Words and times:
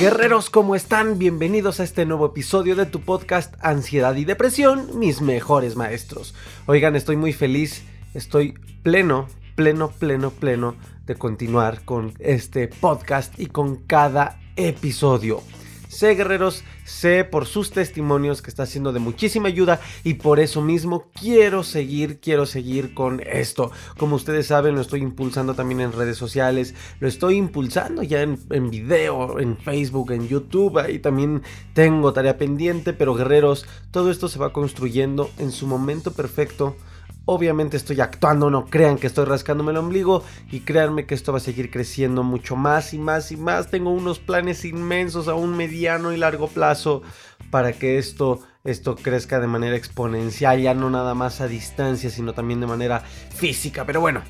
Guerreros, 0.00 0.48
¿cómo 0.48 0.76
están? 0.76 1.18
Bienvenidos 1.18 1.78
a 1.78 1.84
este 1.84 2.06
nuevo 2.06 2.24
episodio 2.24 2.74
de 2.74 2.86
tu 2.86 3.02
podcast 3.02 3.54
Ansiedad 3.60 4.16
y 4.16 4.24
Depresión, 4.24 4.98
mis 4.98 5.20
mejores 5.20 5.76
maestros. 5.76 6.34
Oigan, 6.64 6.96
estoy 6.96 7.16
muy 7.16 7.34
feliz, 7.34 7.84
estoy 8.14 8.54
pleno, 8.82 9.28
pleno, 9.56 9.90
pleno, 9.90 10.30
pleno 10.30 10.74
de 11.04 11.16
continuar 11.16 11.84
con 11.84 12.14
este 12.18 12.66
podcast 12.66 13.38
y 13.38 13.48
con 13.48 13.76
cada 13.76 14.40
episodio. 14.56 15.42
Sé, 15.90 16.14
guerreros, 16.14 16.64
sé 16.90 17.24
por 17.24 17.46
sus 17.46 17.70
testimonios 17.70 18.42
que 18.42 18.50
está 18.50 18.66
siendo 18.66 18.92
de 18.92 18.98
muchísima 18.98 19.48
ayuda 19.48 19.80
y 20.04 20.14
por 20.14 20.40
eso 20.40 20.60
mismo 20.60 21.06
quiero 21.18 21.62
seguir, 21.62 22.20
quiero 22.20 22.46
seguir 22.46 22.92
con 22.94 23.22
esto. 23.24 23.70
Como 23.96 24.16
ustedes 24.16 24.48
saben, 24.48 24.74
lo 24.74 24.80
estoy 24.80 25.00
impulsando 25.00 25.54
también 25.54 25.80
en 25.80 25.92
redes 25.92 26.16
sociales, 26.16 26.74
lo 26.98 27.08
estoy 27.08 27.36
impulsando 27.36 28.02
ya 28.02 28.22
en, 28.22 28.38
en 28.50 28.70
video, 28.70 29.38
en 29.38 29.56
Facebook, 29.56 30.12
en 30.12 30.28
YouTube, 30.28 30.78
ahí 30.78 30.98
también 30.98 31.42
tengo 31.72 32.12
tarea 32.12 32.36
pendiente, 32.36 32.92
pero 32.92 33.14
guerreros, 33.14 33.66
todo 33.90 34.10
esto 34.10 34.28
se 34.28 34.38
va 34.38 34.52
construyendo 34.52 35.30
en 35.38 35.52
su 35.52 35.66
momento 35.66 36.12
perfecto 36.12 36.76
Obviamente 37.32 37.76
estoy 37.76 38.00
actuando, 38.00 38.50
no 38.50 38.66
crean 38.66 38.98
que 38.98 39.06
estoy 39.06 39.24
rascándome 39.24 39.70
el 39.70 39.76
ombligo 39.76 40.24
y 40.50 40.62
créanme 40.62 41.06
que 41.06 41.14
esto 41.14 41.30
va 41.30 41.38
a 41.38 41.40
seguir 41.40 41.70
creciendo 41.70 42.24
mucho 42.24 42.56
más 42.56 42.92
y 42.92 42.98
más 42.98 43.30
y 43.30 43.36
más. 43.36 43.70
Tengo 43.70 43.90
unos 43.90 44.18
planes 44.18 44.64
inmensos 44.64 45.28
a 45.28 45.34
un 45.34 45.56
mediano 45.56 46.12
y 46.12 46.16
largo 46.16 46.48
plazo 46.48 47.02
para 47.52 47.72
que 47.72 47.98
esto, 47.98 48.40
esto 48.64 48.96
crezca 48.96 49.38
de 49.38 49.46
manera 49.46 49.76
exponencial, 49.76 50.60
ya 50.60 50.74
no 50.74 50.90
nada 50.90 51.14
más 51.14 51.40
a 51.40 51.46
distancia, 51.46 52.10
sino 52.10 52.32
también 52.32 52.58
de 52.58 52.66
manera 52.66 52.98
física. 52.98 53.86
Pero 53.86 54.00
bueno, 54.00 54.24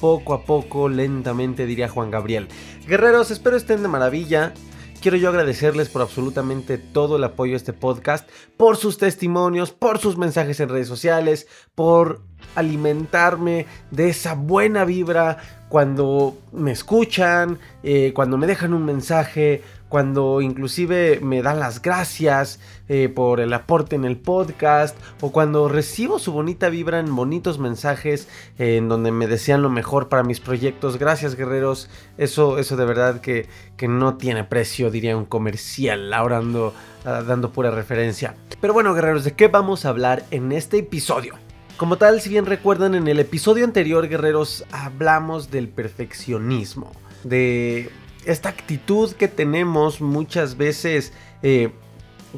poco 0.00 0.34
a 0.34 0.42
poco, 0.44 0.88
lentamente 0.88 1.64
diría 1.64 1.88
Juan 1.88 2.10
Gabriel. 2.10 2.48
Guerreros, 2.88 3.30
espero 3.30 3.56
estén 3.56 3.82
de 3.82 3.88
maravilla. 3.88 4.52
Quiero 5.00 5.16
yo 5.16 5.30
agradecerles 5.30 5.88
por 5.88 6.02
absolutamente 6.02 6.76
todo 6.76 7.16
el 7.16 7.24
apoyo 7.24 7.54
a 7.54 7.56
este 7.56 7.72
podcast, 7.72 8.28
por 8.58 8.76
sus 8.76 8.98
testimonios, 8.98 9.70
por 9.70 9.98
sus 9.98 10.18
mensajes 10.18 10.60
en 10.60 10.68
redes 10.68 10.88
sociales, 10.88 11.46
por 11.74 12.20
alimentarme 12.54 13.64
de 13.90 14.10
esa 14.10 14.34
buena 14.34 14.84
vibra 14.84 15.38
cuando 15.70 16.36
me 16.52 16.72
escuchan, 16.72 17.58
eh, 17.82 18.12
cuando 18.14 18.36
me 18.36 18.46
dejan 18.46 18.74
un 18.74 18.84
mensaje, 18.84 19.62
cuando 19.90 20.40
inclusive 20.40 21.18
me 21.20 21.42
dan 21.42 21.58
las 21.58 21.82
gracias 21.82 22.60
eh, 22.88 23.08
por 23.08 23.40
el 23.40 23.52
aporte 23.52 23.96
en 23.96 24.04
el 24.04 24.16
podcast 24.16 24.96
o 25.20 25.32
cuando 25.32 25.68
recibo 25.68 26.20
su 26.20 26.32
bonita 26.32 26.68
vibra 26.68 27.00
en 27.00 27.14
bonitos 27.14 27.58
mensajes 27.58 28.28
en 28.56 28.88
donde 28.88 29.10
me 29.10 29.26
desean 29.26 29.62
lo 29.62 29.68
mejor 29.68 30.08
para 30.08 30.22
mis 30.22 30.38
proyectos. 30.38 30.96
Gracias 30.96 31.34
guerreros, 31.34 31.90
eso, 32.16 32.58
eso 32.58 32.76
de 32.76 32.84
verdad 32.84 33.20
que, 33.20 33.48
que 33.76 33.88
no 33.88 34.16
tiene 34.16 34.44
precio, 34.44 34.92
diría 34.92 35.16
un 35.16 35.26
comercial, 35.26 36.14
ahora 36.14 36.38
ando 36.38 36.72
ah, 37.04 37.22
dando 37.26 37.50
pura 37.50 37.72
referencia. 37.72 38.36
Pero 38.60 38.72
bueno 38.72 38.94
guerreros, 38.94 39.24
¿de 39.24 39.32
qué 39.32 39.48
vamos 39.48 39.84
a 39.84 39.88
hablar 39.88 40.24
en 40.30 40.52
este 40.52 40.78
episodio? 40.78 41.34
Como 41.76 41.96
tal, 41.96 42.20
si 42.20 42.28
bien 42.28 42.46
recuerdan, 42.46 42.94
en 42.94 43.08
el 43.08 43.18
episodio 43.18 43.64
anterior, 43.64 44.06
guerreros, 44.06 44.64
hablamos 44.70 45.50
del 45.50 45.68
perfeccionismo, 45.68 46.92
de 47.24 47.90
esta 48.24 48.48
actitud 48.48 49.12
que 49.12 49.28
tenemos 49.28 50.00
muchas 50.00 50.56
veces 50.56 51.12
eh, 51.42 51.72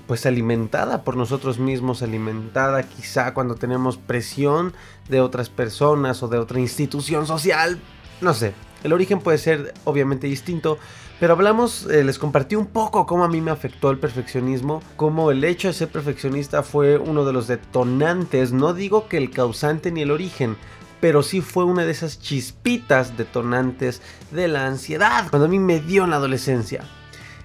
pues 0.07 0.27
alimentada 0.27 1.05
por 1.05 1.17
nosotros 1.17 1.59
mismos, 1.59 2.03
alimentada 2.03 2.83
quizá 2.83 3.35
cuando 3.35 3.57
tenemos 3.57 3.97
presión 3.99 4.73
de 5.09 5.21
otras 5.21 5.51
personas 5.51 6.23
o 6.23 6.29
de 6.29 6.39
otra 6.39 6.61
institución 6.61 7.27
social, 7.27 7.79
no 8.21 8.35
sé, 8.35 8.55
el 8.85 8.93
origen 8.93 9.21
puede 9.21 9.39
ser 9.39 9.75
obviamente 9.85 10.27
distinto, 10.27 10.79
pero 11.21 11.35
hablamos, 11.35 11.87
eh, 11.87 12.03
les 12.03 12.19
compartí 12.19 12.57
un 12.57 12.67
poco 12.67 13.07
cómo 13.07 13.25
a 13.25 13.29
mí 13.29 13.41
me 13.41 13.51
afectó 13.51 13.91
el 13.91 13.99
perfeccionismo, 13.99 14.83
cómo 14.97 15.31
el 15.31 15.45
hecho 15.45 15.69
de 15.69 15.75
ser 15.75 15.89
perfeccionista 15.89 16.63
fue 16.63 16.99
uno 16.99 17.25
de 17.25 17.33
los 17.33 17.47
detonantes, 17.47 18.53
no 18.53 18.75
digo 18.75 19.09
que 19.09 19.19
el 19.19 19.31
causante 19.31 19.93
ni 19.93 20.03
el 20.03 20.11
origen, 20.11 20.57
pero 21.03 21.25
sí 21.25 21.41
fue 21.41 21.65
una 21.65 21.85
de 21.85 21.91
esas 21.91 22.21
chispitas 22.21 23.17
detonantes 23.17 24.01
de 24.31 24.47
la 24.47 24.67
ansiedad 24.67 25.27
cuando 25.31 25.47
a 25.47 25.49
mí 25.49 25.59
me 25.59 25.81
dio 25.81 26.05
en 26.05 26.11
la 26.11 26.17
adolescencia. 26.17 26.85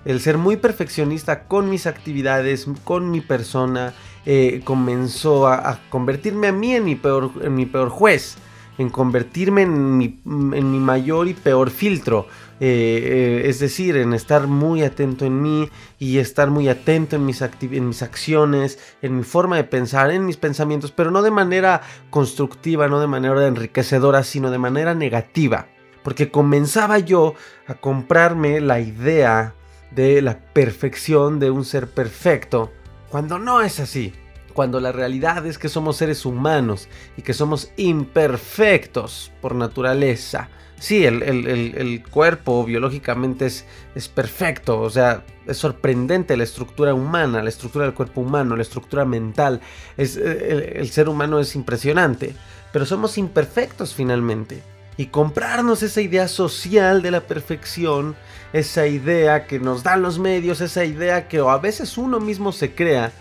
El 0.05 0.21
ser 0.21 0.37
muy 0.37 0.57
perfeccionista 0.57 1.45
con 1.45 1.67
mis 1.67 1.87
actividades, 1.87 2.67
con 2.83 3.09
mi 3.09 3.19
persona, 3.19 3.95
eh, 4.27 4.61
comenzó 4.63 5.47
a, 5.47 5.79
convertirme 5.89 6.49
a 6.49 6.51
mí 6.51 6.75
en 6.75 6.85
mi 6.85 6.95
peor, 6.95 7.31
en 7.41 7.55
mi 7.55 7.65
peor 7.65 7.89
juez, 7.89 8.37
en 8.77 8.89
convertirme 8.89 9.63
en 9.63 9.97
mi, 9.97 10.19
en 10.25 10.71
mi 10.71 10.79
mayor 10.79 11.27
y 11.27 11.33
peor 11.33 11.69
filtro 11.69 12.27
eh, 12.59 13.43
eh, 13.45 13.49
es 13.49 13.59
decir, 13.59 13.97
en 13.97 14.13
estar 14.13 14.47
muy 14.47 14.81
atento 14.81 15.25
en 15.25 15.41
mí 15.41 15.69
y 15.99 16.17
estar 16.17 16.49
muy 16.49 16.69
atento 16.69 17.15
en 17.15 17.25
mis, 17.25 17.41
en 17.41 17.87
mis 17.87 18.01
acciones, 18.01 18.79
en 19.03 19.17
mi 19.17 19.23
forma 19.23 19.57
de 19.57 19.63
pensar, 19.63 20.09
en 20.09 20.25
mis 20.25 20.37
pensamientos, 20.37 20.91
pero 20.91 21.11
no 21.11 21.21
de 21.21 21.29
manera 21.29 21.81
constructiva, 22.09 22.87
no 22.87 22.99
de 22.99 23.07
manera 23.07 23.45
enriquecedora, 23.45 24.23
sino 24.23 24.49
de 24.49 24.57
manera 24.57 24.95
negativa. 24.95 25.67
Porque 26.03 26.31
comenzaba 26.31 26.97
yo 26.97 27.35
a 27.67 27.75
comprarme 27.75 28.59
la 28.59 28.79
idea 28.79 29.53
de 29.91 30.21
la 30.23 30.39
perfección 30.39 31.39
de 31.39 31.51
un 31.51 31.63
ser 31.63 31.87
perfecto, 31.87 32.71
cuando 33.09 33.37
no 33.37 33.61
es 33.61 33.79
así 33.79 34.13
cuando 34.57 34.79
la 34.79 34.91
realidad 34.91 35.45
es 35.45 35.59
que 35.59 35.69
somos 35.69 35.97
seres 35.97 36.25
humanos 36.25 36.89
y 37.15 37.21
que 37.21 37.35
somos 37.35 37.69
imperfectos 37.77 39.31
por 39.39 39.53
naturaleza. 39.53 40.49
Sí, 40.79 41.05
el, 41.05 42.03
cuerpo 42.09 42.65
biológicamente 42.65 43.45
es, 43.45 43.65
es, 43.93 44.07
perfecto, 44.07 44.81
o 44.81 44.89
sea, 44.89 45.23
es 45.45 45.57
sorprendente 45.57 46.35
la 46.35 46.43
estructura 46.43 46.95
humana, 46.95 47.43
la 47.43 47.49
estructura 47.49 47.85
del 47.85 47.93
cuerpo 47.93 48.21
humano, 48.21 48.55
la 48.55 48.63
estructura 48.63 49.05
mental, 49.05 49.61
es, 49.95 50.17
el 50.17 50.89
ser 50.89 51.07
humano 51.07 51.39
es 51.39 51.55
impresionante, 51.55 52.33
pero 52.73 52.87
somos 52.87 53.19
imperfectos 53.19 53.93
finalmente. 53.93 54.63
Y 54.97 55.05
comprarnos 55.05 55.83
esa 55.83 56.01
idea 56.01 56.27
social 56.27 57.03
de 57.03 57.11
la 57.11 57.21
perfección, 57.21 58.15
esa 58.53 58.87
idea 58.87 59.45
que 59.45 59.59
nos 59.59 59.83
dan 59.83 60.01
los 60.01 60.17
medios, 60.17 60.61
esa 60.61 60.83
idea 60.83 61.27
que 61.27 61.37
a 61.37 61.57
veces 61.59 61.95
uno 61.99 62.19
mismo 62.19 62.51
se 62.51 62.73
crea, 62.73 63.11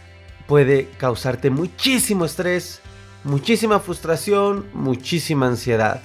puede 0.46 0.88
causarte 0.98 1.50
muchísimo 1.50 2.24
estrés, 2.24 2.80
muchísima 3.24 3.80
frustración, 3.80 4.66
muchísima 4.72 5.46
ansiedad. 5.46 6.02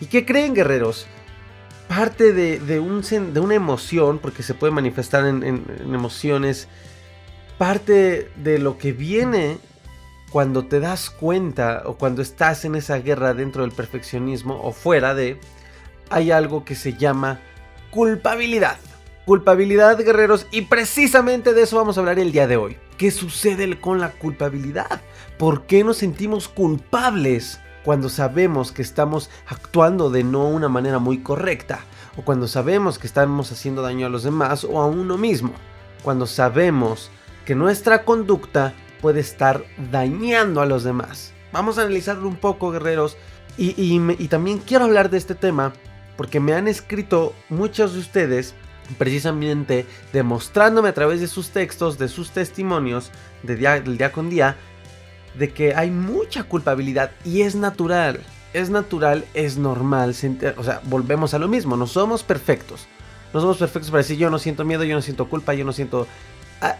¿Y 0.00 0.06
qué 0.06 0.24
creen 0.24 0.54
guerreros? 0.54 1.06
Parte 1.88 2.32
de, 2.32 2.80
un, 2.80 3.02
de 3.02 3.40
una 3.40 3.54
emoción, 3.54 4.18
porque 4.18 4.42
se 4.42 4.54
puede 4.54 4.72
manifestar 4.72 5.26
en, 5.26 5.42
en 5.42 5.94
emociones, 5.94 6.68
parte 7.58 8.30
de 8.36 8.58
lo 8.58 8.78
que 8.78 8.92
viene 8.92 9.58
cuando 10.30 10.64
te 10.64 10.80
das 10.80 11.10
cuenta 11.10 11.82
o 11.84 11.96
cuando 11.96 12.20
estás 12.20 12.64
en 12.64 12.74
esa 12.74 12.98
guerra 12.98 13.34
dentro 13.34 13.62
del 13.62 13.70
perfeccionismo 13.70 14.60
o 14.60 14.72
fuera 14.72 15.14
de, 15.14 15.38
hay 16.10 16.32
algo 16.32 16.64
que 16.64 16.74
se 16.74 16.94
llama 16.94 17.40
culpabilidad. 17.90 18.78
Culpabilidad, 19.26 19.96
guerreros, 19.98 20.46
y 20.50 20.62
precisamente 20.62 21.54
de 21.54 21.62
eso 21.62 21.76
vamos 21.76 21.96
a 21.96 22.00
hablar 22.00 22.18
el 22.18 22.32
día 22.32 22.46
de 22.46 22.56
hoy. 22.56 22.76
¿Qué 22.98 23.10
sucede 23.10 23.80
con 23.80 23.98
la 23.98 24.10
culpabilidad? 24.12 25.00
¿Por 25.36 25.62
qué 25.66 25.82
nos 25.82 25.96
sentimos 25.96 26.48
culpables 26.48 27.60
cuando 27.84 28.08
sabemos 28.08 28.70
que 28.70 28.82
estamos 28.82 29.30
actuando 29.46 30.10
de 30.10 30.22
no 30.22 30.48
una 30.48 30.68
manera 30.68 31.00
muy 31.00 31.18
correcta? 31.18 31.80
O 32.16 32.22
cuando 32.22 32.46
sabemos 32.46 33.00
que 33.00 33.08
estamos 33.08 33.50
haciendo 33.50 33.82
daño 33.82 34.06
a 34.06 34.10
los 34.10 34.22
demás 34.22 34.62
o 34.62 34.80
a 34.80 34.86
uno 34.86 35.18
mismo. 35.18 35.52
Cuando 36.04 36.26
sabemos 36.26 37.10
que 37.44 37.56
nuestra 37.56 38.04
conducta 38.04 38.74
puede 39.00 39.20
estar 39.20 39.64
dañando 39.90 40.60
a 40.60 40.66
los 40.66 40.84
demás. 40.84 41.32
Vamos 41.52 41.78
a 41.78 41.82
analizarlo 41.82 42.28
un 42.28 42.36
poco, 42.36 42.70
guerreros. 42.70 43.16
Y, 43.58 43.74
y 43.76 44.28
también 44.28 44.58
quiero 44.58 44.84
hablar 44.84 45.10
de 45.10 45.18
este 45.18 45.34
tema 45.34 45.72
porque 46.16 46.38
me 46.38 46.54
han 46.54 46.68
escrito 46.68 47.34
muchos 47.48 47.94
de 47.94 48.00
ustedes 48.00 48.54
precisamente 48.98 49.86
demostrándome 50.12 50.88
a 50.88 50.94
través 50.94 51.20
de 51.20 51.26
sus 51.26 51.50
textos, 51.50 51.98
de 51.98 52.08
sus 52.08 52.30
testimonios 52.30 53.10
del 53.42 53.58
día 53.98 54.12
con 54.12 54.30
día, 54.30 54.56
de 55.38 55.52
que 55.52 55.74
hay 55.74 55.90
mucha 55.90 56.44
culpabilidad 56.44 57.12
y 57.24 57.42
es 57.42 57.54
natural, 57.54 58.20
es 58.52 58.70
natural, 58.70 59.24
es 59.34 59.56
normal, 59.56 60.14
o 60.56 60.64
sea, 60.64 60.80
volvemos 60.84 61.34
a 61.34 61.38
lo 61.38 61.48
mismo, 61.48 61.76
no 61.76 61.86
somos 61.86 62.22
perfectos, 62.22 62.86
no 63.32 63.40
somos 63.40 63.58
perfectos 63.58 63.90
para 63.90 64.02
decir 64.02 64.16
yo 64.16 64.30
no 64.30 64.38
siento 64.38 64.64
miedo, 64.64 64.84
yo 64.84 64.94
no 64.94 65.02
siento 65.02 65.28
culpa, 65.28 65.54
yo 65.54 65.64
no 65.64 65.72
siento... 65.72 66.06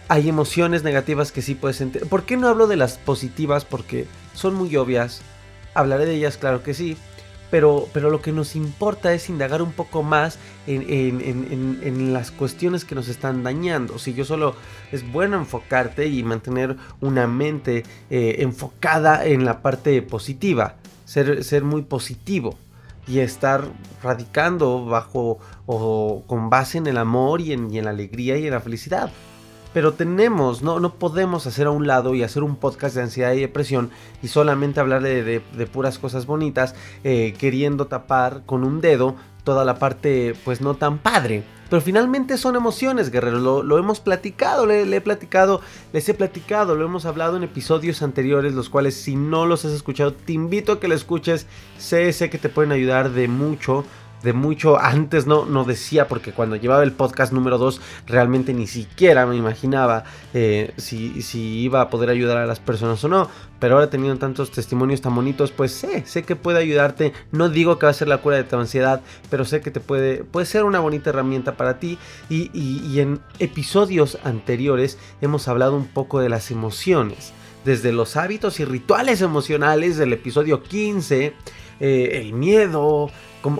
Hay 0.07 0.29
emociones 0.29 0.83
negativas 0.83 1.31
que 1.31 1.43
sí 1.43 1.53
puedes 1.53 1.75
sentir. 1.75 2.07
¿Por 2.07 2.23
qué 2.23 2.37
no 2.37 2.47
hablo 2.47 2.65
de 2.65 2.75
las 2.75 2.97
positivas? 2.97 3.65
Porque 3.65 4.07
son 4.33 4.55
muy 4.55 4.75
obvias. 4.77 5.21
Hablaré 5.75 6.07
de 6.07 6.15
ellas, 6.15 6.37
claro 6.37 6.63
que 6.63 6.73
sí 6.73 6.97
pero, 7.51 7.87
pero 7.93 8.09
lo 8.09 8.21
que 8.21 8.31
nos 8.31 8.55
importa 8.55 9.13
es 9.13 9.29
indagar 9.29 9.61
un 9.61 9.71
poco 9.71 10.03
más 10.03 10.39
en, 10.67 12.13
las 12.13 12.31
cuestiones 12.31 12.85
que 12.85 12.95
nos 12.95 13.07
están 13.07 13.43
dañando. 13.43 13.99
Si 13.99 14.13
yo 14.13 14.25
solo 14.25 14.55
es 14.91 15.09
bueno 15.11 15.37
enfocarte 15.37 16.07
y 16.07 16.23
mantener 16.23 16.75
una 17.01 17.27
mente 17.27 17.83
eh, 18.09 18.37
enfocada 18.39 19.25
en 19.25 19.45
la 19.45 19.61
parte 19.61 20.01
positiva, 20.01 20.75
ser, 21.05 21.43
ser 21.43 21.63
muy 21.63 21.83
positivo 21.83 22.57
y 23.07 23.19
estar 23.19 23.65
radicando 24.01 24.85
bajo 24.85 25.39
o 25.67 26.23
con 26.25 26.49
base 26.49 26.79
en 26.79 26.87
el 26.87 26.97
amor 26.97 27.41
y 27.41 27.53
en, 27.53 27.71
y 27.71 27.77
en 27.77 27.85
la 27.85 27.91
alegría 27.91 28.37
y 28.37 28.47
en 28.47 28.53
la 28.53 28.61
felicidad 28.61 29.11
pero 29.75 29.93
tenemos, 29.93 30.61
no, 30.61 30.79
no 30.79 30.93
podemos 30.93 31.45
hacer 31.47 31.67
a 31.67 31.71
un 31.71 31.85
lado 31.85 32.15
y 32.15 32.23
hacer 32.23 32.43
un 32.43 32.55
podcast 32.55 32.95
de 32.95 33.01
ansiedad 33.01 33.33
y 33.33 33.41
depresión 33.41 33.91
y 34.23 34.29
solamente 34.29 34.79
hablar 34.79 35.03
de, 35.03 35.41
puras 35.69 35.99
cosas 35.99 36.25
bonitas, 36.25 36.75
eh, 37.03 37.33
queriendo 37.37 37.87
tapar 37.87 38.43
con 38.45 38.63
un 38.63 38.79
dedo 38.79 39.17
toda 39.43 39.65
la 39.65 39.77
parte 39.77 40.33
pues 40.45 40.61
no 40.61 40.75
tan 40.75 40.99
padre. 40.99 41.43
Pero 41.69 41.81
finalmente 41.81 42.37
son 42.37 42.55
emociones, 42.55 43.11
guerrero. 43.11 43.63
Lo, 43.63 43.77
hemos 43.77 43.99
platicado, 43.99 44.65
le, 44.65 44.83
he 44.83 45.01
platicado, 45.01 45.59
les 45.91 46.07
he 46.07 46.13
platicado, 46.13 46.75
lo 46.75 46.85
hemos 46.85 47.05
hablado 47.05 47.35
en 47.35 47.43
episodios 47.43 48.01
anteriores, 48.01 48.53
los 48.53 48.69
cuales 48.69 48.95
si 48.95 49.17
no 49.17 49.45
los 49.45 49.65
has 49.65 49.73
escuchado, 49.73 50.13
te 50.13 50.31
invito 50.31 50.71
a 50.71 50.79
que 50.79 50.87
lo 50.87 50.95
escuches. 50.95 51.47
Sé, 51.77 52.13
sé 52.13 52.29
que 52.29 52.37
te 52.37 52.47
pueden 52.47 52.71
ayudar 52.71 53.11
de 53.11 53.27
mucho 53.27 53.83
de 54.25 54.33
mucho 54.33 54.79
antes 54.79 55.27
no, 55.27 55.45
no 55.45 55.63
decía 55.65 56.07
porque 56.07 56.31
cuando 56.31 56.55
llevaba 56.55 56.81
el 56.81 56.91
podcast 56.91 57.31
número 57.31 57.59
2 57.59 57.79
realmente 58.07 58.55
ni 58.55 58.65
siquiera 58.65 59.27
me 59.27 59.35
imaginaba 59.35 60.03
eh, 60.33 60.73
si, 60.77 61.21
si, 61.21 61.59
iba 61.59 61.79
a 61.79 61.89
poder 61.91 62.09
ayudar 62.09 62.37
a 62.37 62.47
las 62.47 62.59
personas 62.59 63.03
o 63.03 63.07
no. 63.07 63.29
Pero 63.59 63.75
ahora 63.75 63.89
teniendo 63.89 64.19
tantos 64.19 64.49
testimonios 64.49 64.99
tan 64.99 65.13
bonitos 65.13 65.51
pues 65.51 65.71
sé, 65.71 66.05
sé 66.07 66.23
que 66.23 66.35
puede 66.35 66.57
ayudarte. 66.57 67.13
No 67.31 67.49
digo 67.49 67.77
que 67.77 67.85
va 67.85 67.91
a 67.91 67.93
ser 67.93 68.07
la 68.07 68.17
cura 68.17 68.37
de 68.37 68.43
tu 68.43 68.57
ansiedad 68.57 69.01
pero 69.29 69.45
sé 69.45 69.61
que 69.61 69.69
te 69.69 69.79
puede, 69.79 70.23
puede 70.23 70.47
ser 70.47 70.63
una 70.63 70.79
bonita 70.79 71.11
herramienta 71.11 71.55
para 71.55 71.79
ti. 71.79 71.99
Y, 72.27 72.49
y 72.51 72.99
en 72.99 73.19
episodios 73.37 74.17
anteriores 74.23 74.97
hemos 75.21 75.47
hablado 75.47 75.75
un 75.75 75.85
poco 75.85 76.19
de 76.19 76.29
las 76.29 76.49
emociones 76.49 77.31
desde 77.63 77.91
los 77.91 78.15
hábitos 78.15 78.59
y 78.59 78.65
rituales 78.65 79.21
emocionales 79.21 79.97
del 79.97 80.13
episodio 80.13 80.63
15 80.63 81.33
eh, 81.79 82.21
el 82.21 82.33
miedo, 82.33 83.09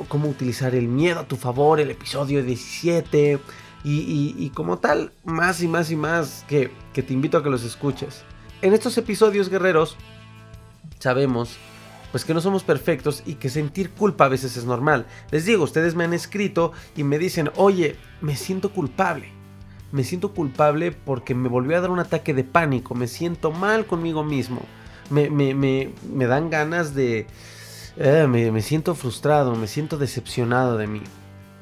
cómo, 0.07 0.27
utilizar 0.27 0.73
el 0.73 0.87
miedo 0.87 1.19
a 1.19 1.27
tu 1.27 1.35
favor, 1.35 1.79
el 1.79 1.91
episodio 1.91 2.43
17 2.43 3.39
y, 3.83 4.49
como 4.55 4.79
tal, 4.79 5.11
más 5.23 5.61
y 5.61 5.67
más 5.67 5.91
y 5.91 5.95
más 5.95 6.43
que, 6.47 6.71
que 6.91 7.03
te 7.03 7.13
invito 7.13 7.37
a 7.37 7.43
que 7.43 7.51
los 7.51 7.63
escuches. 7.63 8.23
En 8.63 8.73
estos 8.73 8.97
episodios 8.97 9.49
guerreros 9.49 9.95
sabemos 10.99 11.57
pues 12.11 12.23
que 12.23 12.33
no 12.33 12.39
somos 12.39 12.63
perfectos 12.63 13.21
y 13.25 13.35
que 13.35 13.49
sentir 13.49 13.91
culpa 13.91 14.25
a 14.25 14.29
veces 14.29 14.55
es 14.55 14.63
normal. 14.63 15.05
Les 15.31 15.45
digo, 15.45 15.65
ustedes 15.65 15.95
me 15.95 16.05
han 16.05 16.13
escrito 16.13 16.71
y 16.95 17.03
me 17.03 17.19
dicen, 17.19 17.51
oye, 17.57 17.97
me 18.21 18.37
siento 18.37 18.71
culpable. 18.71 19.33
Me 19.91 20.03
siento 20.03 20.33
culpable 20.33 20.93
porque 20.93 21.35
me 21.35 21.49
volvió 21.49 21.77
a 21.77 21.81
dar 21.81 21.91
un 21.91 21.99
ataque 21.99 22.33
de 22.33 22.45
pánico, 22.45 22.95
me 22.95 23.07
siento 23.07 23.51
mal 23.51 23.85
conmigo 23.85 24.23
mismo. 24.23 24.61
Me, 25.09 25.29
me, 25.29 25.53
me, 25.53 25.91
me 26.11 26.25
dan 26.25 26.49
ganas 26.49 26.95
de, 26.95 27.27
eh, 27.97 28.27
me, 28.27 28.61
siento 28.61 28.95
frustrado, 28.95 29.55
me 29.55 29.67
siento 29.67 29.97
decepcionado 29.97 30.77
de 30.77 30.87
mí. 30.87 31.01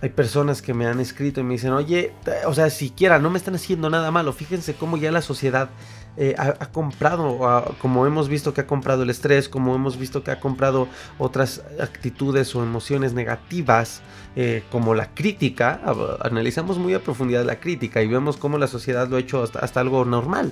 Hay 0.02 0.10
personas 0.10 0.62
que 0.62 0.74
me 0.74 0.86
han 0.86 1.00
escrito 1.00 1.40
y 1.40 1.44
me 1.44 1.54
dicen, 1.54 1.72
oye, 1.72 2.12
o 2.46 2.54
sea, 2.54 2.70
siquiera 2.70 3.20
no 3.20 3.30
me 3.30 3.38
están 3.38 3.56
haciendo 3.56 3.90
nada 3.90 4.12
malo. 4.12 4.34
Fíjense 4.34 4.74
cómo 4.74 4.98
ya 4.98 5.12
la 5.12 5.22
sociedad 5.22 5.70
eh, 6.18 6.36
ha, 6.38 6.68
comprado, 6.72 7.74
como 7.82 8.06
hemos 8.06 8.28
visto 8.28 8.54
que 8.54 8.62
ha 8.62 8.68
comprado 8.68 9.04
el 9.04 9.10
estrés, 9.10 9.48
como 9.48 9.74
hemos 9.76 9.98
visto 9.98 10.24
que 10.24 10.32
ha 10.32 10.40
comprado 10.42 10.90
otras 11.18 11.64
actitudes 11.80 12.54
o 12.54 12.64
emociones 12.64 13.14
negativas, 13.14 14.02
eh, 14.36 14.64
como 14.72 14.94
la 14.94 15.14
crítica. 15.14 15.80
Analizamos 16.22 16.78
muy 16.78 16.94
a 16.94 17.02
profundidad 17.02 17.46
la 17.46 17.60
crítica 17.60 18.02
y 18.02 18.08
vemos 18.08 18.36
cómo 18.36 18.58
la 18.58 18.68
sociedad 18.68 19.08
lo 19.08 19.16
ha 19.16 19.20
hecho 19.20 19.42
hasta, 19.42 19.60
hasta 19.60 19.80
algo 19.80 20.04
normal. 20.04 20.52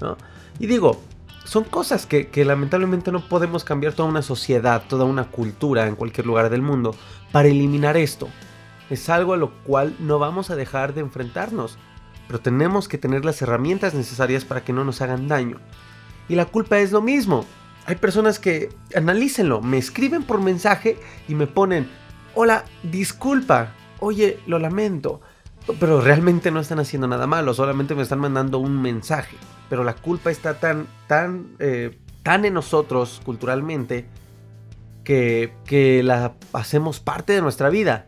¿no? 0.00 0.16
Y 0.60 0.66
digo, 0.66 1.00
son 1.44 1.64
cosas 1.64 2.06
que, 2.06 2.30
lamentablemente 2.44 3.12
no 3.12 3.26
podemos 3.28 3.64
cambiar 3.64 3.92
toda 3.92 4.08
una 4.08 4.22
sociedad, 4.22 4.84
toda 4.88 5.04
una 5.04 5.24
cultura 5.24 5.86
en 5.86 5.96
cualquier 5.96 6.26
lugar 6.26 6.50
del 6.50 6.62
mundo 6.62 6.94
para 7.30 7.48
eliminar 7.48 7.96
esto. 7.96 8.28
Es 8.90 9.08
algo 9.08 9.32
a 9.32 9.36
lo 9.36 9.52
cual 9.64 9.94
no 9.98 10.18
vamos 10.18 10.50
a 10.50 10.56
dejar 10.56 10.94
de 10.94 11.00
enfrentarnos, 11.00 11.78
pero 12.26 12.40
tenemos 12.40 12.88
que 12.88 12.98
tener 12.98 13.24
las 13.24 13.42
herramientas 13.42 13.94
necesarias 13.94 14.44
para 14.44 14.64
que 14.64 14.72
no 14.72 14.84
nos 14.84 15.00
hagan 15.00 15.28
daño. 15.28 15.58
Y 16.28 16.36
la 16.36 16.46
culpa 16.46 16.78
es 16.78 16.92
lo 16.92 17.02
mismo. 17.02 17.44
Hay 17.86 17.96
personas 17.96 18.38
que, 18.38 18.70
analícenlo, 18.94 19.60
me 19.60 19.78
escriben 19.78 20.22
por 20.22 20.40
mensaje 20.40 20.98
y 21.26 21.34
me 21.34 21.46
ponen, 21.48 21.88
hola, 22.34 22.64
disculpa, 22.84 23.72
oye, 23.98 24.38
lo 24.46 24.58
lamento, 24.58 25.20
pero 25.78 26.00
realmente 26.00 26.50
no 26.50 26.60
están 26.60 26.80
haciendo 26.80 27.06
nada 27.08 27.26
malo, 27.26 27.54
solamente 27.54 27.94
me 27.94 28.02
están 28.02 28.18
mandando 28.18 28.58
un 28.58 28.80
mensaje 28.80 29.36
pero 29.72 29.84
la 29.84 29.94
culpa 29.94 30.30
está 30.30 30.60
tan, 30.60 30.86
tan, 31.06 31.56
eh, 31.58 31.96
tan 32.22 32.44
en 32.44 32.52
nosotros 32.52 33.22
culturalmente 33.24 34.04
que, 35.02 35.54
que, 35.64 36.02
la 36.02 36.34
hacemos 36.52 37.00
parte 37.00 37.32
de 37.32 37.40
nuestra 37.40 37.70
vida. 37.70 38.04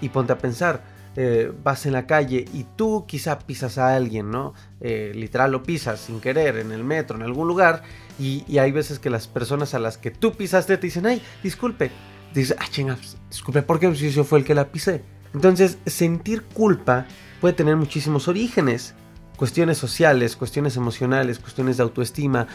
Y 0.00 0.08
ponte 0.08 0.32
a 0.32 0.38
pensar, 0.38 0.82
eh, 1.14 1.52
vas 1.62 1.86
en 1.86 1.92
la 1.92 2.08
calle 2.08 2.44
y 2.52 2.64
tú 2.74 3.04
quizá 3.06 3.38
pisas 3.38 3.78
a 3.78 3.94
alguien, 3.94 4.32
¿no? 4.32 4.52
Eh, 4.80 5.12
literal 5.14 5.52
lo 5.52 5.62
pisas 5.62 6.00
sin 6.00 6.20
querer 6.20 6.56
en 6.56 6.72
el 6.72 6.82
metro, 6.82 7.14
en 7.14 7.22
algún 7.22 7.46
lugar, 7.46 7.84
y, 8.18 8.58
hay 8.58 8.72
veces 8.72 8.98
que 8.98 9.10
las 9.10 9.28
personas 9.28 9.74
a 9.74 9.78
las 9.78 9.96
que 9.96 10.10
tú 10.10 10.32
pisaste 10.32 10.76
te 10.76 10.88
dicen, 10.88 11.06
ay, 11.06 11.22
disculpe. 11.40 11.92
Dices, 12.34 12.56
ah, 12.58 12.66
chinga, 12.68 12.98
disculpe, 13.28 13.64
yo 14.10 14.24
fue 14.24 14.40
el 14.40 14.44
que 14.44 14.56
la 14.56 14.72
pisé. 14.72 15.04
Entonces, 15.34 15.78
sentir 15.86 16.42
culpa 16.42 17.06
puede 17.40 17.54
tener 17.54 17.76
muchísimos 17.76 18.28
orígenes 18.28 18.94
cuestiones 19.40 19.78
sociales, 19.78 20.36
cuestiones 20.36 20.76
emocionales, 20.76 21.38
cuestiones 21.38 21.78
de 21.78 21.82
autoestima, 21.82 22.46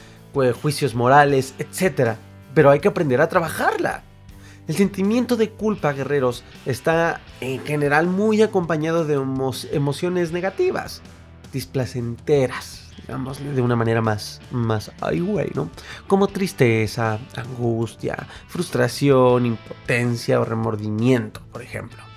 juicios 0.61 0.93
morales, 0.93 1.55
etc. 1.57 2.11
Pero 2.53 2.69
hay 2.69 2.79
que 2.79 2.89
aprender 2.89 3.21
a 3.21 3.27
trabajarla. 3.27 4.03
El 4.67 4.75
sentimiento 4.75 5.35
de 5.35 5.49
culpa, 5.49 5.93
guerreros, 5.93 6.43
está 6.67 7.21
en 7.41 7.65
general 7.65 8.05
muy 8.05 8.43
acompañado 8.43 9.03
de 9.03 9.15
emociones 9.71 10.31
negativas, 10.31 11.01
displacenteras, 11.51 12.91
digamos 13.01 13.39
de 13.39 13.61
una 13.63 13.75
manera 13.75 14.03
más, 14.03 14.39
más, 14.51 14.91
ay 15.01 15.21
güey, 15.21 15.49
¿no? 15.55 15.71
Como 16.05 16.27
tristeza, 16.27 17.17
angustia, 17.35 18.27
frustración, 18.47 19.47
impotencia 19.47 20.39
o 20.39 20.45
remordimiento, 20.45 21.41
por 21.51 21.63
ejemplo. 21.63 22.14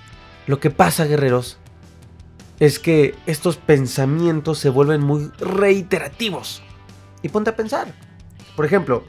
Lo 0.49 0.59
que 0.59 0.71
pasa, 0.71 1.05
guerreros, 1.05 1.59
es 2.59 2.79
que 2.79 3.13
estos 3.27 3.57
pensamientos 3.57 4.57
se 4.57 4.69
vuelven 4.69 4.99
muy 4.99 5.29
reiterativos. 5.37 6.63
Y 7.21 7.29
ponte 7.29 7.51
a 7.51 7.55
pensar. 7.55 7.93
Por 8.55 8.65
ejemplo, 8.65 9.03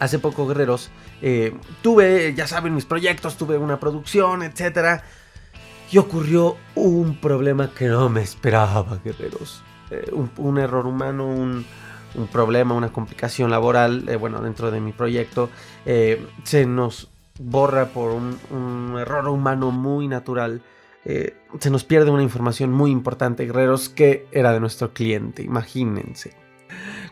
hace 0.00 0.18
poco, 0.18 0.46
guerreros, 0.46 0.90
eh, 1.22 1.56
tuve, 1.80 2.34
ya 2.34 2.46
saben, 2.46 2.74
mis 2.74 2.84
proyectos, 2.84 3.38
tuve 3.38 3.56
una 3.56 3.80
producción, 3.80 4.42
etc. 4.42 5.00
Y 5.90 5.96
ocurrió 5.96 6.58
un 6.74 7.18
problema 7.18 7.70
que 7.72 7.86
no 7.86 8.10
me 8.10 8.20
esperaba, 8.20 9.00
guerreros. 9.02 9.62
Eh, 9.90 10.12
un, 10.12 10.58
error 10.58 10.86
humano, 10.86 11.26
un, 11.26 11.64
problema, 12.30 12.74
una 12.74 12.92
complicación 12.92 13.50
laboral, 13.50 14.06
eh, 14.10 14.16
bueno, 14.16 14.42
dentro 14.42 14.70
de 14.70 14.82
mi 14.82 14.92
proyecto, 14.92 15.48
se 15.86 16.66
nos 16.66 17.08
borra 17.38 17.86
por 17.86 18.12
un 18.12 18.98
error 19.00 19.26
humano 19.28 19.70
muy 19.70 20.06
natural 20.06 20.60
eh, 21.04 21.36
se 21.58 21.70
nos 21.70 21.84
pierde 21.84 22.10
una 22.10 22.22
información 22.22 22.70
muy 22.70 22.90
importante, 22.90 23.46
guerreros, 23.46 23.88
que 23.88 24.26
era 24.30 24.52
de 24.52 24.60
nuestro 24.60 24.92
cliente, 24.92 25.42
imagínense. 25.42 26.34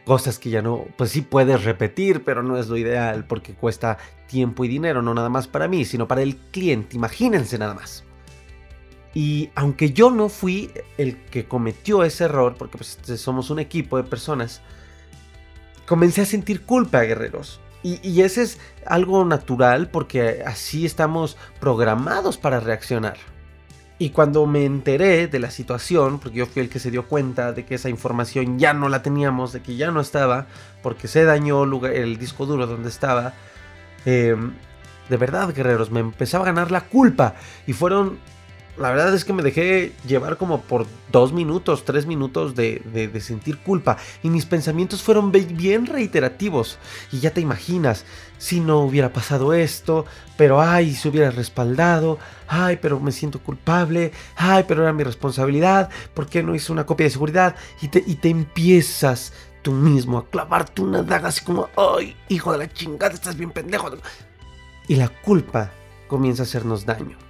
Cosas 0.05 0.39
que 0.39 0.51
ya 0.51 0.63
no, 0.63 0.87
pues 0.97 1.11
sí 1.11 1.23
puedes 1.23 1.65
repetir, 1.65 2.25
pero 2.25 2.43
no 2.43 2.57
es 2.57 2.69
lo 2.69 2.77
ideal 2.77 3.27
porque 3.27 3.55
cuesta 3.55 3.99
tiempo 4.27 4.65
y 4.65 4.69
dinero, 4.69 5.03
no 5.03 5.13
nada 5.13 5.29
más 5.29 5.49
para 5.49 5.69
mí, 5.69 5.85
sino 5.85 6.09
para 6.09 6.23
el 6.23 6.37
cliente, 6.37 6.97
imagínense 6.97 7.59
nada 7.59 7.75
más. 7.75 8.05
Y 9.13 9.51
aunque 9.57 9.93
yo 9.93 10.11
no 10.11 10.29
fui 10.29 10.71
el 10.97 11.17
que 11.17 11.47
cometió 11.47 12.05
ese 12.05 12.25
error, 12.25 12.55
porque 12.57 12.79
pues 12.79 12.99
somos 13.21 13.51
un 13.51 13.59
equipo 13.59 13.97
de 13.97 14.05
personas, 14.05 14.63
comencé 15.87 16.23
a 16.23 16.27
sentir 16.27 16.65
culpa, 16.65 17.01
guerreros. 17.03 17.61
Y, 17.83 17.99
y, 18.07 18.21
ese 18.23 18.43
es 18.43 18.59
algo 18.87 19.25
natural 19.25 19.91
porque 19.91 20.43
así 20.45 20.85
estamos 20.85 21.39
programados 21.61 22.37
para 22.37 22.61
reaccionar. 22.61 23.17
Y 24.01 24.09
cuando 24.09 24.47
me 24.47 24.65
enteré 24.65 25.27
de 25.27 25.39
la 25.39 25.51
situación, 25.51 26.21
porque 26.21 26.39
yo 26.39 26.47
fui 26.47 26.63
el 26.63 26.71
que 26.71 26.79
se 26.79 26.91
dio 26.91 27.07
cuenta 27.07 27.53
de 27.53 27.67
que 27.67 27.75
esa 27.75 27.91
información 27.91 28.59
ya 28.59 28.73
no 28.73 28.89
la 28.89 29.03
teníamos, 29.03 29.53
de 29.53 29.61
que 29.61 29.77
ya 29.77 29.91
no 29.91 30.01
estaba, 30.01 30.47
porque 30.83 31.07
se 31.07 31.25
dañó 31.25 31.65
el 31.85 32.17
disco 32.17 32.47
duro 32.47 32.67
donde 32.67 32.89
estaba, 32.89 33.35
eh, 34.07 34.35
de 35.11 35.17
verdad, 35.19 35.53
guerreros, 35.55 35.91
me 35.91 36.01
empezaba 36.01 36.45
a 36.45 36.47
ganar 36.47 36.71
la 36.71 36.81
culpa. 36.81 37.35
Y 37.67 37.75
fueron 37.75 38.19
la 38.81 38.91
verdad 38.91 39.15
es 39.15 39.27
que 39.27 39.35
me 39.35 39.43
dejé 39.43 39.93
llevar 40.07 40.39
como 40.39 40.63
por 40.63 40.87
dos 41.13 41.35
minutos, 41.35 41.85
tres 41.85 42.07
minutos 42.07 42.55
de, 42.55 43.13
sentir 43.21 43.59
culpa. 43.59 43.99
Y 44.23 44.31
mis 44.31 44.47
pensamientos 44.47 45.03
fueron 45.03 45.31
bien 45.31 45.85
reiterativos. 45.85 46.79
Y 47.13 47.21
ya 47.21 47.31
te 47.33 47.43
imaginas, 47.43 48.07
si 48.39 48.59
no 48.59 48.81
hubiera 48.81 49.13
pasado 49.13 49.53
esto, 49.53 50.07
pero 50.39 50.63
ay, 50.63 50.95
si 50.95 51.09
hubiera 51.09 51.31
respaldado, 51.31 52.19
ay, 52.49 52.79
pero 52.81 52.99
me 53.01 53.13
siento 53.13 53.39
culpable, 53.41 54.13
ay, 54.37 54.65
pero 54.67 54.83
era 54.83 54.95
mi 54.95 55.05
responsabilidad, 55.05 55.91
¿por 56.15 56.27
qué 56.27 56.43
no 56.43 56.55
hice 56.55 56.73
una 56.73 56.87
copia 56.87 57.05
de 57.05 57.11
seguridad? 57.11 57.57
Y 57.83 57.89
te, 57.89 58.03
y 58.07 58.15
te 58.15 58.31
empiezas 58.31 59.35
tú 59.61 59.73
mismo 59.73 60.17
a 60.17 60.27
clavarte 60.27 60.81
una 60.81 61.03
daga 61.03 61.29
así 61.29 61.45
como, 61.45 61.69
ay, 61.77 62.17
hijo 62.31 62.51
de 62.53 62.59
la 62.59 62.73
chingada, 62.73 63.13
estás 63.13 63.37
bien 63.37 63.51
pendejo. 63.51 63.91
Y 64.89 64.97
la 64.97 65.09
culpa 65.09 65.71
comienza 66.09 66.43
a 66.43 66.47
hacernos 66.47 66.87
daño. 66.87 67.30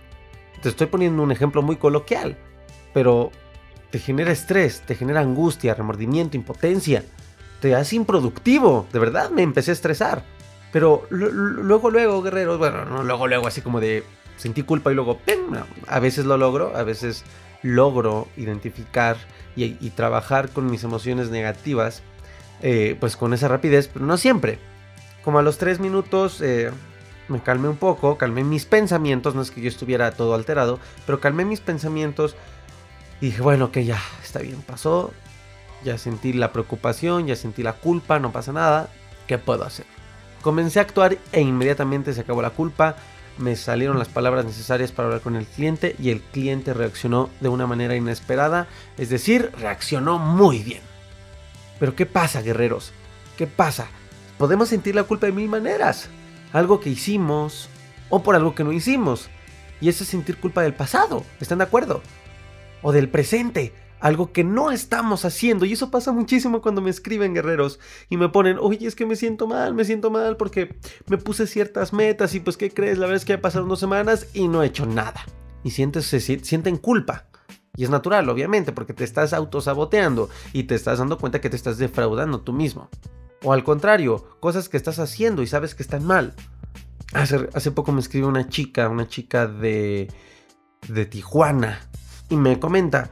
Te 0.62 0.68
estoy 0.68 0.88
poniendo 0.88 1.22
un 1.22 1.32
ejemplo 1.32 1.62
muy 1.62 1.76
coloquial, 1.76 2.36
pero 2.92 3.30
te 3.90 3.98
genera 3.98 4.32
estrés, 4.32 4.82
te 4.82 4.94
genera 4.94 5.20
angustia, 5.20 5.74
remordimiento, 5.74 6.36
impotencia. 6.36 7.04
Te 7.60 7.74
hace 7.74 7.96
improductivo, 7.96 8.86
de 8.92 8.98
verdad 8.98 9.30
me 9.30 9.42
empecé 9.42 9.70
a 9.70 9.74
estresar. 9.74 10.24
Pero 10.72 11.06
luego, 11.10 11.90
luego, 11.90 12.22
guerreros, 12.22 12.58
bueno, 12.58 12.84
no 12.84 13.02
luego, 13.02 13.26
luego, 13.26 13.46
así 13.48 13.60
como 13.60 13.80
de 13.80 14.04
sentí 14.36 14.62
culpa 14.62 14.92
y 14.92 14.94
luego, 14.94 15.18
a 15.86 16.00
veces 16.00 16.24
lo 16.24 16.36
logro, 16.36 16.76
a 16.76 16.82
veces 16.84 17.24
logro 17.62 18.28
identificar 18.36 19.16
y, 19.56 19.90
trabajar 19.90 20.48
con 20.50 20.70
mis 20.70 20.84
emociones 20.84 21.28
negativas, 21.28 22.02
eh, 22.62 22.96
pues 22.98 23.16
con 23.16 23.34
esa 23.34 23.48
rapidez, 23.48 23.88
pero 23.92 24.06
no 24.06 24.16
siempre. 24.16 24.58
Como 25.22 25.38
a 25.38 25.42
los 25.42 25.58
tres 25.58 25.80
minutos, 25.80 26.40
eh, 26.40 26.70
me 27.30 27.40
calmé 27.40 27.68
un 27.68 27.76
poco, 27.76 28.18
calmé 28.18 28.44
mis 28.44 28.66
pensamientos, 28.66 29.34
no 29.34 29.42
es 29.42 29.50
que 29.50 29.60
yo 29.60 29.68
estuviera 29.68 30.10
todo 30.10 30.34
alterado, 30.34 30.78
pero 31.06 31.20
calmé 31.20 31.44
mis 31.44 31.60
pensamientos 31.60 32.36
y 33.20 33.26
dije, 33.26 33.42
bueno, 33.42 33.70
que 33.70 33.84
ya, 33.84 34.00
está 34.22 34.40
bien, 34.40 34.60
pasó, 34.62 35.12
ya 35.84 35.96
sentí 35.96 36.32
la 36.32 36.52
preocupación, 36.52 37.26
ya 37.26 37.36
sentí 37.36 37.62
la 37.62 37.74
culpa, 37.74 38.18
no 38.18 38.32
pasa 38.32 38.52
nada, 38.52 38.88
¿qué 39.26 39.38
puedo 39.38 39.64
hacer? 39.64 39.86
Comencé 40.42 40.78
a 40.78 40.82
actuar 40.82 41.18
e 41.32 41.40
inmediatamente 41.40 42.12
se 42.12 42.22
acabó 42.22 42.42
la 42.42 42.50
culpa, 42.50 42.96
me 43.38 43.56
salieron 43.56 43.98
las 43.98 44.08
palabras 44.08 44.44
necesarias 44.44 44.92
para 44.92 45.06
hablar 45.06 45.22
con 45.22 45.36
el 45.36 45.46
cliente 45.46 45.96
y 45.98 46.10
el 46.10 46.20
cliente 46.20 46.74
reaccionó 46.74 47.30
de 47.40 47.48
una 47.48 47.66
manera 47.66 47.94
inesperada, 47.94 48.66
es 48.98 49.08
decir, 49.08 49.50
reaccionó 49.58 50.18
muy 50.18 50.58
bien. 50.58 50.82
Pero 51.78 51.94
¿qué 51.94 52.06
pasa, 52.06 52.42
guerreros? 52.42 52.92
¿Qué 53.38 53.46
pasa? 53.46 53.86
Podemos 54.36 54.68
sentir 54.68 54.94
la 54.94 55.04
culpa 55.04 55.26
de 55.26 55.32
mil 55.32 55.48
maneras 55.48 56.10
algo 56.52 56.80
que 56.80 56.90
hicimos 56.90 57.68
o 58.08 58.22
por 58.22 58.34
algo 58.34 58.54
que 58.54 58.64
no 58.64 58.72
hicimos. 58.72 59.30
Y 59.80 59.88
eso 59.88 60.04
es 60.04 60.10
sentir 60.10 60.38
culpa 60.38 60.62
del 60.62 60.74
pasado, 60.74 61.24
¿están 61.40 61.58
de 61.58 61.64
acuerdo? 61.64 62.02
O 62.82 62.92
del 62.92 63.08
presente, 63.08 63.72
algo 64.00 64.32
que 64.32 64.44
no 64.44 64.70
estamos 64.70 65.24
haciendo. 65.24 65.64
Y 65.64 65.72
eso 65.72 65.90
pasa 65.90 66.12
muchísimo 66.12 66.60
cuando 66.60 66.80
me 66.80 66.90
escriben 66.90 67.34
guerreros 67.34 67.78
y 68.08 68.16
me 68.16 68.28
ponen, 68.28 68.58
oye, 68.60 68.86
es 68.86 68.94
que 68.94 69.06
me 69.06 69.16
siento 69.16 69.46
mal, 69.46 69.74
me 69.74 69.84
siento 69.84 70.10
mal 70.10 70.36
porque 70.36 70.76
me 71.06 71.18
puse 71.18 71.46
ciertas 71.46 71.92
metas 71.92 72.34
y 72.34 72.40
pues, 72.40 72.56
¿qué 72.56 72.70
crees? 72.70 72.98
La 72.98 73.06
verdad 73.06 73.16
es 73.16 73.24
que 73.24 73.34
ya 73.34 73.40
pasaron 73.40 73.68
dos 73.68 73.80
semanas 73.80 74.26
y 74.34 74.48
no 74.48 74.62
he 74.62 74.66
hecho 74.66 74.86
nada. 74.86 75.24
Y 75.62 75.70
sientes, 75.70 76.06
sienten 76.06 76.76
culpa. 76.76 77.26
Y 77.76 77.84
es 77.84 77.90
natural, 77.90 78.28
obviamente, 78.28 78.72
porque 78.72 78.92
te 78.92 79.04
estás 79.04 79.32
autosaboteando 79.32 80.28
y 80.52 80.64
te 80.64 80.74
estás 80.74 80.98
dando 80.98 81.18
cuenta 81.18 81.40
que 81.40 81.48
te 81.48 81.56
estás 81.56 81.78
defraudando 81.78 82.40
tú 82.40 82.52
mismo. 82.52 82.90
O 83.42 83.52
al 83.52 83.64
contrario, 83.64 84.38
cosas 84.40 84.68
que 84.68 84.76
estás 84.76 84.98
haciendo 84.98 85.42
y 85.42 85.46
sabes 85.46 85.74
que 85.74 85.82
están 85.82 86.04
mal. 86.04 86.34
Hace, 87.12 87.48
hace 87.54 87.70
poco 87.70 87.92
me 87.92 88.00
escribe 88.00 88.26
una 88.26 88.48
chica, 88.48 88.88
una 88.88 89.08
chica 89.08 89.46
de, 89.46 90.08
de 90.88 91.06
Tijuana, 91.06 91.80
y 92.28 92.36
me 92.36 92.60
comenta, 92.60 93.10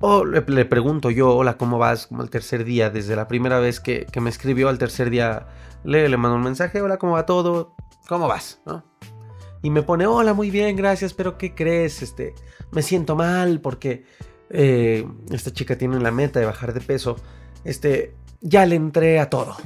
o 0.00 0.24
le, 0.24 0.42
pregunto 0.64 1.10
yo, 1.10 1.34
hola, 1.34 1.56
¿cómo 1.56 1.78
vas? 1.78 2.06
Como 2.06 2.22
el 2.22 2.30
tercer 2.30 2.64
día, 2.64 2.90
desde 2.90 3.16
la 3.16 3.28
primera 3.28 3.58
vez 3.60 3.80
que, 3.80 4.06
me 4.20 4.30
escribió 4.30 4.68
al 4.68 4.78
tercer 4.78 5.10
día, 5.10 5.46
le, 5.84 6.08
le 6.08 6.16
mando 6.16 6.36
un 6.36 6.42
mensaje, 6.42 6.80
hola, 6.80 6.98
¿cómo 6.98 7.12
va 7.12 7.26
todo? 7.26 7.74
¿Cómo 8.08 8.28
vas? 8.28 8.60
Y 9.62 9.70
me 9.70 9.82
pone, 9.82 10.06
hola, 10.06 10.34
muy 10.34 10.50
bien, 10.50 10.76
gracias, 10.76 11.14
pero 11.14 11.38
¿qué 11.38 11.54
crees? 11.54 12.02
Este, 12.02 12.34
me 12.70 12.82
siento 12.82 13.16
mal 13.16 13.60
porque 13.60 14.04
eh, 14.50 15.06
esta 15.30 15.52
chica 15.52 15.78
tiene 15.78 15.98
la 16.00 16.10
meta 16.10 16.40
de 16.40 16.46
bajar 16.46 16.74
de 16.74 16.80
peso. 16.80 17.16
Este, 17.64 18.14
ya 18.44 18.66
le 18.66 18.76
entré 18.76 19.18
a 19.18 19.30
todo. 19.30 19.56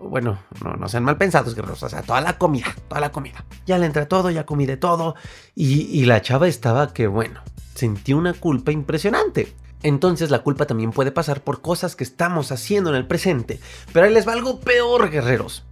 Bueno, 0.00 0.38
no, 0.78 0.88
sean 0.88 1.04
mal 1.04 1.16
pensados, 1.16 1.54
guerreros. 1.54 1.82
O 1.82 1.88
sea, 1.88 2.02
toda 2.02 2.20
la 2.20 2.36
comida, 2.36 2.66
toda 2.88 3.00
la 3.00 3.10
comida. 3.10 3.44
Ya 3.66 3.78
le 3.78 3.86
entré 3.86 4.02
a 4.02 4.08
todo, 4.08 4.30
ya 4.30 4.44
comí 4.44 4.66
de 4.66 4.76
todo. 4.76 5.14
Y, 5.54 5.82
y 5.98 6.04
la 6.04 6.20
chava 6.20 6.46
estaba 6.46 6.92
que, 6.92 7.06
bueno, 7.06 7.40
sentí 7.74 8.12
una 8.12 8.34
culpa 8.34 8.70
impresionante. 8.70 9.54
Entonces 9.82 10.30
la 10.30 10.40
culpa 10.40 10.66
también 10.66 10.92
puede 10.92 11.10
pasar 11.10 11.42
por 11.42 11.60
cosas 11.62 11.96
que 11.96 12.04
estamos 12.04 12.52
haciendo 12.52 12.90
en 12.90 12.96
el 12.96 13.06
presente. 13.06 13.60
Pero 13.92 14.06
ahí 14.06 14.12
les 14.12 14.28
va 14.28 14.34
algo 14.34 14.60
peor, 14.60 15.10
guerreros. 15.10 15.64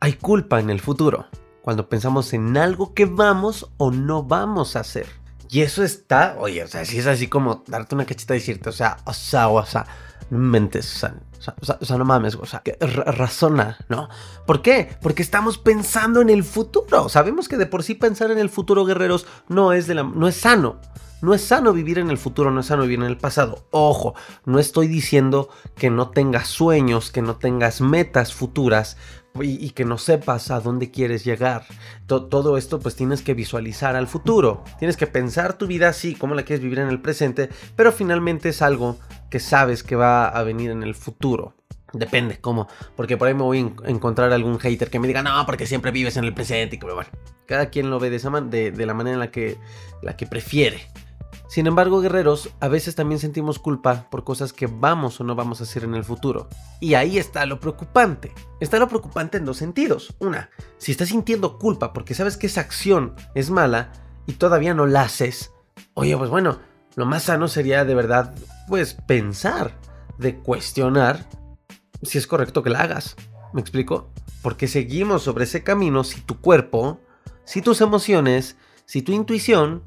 Hay 0.00 0.14
culpa 0.14 0.60
en 0.60 0.70
el 0.70 0.80
futuro. 0.80 1.26
Cuando 1.62 1.88
pensamos 1.88 2.32
en 2.32 2.56
algo 2.56 2.94
que 2.94 3.06
vamos 3.06 3.70
o 3.76 3.90
no 3.90 4.24
vamos 4.24 4.76
a 4.76 4.80
hacer. 4.80 5.06
Y 5.48 5.60
eso 5.60 5.84
está, 5.84 6.36
oye, 6.38 6.64
o 6.64 6.68
sea, 6.68 6.84
si 6.84 6.98
es 6.98 7.06
así 7.06 7.28
como 7.28 7.62
darte 7.66 7.94
una 7.94 8.04
cachita 8.04 8.34
y 8.34 8.38
decirte, 8.38 8.68
o 8.68 8.72
sea, 8.72 8.98
o 9.04 9.12
sea, 9.12 9.48
o 9.48 9.64
sea, 9.64 9.86
no 10.30 10.38
mentes, 10.38 10.96
o 10.96 10.98
sea, 10.98 11.14
o 11.60 11.84
sea, 11.84 11.96
no 11.96 12.04
mames, 12.04 12.34
o 12.34 12.46
sea, 12.46 12.60
que 12.60 12.76
razona, 12.80 13.78
¿no? 13.88 14.08
¿Por 14.46 14.62
qué? 14.62 14.96
Porque 15.00 15.22
estamos 15.22 15.58
pensando 15.58 16.20
en 16.20 16.30
el 16.30 16.44
futuro. 16.44 17.08
Sabemos 17.08 17.48
que 17.48 17.56
de 17.56 17.66
por 17.66 17.82
sí 17.82 17.94
pensar 17.94 18.30
en 18.30 18.38
el 18.38 18.48
futuro, 18.48 18.84
guerreros, 18.84 19.26
no 19.48 19.72
es, 19.72 19.86
de 19.86 19.94
la, 19.94 20.02
no 20.02 20.28
es 20.28 20.36
sano. 20.36 20.80
No 21.22 21.32
es 21.32 21.42
sano 21.42 21.72
vivir 21.72 21.98
en 21.98 22.10
el 22.10 22.18
futuro, 22.18 22.50
no 22.50 22.60
es 22.60 22.66
sano 22.66 22.82
vivir 22.82 22.98
en 22.98 23.06
el 23.06 23.16
pasado. 23.16 23.66
Ojo, 23.70 24.14
no 24.44 24.58
estoy 24.58 24.86
diciendo 24.86 25.48
que 25.74 25.88
no 25.88 26.10
tengas 26.10 26.48
sueños, 26.48 27.10
que 27.10 27.22
no 27.22 27.36
tengas 27.36 27.80
metas 27.80 28.34
futuras, 28.34 28.98
y, 29.42 29.70
que 29.70 29.84
no 29.84 29.98
sepas 29.98 30.50
a 30.50 30.60
dónde 30.60 30.90
quieres 30.90 31.24
llegar. 31.24 31.64
todo 32.06 32.56
esto 32.56 32.80
pues 32.80 32.96
tienes 32.96 33.22
que 33.22 33.34
visualizar 33.34 33.96
al 33.96 34.06
futuro. 34.06 34.64
Tienes 34.78 34.96
que 34.96 35.06
pensar 35.06 35.58
tu 35.58 35.66
vida 35.66 35.88
así, 35.88 36.14
como 36.14 36.34
la 36.34 36.44
quieres 36.44 36.62
vivir 36.62 36.78
en 36.78 36.88
el 36.88 37.00
presente, 37.00 37.48
pero 37.74 37.92
finalmente 37.92 38.50
es 38.50 38.62
algo 38.62 38.98
que 39.30 39.40
sabes 39.40 39.82
que 39.82 39.96
va 39.96 40.28
a 40.28 40.42
venir 40.42 40.70
en 40.70 40.82
el 40.82 40.94
futuro. 40.94 41.54
Depende 41.92 42.38
cómo, 42.40 42.68
porque 42.96 43.16
por 43.16 43.28
ahí 43.28 43.34
me 43.34 43.42
voy 43.42 43.72
a 43.84 43.88
encontrar 43.88 44.32
algún 44.32 44.58
hater 44.58 44.90
que 44.90 44.98
me 44.98 45.06
diga, 45.06 45.22
no, 45.22 45.46
porque 45.46 45.66
siempre 45.66 45.92
vives 45.92 46.16
en 46.16 46.24
el 46.24 46.34
presente 46.34 46.76
y 46.76 46.78
que 46.78 46.86
bueno, 46.86 47.08
cada 47.46 47.70
quien 47.70 47.90
lo 47.90 48.00
ve 48.00 48.10
de, 48.10 48.72
de 48.72 48.86
la 48.86 48.94
manera 48.94 49.14
en 49.14 49.20
la 49.20 49.30
que, 49.30 49.56
la 50.02 50.16
que 50.16 50.26
prefiere. 50.26 50.88
Sin 51.48 51.66
embargo, 51.66 52.00
guerreros, 52.00 52.50
a 52.60 52.68
veces 52.68 52.94
también 52.94 53.20
sentimos 53.20 53.58
culpa 53.58 54.08
por 54.10 54.24
cosas 54.24 54.52
que 54.52 54.66
vamos 54.66 55.20
o 55.20 55.24
no 55.24 55.34
vamos 55.34 55.60
a 55.60 55.64
hacer 55.64 55.84
en 55.84 55.94
el 55.94 56.04
futuro. 56.04 56.48
Y 56.80 56.94
ahí 56.94 57.18
está 57.18 57.46
lo 57.46 57.60
preocupante. 57.60 58.32
Está 58.60 58.78
lo 58.78 58.88
preocupante 58.88 59.38
en 59.38 59.44
dos 59.44 59.56
sentidos. 59.56 60.14
Una, 60.18 60.50
si 60.78 60.92
estás 60.92 61.08
sintiendo 61.08 61.58
culpa 61.58 61.92
porque 61.92 62.14
sabes 62.14 62.36
que 62.36 62.46
esa 62.46 62.60
acción 62.60 63.14
es 63.34 63.50
mala 63.50 63.92
y 64.26 64.34
todavía 64.34 64.74
no 64.74 64.86
la 64.86 65.02
haces, 65.02 65.52
oye, 65.94 66.16
pues 66.16 66.30
bueno, 66.30 66.58
lo 66.96 67.06
más 67.06 67.24
sano 67.24 67.48
sería 67.48 67.84
de 67.84 67.94
verdad, 67.94 68.34
pues 68.68 68.94
pensar, 68.94 69.78
de 70.18 70.36
cuestionar 70.36 71.26
si 72.02 72.18
es 72.18 72.26
correcto 72.26 72.62
que 72.62 72.70
la 72.70 72.80
hagas. 72.80 73.16
¿Me 73.52 73.60
explico? 73.60 74.10
Porque 74.42 74.68
seguimos 74.68 75.22
sobre 75.22 75.44
ese 75.44 75.62
camino 75.62 76.04
si 76.04 76.20
tu 76.20 76.40
cuerpo, 76.40 77.00
si 77.44 77.62
tus 77.62 77.80
emociones, 77.80 78.56
si 78.84 79.02
tu 79.02 79.12
intuición 79.12 79.82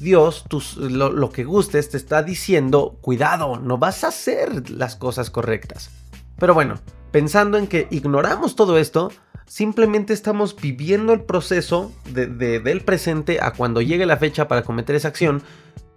Dios, 0.00 0.44
lo, 0.76 1.30
que 1.30 1.44
gustes, 1.44 1.90
te 1.90 1.96
está 1.96 2.22
diciendo, 2.22 2.98
cuidado, 3.00 3.58
no 3.58 3.78
vas 3.78 4.04
a 4.04 4.08
hacer 4.08 4.70
las 4.70 4.96
cosas 4.96 5.30
correctas. 5.30 5.90
Pero 6.38 6.54
bueno, 6.54 6.76
pensando 7.10 7.58
en 7.58 7.66
que 7.66 7.88
ignoramos 7.90 8.54
todo 8.54 8.78
esto, 8.78 9.10
simplemente 9.46 10.12
estamos 10.12 10.54
viviendo 10.54 11.12
el 11.12 11.22
proceso 11.22 11.92
del 12.06 12.80
presente 12.84 13.38
a 13.40 13.52
cuando 13.52 13.80
llegue 13.80 14.06
la 14.06 14.18
fecha 14.18 14.46
para 14.46 14.62
cometer 14.62 14.94
esa 14.94 15.08
acción 15.08 15.42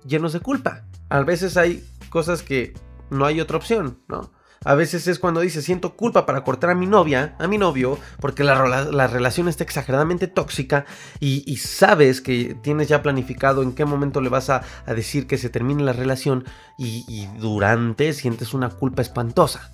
llenos 0.03 0.33
de 0.33 0.39
culpa. 0.39 0.83
A 1.09 1.21
veces 1.21 1.57
hay 1.57 1.85
cosas 2.09 2.41
que 2.41 2.73
no 3.11 3.25
hay 3.25 3.39
otra 3.39 3.57
opción, 3.57 3.99
¿no? 4.07 4.31
A 4.63 4.75
veces 4.75 5.07
es 5.07 5.17
cuando 5.17 5.41
dice 5.41 5.63
siento 5.63 5.95
culpa 5.95 6.27
para 6.27 6.43
cortar 6.43 6.69
a 6.69 6.75
mi 6.75 6.85
novia, 6.85 7.35
a 7.39 7.47
mi 7.47 7.57
novio, 7.57 7.97
porque 8.19 8.43
la, 8.43 9.07
relación 9.07 9.47
está 9.47 9.63
exageradamente 9.63 10.27
tóxica 10.27 10.85
y, 11.19 11.57
sabes 11.57 12.21
que 12.21 12.55
tienes 12.61 12.87
ya 12.87 13.01
planificado 13.01 13.63
en 13.63 13.73
qué 13.73 13.85
momento 13.85 14.21
le 14.21 14.29
vas 14.29 14.51
a, 14.51 14.61
decir 14.85 15.25
que 15.25 15.39
se 15.39 15.49
termine 15.49 15.81
la 15.81 15.93
relación 15.93 16.45
y, 16.77 17.25
durante 17.39 18.13
sientes 18.13 18.53
una 18.53 18.69
culpa 18.69 19.01
espantosa. 19.01 19.71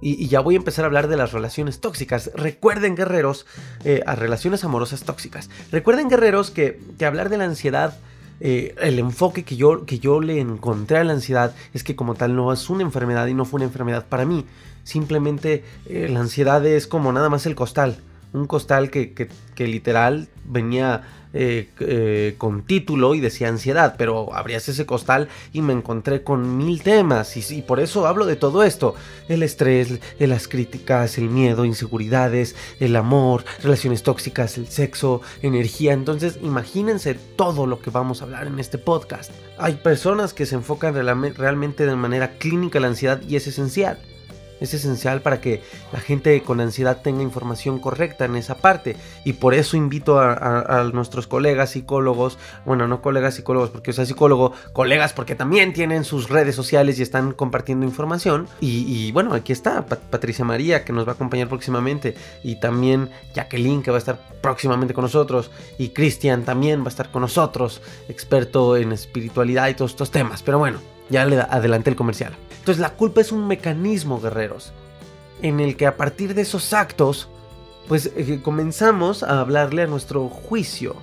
Y, 0.00 0.26
ya 0.28 0.40
voy 0.40 0.54
a 0.54 0.58
empezar 0.58 0.86
a 0.86 0.86
hablar 0.86 1.08
de 1.08 1.18
las 1.18 1.32
relaciones 1.32 1.82
tóxicas. 1.82 2.30
Recuerden, 2.34 2.96
guerreros, 2.96 3.44
eh, 3.84 4.00
a 4.06 4.14
relaciones 4.14 4.64
amorosas 4.64 5.02
tóxicas. 5.02 5.50
Recuerden, 5.70 6.08
guerreros, 6.08 6.50
que, 6.50 6.80
que 6.98 7.04
hablar 7.04 7.28
de 7.28 7.36
la 7.36 7.44
ansiedad 7.44 7.98
eh, 8.44 8.74
el 8.80 8.98
enfoque 8.98 9.44
que 9.44 9.54
yo, 9.54 9.86
que 9.86 10.00
yo 10.00 10.20
le 10.20 10.40
encontré 10.40 10.98
a 10.98 11.04
la 11.04 11.12
ansiedad 11.12 11.54
es 11.74 11.84
que 11.84 11.94
como 11.94 12.16
tal 12.16 12.34
no 12.34 12.52
es 12.52 12.68
una 12.70 12.82
enfermedad 12.82 13.28
y 13.28 13.34
no 13.34 13.44
fue 13.44 13.58
una 13.58 13.66
enfermedad 13.66 14.06
para 14.08 14.24
mí. 14.24 14.44
Simplemente 14.82 15.62
eh, 15.86 16.08
la 16.10 16.18
ansiedad 16.18 16.66
es 16.66 16.88
como 16.88 17.12
nada 17.12 17.28
más 17.28 17.46
el 17.46 17.54
costal. 17.54 17.98
Un 18.32 18.46
costal 18.46 18.90
que, 18.90 19.12
que 19.12 19.66
literal 19.66 20.28
venía 20.44 21.02
eh, 21.34 21.70
eh, 21.80 22.34
con 22.36 22.62
título 22.62 23.14
y 23.14 23.20
decía 23.20 23.48
ansiedad, 23.48 23.94
pero 23.96 24.34
abrías 24.34 24.68
ese 24.68 24.84
costal 24.84 25.28
y 25.54 25.62
me 25.62 25.72
encontré 25.72 26.22
con 26.22 26.58
mil 26.58 26.82
temas 26.82 27.34
y, 27.50 27.62
por 27.62 27.80
eso 27.80 28.06
hablo 28.06 28.26
de 28.26 28.36
todo 28.36 28.62
esto. 28.62 28.94
El 29.30 29.42
estrés, 29.42 29.98
las 30.18 30.46
críticas, 30.46 31.16
el 31.16 31.30
miedo, 31.30 31.64
inseguridades, 31.64 32.54
el 32.80 32.96
amor, 32.96 33.46
relaciones 33.62 34.02
tóxicas, 34.02 34.58
el 34.58 34.68
sexo, 34.68 35.22
energía. 35.40 35.94
Entonces 35.94 36.38
imagínense 36.42 37.14
todo 37.14 37.66
lo 37.66 37.80
que 37.80 37.88
vamos 37.88 38.20
a 38.20 38.24
hablar 38.24 38.46
en 38.46 38.58
este 38.58 38.76
podcast. 38.76 39.30
Hay 39.56 39.76
personas 39.76 40.34
que 40.34 40.44
se 40.44 40.56
enfocan 40.56 40.94
realmente 40.94 41.86
de 41.86 41.96
manera 41.96 42.32
clínica 42.36 42.78
la 42.78 42.88
ansiedad 42.88 43.22
y 43.26 43.36
es 43.36 43.46
esencial 43.46 43.98
es 44.62 44.74
esencial 44.74 45.22
para 45.22 45.40
que 45.40 45.62
la 45.92 46.00
gente 46.00 46.40
con 46.42 46.60
ansiedad 46.60 47.02
tenga 47.02 47.22
información 47.22 47.78
correcta 47.78 48.24
en 48.24 48.36
esa 48.36 48.56
parte. 48.56 48.96
Y 49.24 49.34
por 49.34 49.54
eso 49.54 49.76
invito 49.76 50.18
a, 50.20 50.90
nuestros 50.92 51.26
colegas 51.26 51.70
psicólogos, 51.70 52.38
bueno, 52.64 52.86
no 52.88 53.02
colegas 53.02 53.34
psicólogos 53.34 53.70
porque 53.70 53.92
soy 53.92 54.06
psicólogo, 54.06 54.52
colegas 54.72 55.12
porque 55.12 55.34
también 55.34 55.72
tienen 55.72 56.04
sus 56.04 56.28
redes 56.28 56.54
sociales 56.54 56.98
y 56.98 57.02
están 57.02 57.32
compartiendo 57.32 57.86
información. 57.86 58.48
Y, 58.60 59.10
bueno, 59.12 59.34
aquí 59.34 59.52
está 59.52 59.84
Patricia 59.86 60.44
María 60.44 60.84
que 60.84 60.92
nos 60.92 61.06
va 61.06 61.12
a 61.12 61.14
acompañar 61.14 61.48
próximamente. 61.48 62.14
Y 62.42 62.56
también 62.56 63.10
Jacqueline 63.34 63.82
que 63.82 63.90
va 63.90 63.96
a 63.96 63.98
estar 63.98 64.18
próximamente 64.40 64.94
con 64.94 65.02
nosotros. 65.02 65.50
Y 65.78 65.90
Cristian 65.90 66.44
también 66.44 66.80
va 66.80 66.86
a 66.86 66.88
estar 66.88 67.10
con 67.10 67.22
nosotros, 67.22 67.82
experto 68.08 68.76
en 68.76 68.92
espiritualidad 68.92 69.68
y 69.68 69.74
todos 69.74 69.92
estos 69.92 70.10
temas. 70.10 70.42
Pero 70.42 70.58
bueno, 70.58 70.91
ya 71.10 71.24
le 71.24 71.40
adelanté 71.40 71.90
el 71.90 71.96
comercial. 71.96 72.36
Entonces 72.58 72.80
la 72.80 72.94
culpa 72.94 73.20
es 73.20 73.32
un 73.32 73.46
mecanismo, 73.48 74.20
guerreros, 74.20 74.72
en 75.42 75.60
el 75.60 75.76
que 75.76 75.86
a 75.86 75.96
partir 75.96 76.34
de 76.34 76.42
esos 76.42 76.72
actos, 76.72 77.28
pues 77.88 78.12
eh, 78.16 78.40
comenzamos 78.42 79.22
a 79.22 79.40
hablarle 79.40 79.82
a 79.82 79.86
nuestro 79.86 80.28
juicio, 80.28 80.94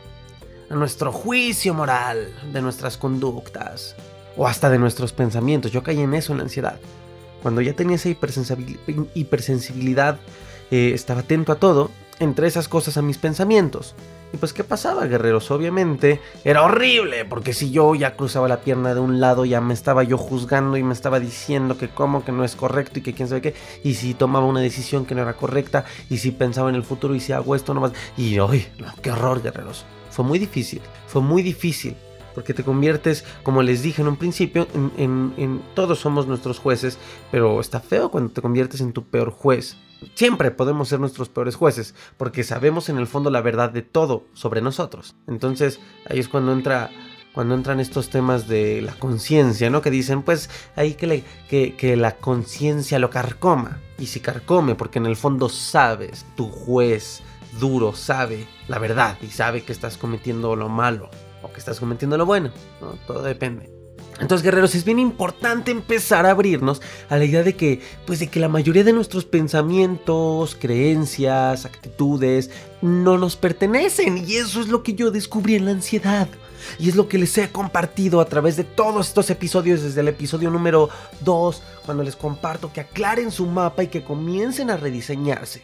a 0.69 0.75
nuestro 0.75 1.11
juicio 1.11 1.73
moral 1.73 2.33
de 2.53 2.61
nuestras 2.61 2.97
conductas, 2.97 3.95
o 4.37 4.47
hasta 4.47 4.69
de 4.69 4.79
nuestros 4.79 5.11
pensamientos. 5.11 5.71
Yo 5.71 5.83
caí 5.83 5.99
en 5.99 6.13
eso, 6.13 6.31
en 6.31 6.37
la 6.37 6.45
ansiedad. 6.45 6.79
Cuando 7.41 7.59
ya 7.61 7.73
tenía 7.73 7.97
esa 7.97 8.09
hipersensibilidad, 9.13 10.19
eh, 10.71 10.91
estaba 10.93 11.21
atento 11.21 11.51
a 11.51 11.55
todo, 11.55 11.91
entre 12.19 12.47
esas 12.47 12.67
cosas 12.67 12.97
a 12.97 13.01
mis 13.01 13.17
pensamientos. 13.17 13.95
Y 14.31 14.37
pues, 14.37 14.53
¿qué 14.53 14.63
pasaba, 14.63 15.07
guerreros? 15.07 15.49
Obviamente 15.49 16.21
era 16.43 16.63
horrible, 16.63 17.25
porque 17.25 17.53
si 17.53 17.71
yo 17.71 17.95
ya 17.95 18.15
cruzaba 18.15 18.47
la 18.47 18.61
pierna 18.61 18.93
de 18.93 18.99
un 18.99 19.19
lado, 19.19 19.45
ya 19.45 19.59
me 19.59 19.73
estaba 19.73 20.03
yo 20.03 20.17
juzgando 20.17 20.77
y 20.77 20.83
me 20.83 20.93
estaba 20.93 21.19
diciendo 21.19 21.77
que 21.77 21.89
como 21.89 22.23
que 22.23 22.31
no 22.31 22.43
es 22.43 22.55
correcto 22.55 22.99
y 22.99 23.01
que 23.01 23.13
quién 23.13 23.27
sabe 23.27 23.41
qué, 23.41 23.55
y 23.83 23.95
si 23.95 24.13
tomaba 24.13 24.45
una 24.45 24.59
decisión 24.59 25.05
que 25.05 25.15
no 25.15 25.23
era 25.23 25.33
correcta, 25.33 25.85
y 26.09 26.19
si 26.19 26.31
pensaba 26.31 26.69
en 26.69 26.75
el 26.75 26.83
futuro 26.83 27.15
y 27.15 27.19
si 27.19 27.33
hago 27.33 27.55
esto 27.55 27.73
nomás. 27.73 27.93
Y 28.17 28.37
hoy, 28.39 28.67
qué 29.01 29.11
horror, 29.11 29.41
guerreros. 29.41 29.85
Fue 30.11 30.23
muy 30.23 30.37
difícil, 30.37 30.81
fue 31.07 31.21
muy 31.21 31.41
difícil 31.41 31.95
porque 32.33 32.53
te 32.53 32.63
conviertes, 32.63 33.25
como 33.43 33.63
les 33.63 33.81
dije 33.83 34.01
en 34.01 34.07
un 34.07 34.15
principio, 34.15 34.65
en, 34.97 35.61
todos 35.73 35.99
somos 35.99 36.27
nuestros 36.27 36.59
jueces, 36.59 36.97
pero 37.31 37.59
está 37.59 37.81
feo 37.81 38.09
cuando 38.11 38.31
te 38.31 38.41
conviertes 38.41 38.79
en 38.79 38.93
tu 38.93 39.03
peor 39.03 39.31
juez. 39.31 39.75
Siempre 40.15 40.51
podemos 40.51 40.89
ser 40.89 40.99
nuestros 40.99 41.29
peores 41.29 41.55
jueces, 41.55 41.95
porque 42.17 42.43
sabemos 42.43 42.89
en 42.89 42.97
el 42.97 43.07
fondo 43.07 43.29
la 43.29 43.41
verdad 43.41 43.69
de 43.69 43.81
todo 43.81 44.25
sobre 44.33 44.61
nosotros. 44.61 45.15
Entonces 45.27 45.79
ahí 46.09 46.19
es 46.19 46.29
cuando 46.29 46.53
entra 46.53 46.89
cuando 47.33 47.55
entran 47.55 47.79
estos 47.79 48.09
temas 48.09 48.47
de 48.47 48.81
la 48.81 48.93
conciencia, 48.93 49.69
¿no? 49.69 49.81
Que 49.81 49.91
dicen, 49.91 50.23
pues, 50.23 50.49
ahí 50.75 50.95
que, 50.95 51.23
que, 51.47 51.75
que 51.75 51.95
la 51.95 52.17
conciencia 52.17 52.99
lo 52.99 53.09
carcoma. 53.09 53.79
Y 53.97 54.07
si 54.07 54.19
carcome, 54.19 54.75
porque 54.75 54.99
en 54.99 55.05
el 55.05 55.15
fondo 55.15 55.47
sabes, 55.47 56.25
tu 56.35 56.49
juez 56.49 57.21
duro 57.59 57.93
sabe 57.93 58.47
la 58.67 58.79
verdad 58.79 59.17
y 59.21 59.27
sabe 59.27 59.63
que 59.63 59.71
estás 59.71 59.97
cometiendo 59.97 60.55
lo 60.55 60.69
malo 60.69 61.09
o 61.41 61.51
que 61.51 61.59
estás 61.59 61.79
cometiendo 61.79 62.17
lo 62.17 62.25
bueno, 62.25 62.51
¿no? 62.81 62.93
Todo 63.07 63.23
depende. 63.23 63.78
Entonces, 64.19 64.43
guerreros, 64.43 64.75
es 64.75 64.83
bien 64.83 64.99
importante 64.99 65.71
empezar 65.71 66.25
a 66.25 66.31
abrirnos 66.31 66.81
a 67.09 67.17
la 67.17 67.25
idea 67.25 67.41
de 67.41 67.55
que, 67.55 67.81
pues, 68.05 68.19
de 68.19 68.27
que 68.27 68.39
la 68.39 68.49
mayoría 68.49 68.83
de 68.83 68.91
nuestros 68.91 69.25
pensamientos, 69.25 70.55
creencias, 70.59 71.65
actitudes 71.65 72.51
no 72.81 73.17
nos 73.17 73.37
pertenecen. 73.37 74.25
Y 74.27 74.35
eso 74.35 74.59
es 74.59 74.67
lo 74.67 74.83
que 74.83 74.93
yo 74.93 75.11
descubrí 75.11 75.55
en 75.55 75.65
la 75.65 75.71
ansiedad. 75.71 76.27
Y 76.77 76.89
es 76.89 76.95
lo 76.95 77.07
que 77.07 77.17
les 77.17 77.37
he 77.37 77.49
compartido 77.49 78.19
a 78.19 78.25
través 78.25 78.57
de 78.57 78.65
todos 78.65 79.07
estos 79.07 79.29
episodios, 79.29 79.81
desde 79.81 80.01
el 80.01 80.09
episodio 80.09 80.49
número 80.51 80.89
2, 81.21 81.63
cuando 81.85 82.03
les 82.03 82.17
comparto 82.17 82.73
que 82.73 82.81
aclaren 82.81 83.31
su 83.31 83.45
mapa 83.45 83.83
y 83.83 83.87
que 83.87 84.03
comiencen 84.03 84.69
a 84.69 84.77
rediseñarse. 84.77 85.63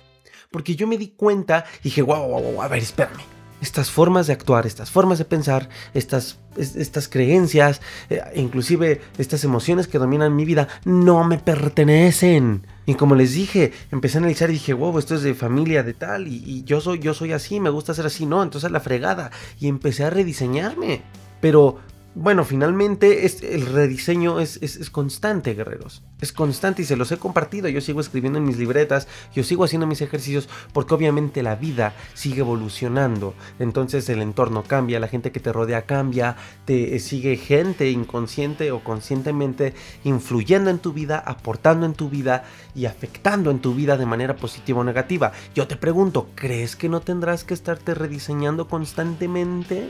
Porque 0.50 0.76
yo 0.76 0.88
me 0.88 0.98
di 0.98 1.10
cuenta 1.10 1.66
y 1.82 1.86
dije, 1.86 2.02
wow, 2.02 2.26
wow, 2.26 2.42
wow, 2.42 2.62
a 2.62 2.68
ver, 2.70 2.82
espérame 2.82 3.35
estas 3.62 3.90
formas 3.92 4.28
de 4.28 4.34
actuar, 4.34 4.66
estas 4.66 4.92
formas 4.92 5.18
de 5.18 5.26
pensar, 5.26 5.70
estas, 5.94 6.40
estas 6.58 7.08
creencias, 7.08 7.82
eh, 8.10 8.22
inclusive 8.36 9.02
estas 9.18 9.44
emociones 9.44 9.88
que 9.88 9.98
dominan 9.98 10.36
mi 10.36 10.46
vida, 10.46 10.68
no 10.84 11.24
me 11.24 11.38
pertenecen. 11.38 12.68
Y 12.86 12.96
como 12.96 13.16
les 13.16 13.34
dije, 13.34 13.74
empecé 13.92 14.18
a 14.18 14.20
analizar 14.20 14.50
y 14.50 14.54
dije, 14.54 14.74
wow, 14.74 14.98
esto 15.00 15.16
es 15.16 15.22
de 15.24 15.34
familia 15.34 15.84
de 15.84 15.94
tal, 15.94 16.28
y, 16.28 16.44
y 16.46 16.64
yo, 16.64 16.82
soy, 16.82 17.00
yo 17.00 17.14
soy 17.14 17.32
así, 17.32 17.60
me 17.60 17.70
gusta 17.70 17.94
ser 17.94 18.06
así, 18.06 18.26
no, 18.26 18.44
entonces 18.44 18.72
la 18.72 18.80
fregada. 18.80 19.32
Y 19.60 19.68
empecé 19.68 20.04
a 20.04 20.10
rediseñarme. 20.10 21.02
Pero 21.42 21.80
bueno, 22.16 22.46
finalmente 22.46 23.26
el 23.26 23.66
rediseño 23.66 24.40
es, 24.40 24.90
constante, 24.90 25.54
guerreros. 25.54 26.02
Es 26.22 26.32
constante 26.32 26.82
y 26.82 26.86
se 26.86 26.96
los 26.96 27.12
he 27.12 27.18
compartido. 27.18 27.68
Yo 27.68 27.82
sigo 27.82 28.00
escribiendo 28.00 28.40
en 28.40 28.46
mis 28.46 28.58
libretas, 28.58 29.10
yo 29.34 29.44
sigo 29.44 29.66
haciendo 29.66 29.86
mis 29.86 30.00
ejercicios 30.00 30.48
porque 30.72 30.94
obviamente 30.94 31.44
la 31.44 31.56
vida 31.56 31.94
sigue 32.14 32.40
evolucionando. 32.40 33.34
Entonces 33.60 34.08
el 34.08 34.22
entorno 34.22 34.64
cambia, 34.64 35.02
la 35.02 35.10
gente 35.10 35.34
que 35.34 35.42
te 35.42 35.52
rodea 35.52 35.82
cambia, 35.82 36.38
te 36.64 36.98
sigue 37.00 37.36
gente 37.36 37.92
inconsciente 37.92 38.72
o 38.72 38.82
conscientemente 38.82 39.74
influyendo 40.06 40.70
en 40.70 40.80
tu 40.80 40.94
vida, 40.94 41.20
aportando 41.20 41.86
en 41.86 41.96
tu 41.96 42.10
vida 42.10 42.46
y 42.74 42.86
afectando 42.86 43.52
en 43.52 43.60
tu 43.60 43.76
vida 43.76 43.98
de 43.98 44.06
manera 44.06 44.38
positiva 44.38 44.80
o 44.80 44.84
negativa. 44.86 45.34
Yo 45.54 45.68
te 45.68 45.76
pregunto, 45.76 46.30
¿crees 46.34 46.78
que 46.78 46.88
no 46.88 47.02
tendrás 47.02 47.44
que 47.44 47.54
estarte 47.54 47.94
rediseñando 47.94 48.70
constantemente? 48.70 49.90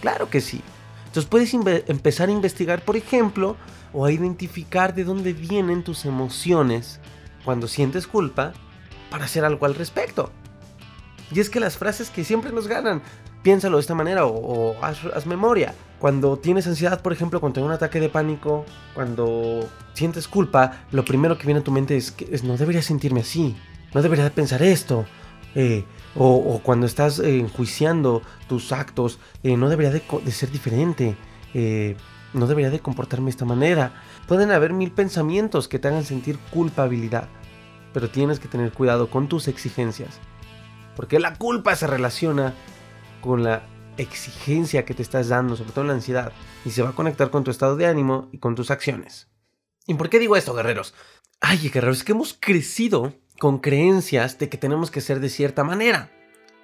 Claro 0.00 0.30
que 0.30 0.40
sí. 0.40 0.62
Entonces 1.08 1.28
puedes 1.28 1.52
empezar 1.88 2.28
a 2.28 2.32
investigar, 2.32 2.84
por 2.84 2.96
ejemplo, 2.96 3.56
o 3.92 4.04
a 4.04 4.12
identificar 4.12 4.94
de 4.94 5.04
dónde 5.04 5.32
vienen 5.32 5.82
tus 5.82 6.04
emociones 6.04 7.00
cuando 7.44 7.66
sientes 7.66 8.06
culpa 8.06 8.52
para 9.10 9.24
hacer 9.24 9.44
algo 9.44 9.66
al 9.66 9.74
respecto. 9.74 10.30
Y 11.32 11.40
es 11.40 11.50
que 11.50 11.60
las 11.60 11.76
frases 11.78 12.10
que 12.10 12.24
siempre 12.24 12.52
nos 12.52 12.68
ganan, 12.68 13.02
piénsalo 13.42 13.78
de 13.78 13.80
esta 13.80 13.94
manera 13.94 14.26
o, 14.26 14.76
haz, 14.82 15.26
memoria. 15.26 15.74
Cuando 15.98 16.38
tienes 16.38 16.66
ansiedad, 16.66 17.00
por 17.00 17.12
ejemplo, 17.12 17.40
cuando 17.40 17.54
tienes 17.54 17.68
un 17.68 17.74
ataque 17.74 18.00
de 18.00 18.10
pánico, 18.10 18.66
cuando 18.94 19.66
sientes 19.94 20.28
culpa, 20.28 20.84
lo 20.92 21.04
primero 21.04 21.38
que 21.38 21.46
viene 21.46 21.60
a 21.60 21.64
tu 21.64 21.72
mente 21.72 21.96
es 21.96 22.12
que 22.12 22.38
no 22.44 22.56
debería 22.56 22.82
sentirme 22.82 23.20
así, 23.20 23.56
no 23.94 24.02
debería 24.02 24.30
pensar 24.30 24.62
esto, 24.62 25.06
eh, 25.54 25.84
o, 26.14 26.60
cuando 26.62 26.86
estás 26.86 27.18
eh, 27.18 27.38
enjuiciando 27.38 28.22
tus 28.48 28.72
actos, 28.72 29.18
eh, 29.42 29.56
no 29.56 29.68
debería 29.68 29.92
de, 29.92 30.32
ser 30.32 30.50
diferente, 30.50 31.16
no 32.34 32.46
debería 32.46 32.70
de 32.70 32.80
comportarme 32.80 33.26
de 33.26 33.30
esta 33.30 33.44
manera. 33.44 34.02
Pueden 34.26 34.50
haber 34.50 34.72
mil 34.72 34.90
pensamientos 34.90 35.68
que 35.68 35.78
te 35.78 35.88
hagan 35.88 36.04
sentir 36.04 36.38
culpabilidad, 36.50 37.28
pero 37.92 38.10
tienes 38.10 38.40
que 38.40 38.48
tener 38.48 38.72
cuidado 38.72 39.10
con 39.10 39.28
tus 39.28 39.48
exigencias, 39.48 40.18
porque 40.96 41.18
la 41.18 41.36
culpa 41.36 41.74
se 41.76 41.86
relaciona 41.86 42.54
con 43.20 43.42
la 43.42 43.62
exigencia 43.96 44.84
que 44.84 44.94
te 44.94 45.02
estás 45.02 45.28
dando, 45.28 45.56
sobre 45.56 45.72
todo 45.72 45.82
en 45.82 45.88
la 45.88 45.94
ansiedad, 45.94 46.32
y 46.64 46.70
se 46.70 46.82
va 46.82 46.90
a 46.90 46.94
conectar 46.94 47.30
con 47.30 47.44
tu 47.44 47.50
estado 47.50 47.76
de 47.76 47.86
ánimo 47.86 48.28
y 48.32 48.38
con 48.38 48.54
tus 48.54 48.70
acciones. 48.70 49.28
¿Y 49.86 49.94
por 49.94 50.08
qué 50.08 50.18
digo 50.18 50.36
esto, 50.36 50.54
guerreros? 50.54 50.94
Ay, 51.40 51.68
guerreros, 51.68 51.98
es 51.98 52.04
que 52.04 52.12
hemos 52.12 52.34
crecido 52.38 53.14
con 53.38 53.58
creencias 53.58 54.38
de 54.38 54.48
que 54.48 54.58
tenemos 54.58 54.90
que 54.90 55.00
ser 55.00 55.20
de 55.20 55.28
cierta 55.28 55.64
manera. 55.64 56.10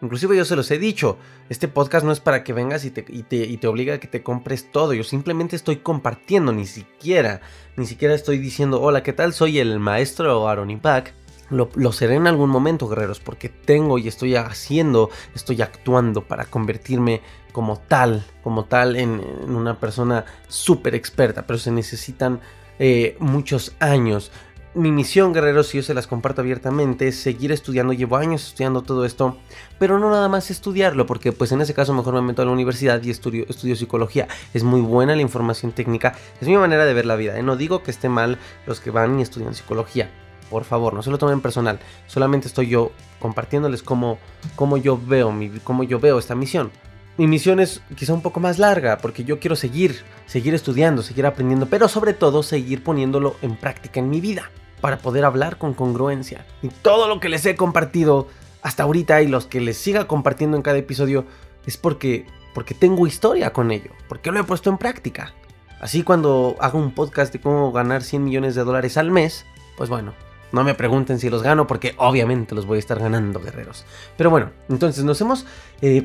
Inclusive 0.02 0.36
yo 0.36 0.44
se 0.44 0.56
los 0.56 0.70
he 0.70 0.78
dicho, 0.78 1.16
este 1.48 1.68
podcast 1.68 2.04
no 2.04 2.12
es 2.12 2.20
para 2.20 2.44
que 2.44 2.52
vengas 2.52 2.84
y 2.84 2.90
te, 2.90 3.04
y 3.08 3.22
te, 3.22 3.66
obliga 3.66 3.94
a 3.94 4.00
que 4.00 4.08
te 4.08 4.22
compres 4.22 4.70
todo, 4.70 4.92
yo 4.92 5.04
simplemente 5.04 5.56
estoy 5.56 5.76
compartiendo, 5.76 6.52
ni 6.52 6.66
siquiera, 6.66 7.40
ni 7.76 7.86
siquiera 7.86 8.14
estoy 8.14 8.38
diciendo, 8.38 8.82
hola, 8.82 9.02
¿qué 9.02 9.12
tal? 9.12 9.32
Soy 9.32 9.60
el 9.60 9.78
maestro 9.80 10.46
Aaron 10.48 10.70
Impact. 10.70 11.14
Lo, 11.50 11.70
lo, 11.74 11.92
seré 11.92 12.14
en 12.14 12.26
algún 12.26 12.50
momento, 12.50 12.88
guerreros, 12.88 13.20
porque 13.20 13.48
tengo 13.48 13.98
y 13.98 14.08
estoy 14.08 14.34
haciendo, 14.34 15.10
estoy 15.34 15.60
actuando 15.62 16.26
para 16.26 16.46
convertirme 16.46 17.20
como 17.52 17.78
tal, 17.78 18.24
como 18.42 18.64
tal 18.64 18.96
en, 18.96 19.22
una 19.46 19.78
persona 19.78 20.24
súper 20.48 20.94
experta, 20.94 21.46
pero 21.46 21.58
se 21.58 21.70
necesitan 21.70 22.40
eh, 22.78 23.16
muchos 23.20 23.76
años 23.78 24.32
mi 24.74 24.90
misión, 24.90 25.32
guerreros, 25.32 25.68
si 25.68 25.78
yo 25.78 25.82
se 25.82 25.94
las 25.94 26.08
comparto 26.08 26.40
abiertamente, 26.40 27.06
es 27.06 27.16
seguir 27.16 27.52
estudiando. 27.52 27.92
Llevo 27.92 28.16
años 28.16 28.48
estudiando 28.48 28.82
todo 28.82 29.04
esto, 29.04 29.36
pero 29.78 29.98
no 29.98 30.10
nada 30.10 30.28
más 30.28 30.50
estudiarlo, 30.50 31.06
porque 31.06 31.30
pues 31.32 31.52
en 31.52 31.60
ese 31.60 31.74
caso 31.74 31.94
mejor 31.94 32.14
me 32.14 32.22
meto 32.22 32.42
a 32.42 32.44
la 32.44 32.50
universidad 32.50 33.00
y 33.02 33.10
estudio, 33.10 33.46
estudio 33.48 33.76
psicología. 33.76 34.26
Es 34.52 34.64
muy 34.64 34.80
buena 34.80 35.14
la 35.14 35.22
información 35.22 35.72
técnica, 35.72 36.16
es 36.40 36.48
mi 36.48 36.56
manera 36.56 36.84
de 36.84 36.94
ver 36.94 37.06
la 37.06 37.14
vida. 37.14 37.38
¿eh? 37.38 37.42
No 37.42 37.56
digo 37.56 37.82
que 37.82 37.92
esté 37.92 38.08
mal 38.08 38.38
los 38.66 38.80
que 38.80 38.90
van 38.90 39.18
y 39.20 39.22
estudian 39.22 39.54
psicología. 39.54 40.10
Por 40.50 40.64
favor, 40.64 40.92
no 40.92 41.02
se 41.02 41.10
lo 41.10 41.18
tomen 41.18 41.40
personal. 41.40 41.78
Solamente 42.06 42.48
estoy 42.48 42.68
yo 42.68 42.90
compartiéndoles 43.20 43.82
cómo, 43.82 44.18
cómo 44.56 44.76
yo 44.76 44.98
veo 44.98 45.30
mi, 45.30 45.50
cómo 45.62 45.84
yo 45.84 46.00
veo 46.00 46.18
esta 46.18 46.34
misión 46.34 46.70
mi 47.16 47.28
misión 47.28 47.60
es 47.60 47.80
quizá 47.94 48.12
un 48.12 48.22
poco 48.22 48.40
más 48.40 48.58
larga, 48.58 48.98
porque 48.98 49.22
yo 49.22 49.38
quiero 49.38 49.54
seguir, 49.54 50.02
seguir 50.26 50.52
estudiando, 50.52 51.00
seguir 51.00 51.26
aprendiendo, 51.26 51.66
pero 51.66 51.86
sobre 51.86 52.12
todo 52.12 52.42
seguir 52.42 52.82
poniéndolo 52.82 53.36
en 53.40 53.54
práctica 53.54 54.00
en 54.00 54.10
mi 54.10 54.20
vida 54.20 54.50
para 54.80 54.98
poder 54.98 55.24
hablar 55.24 55.58
con 55.58 55.74
congruencia. 55.74 56.46
Y 56.62 56.68
todo 56.68 57.08
lo 57.08 57.20
que 57.20 57.28
les 57.28 57.44
he 57.46 57.56
compartido 57.56 58.28
hasta 58.62 58.82
ahorita 58.82 59.22
y 59.22 59.28
los 59.28 59.46
que 59.46 59.60
les 59.60 59.76
siga 59.76 60.06
compartiendo 60.06 60.56
en 60.56 60.62
cada 60.62 60.78
episodio 60.78 61.26
es 61.66 61.76
porque, 61.76 62.26
porque 62.54 62.74
tengo 62.74 63.06
historia 63.06 63.52
con 63.52 63.70
ello, 63.70 63.90
porque 64.08 64.30
lo 64.30 64.40
he 64.40 64.44
puesto 64.44 64.70
en 64.70 64.78
práctica. 64.78 65.34
Así 65.80 66.02
cuando 66.02 66.56
hago 66.60 66.78
un 66.78 66.92
podcast 66.92 67.32
de 67.32 67.40
cómo 67.40 67.72
ganar 67.72 68.02
100 68.02 68.24
millones 68.24 68.54
de 68.54 68.64
dólares 68.64 68.96
al 68.96 69.10
mes, 69.10 69.44
pues 69.76 69.90
bueno, 69.90 70.14
no 70.54 70.64
me 70.64 70.74
pregunten 70.74 71.18
si 71.18 71.28
los 71.28 71.42
gano 71.42 71.66
porque 71.66 71.94
obviamente 71.98 72.54
los 72.54 72.64
voy 72.64 72.76
a 72.76 72.78
estar 72.78 72.98
ganando, 72.98 73.40
guerreros. 73.40 73.84
Pero 74.16 74.30
bueno, 74.30 74.50
entonces 74.68 75.04
nos 75.04 75.20
hemos, 75.20 75.46
eh, 75.82 76.04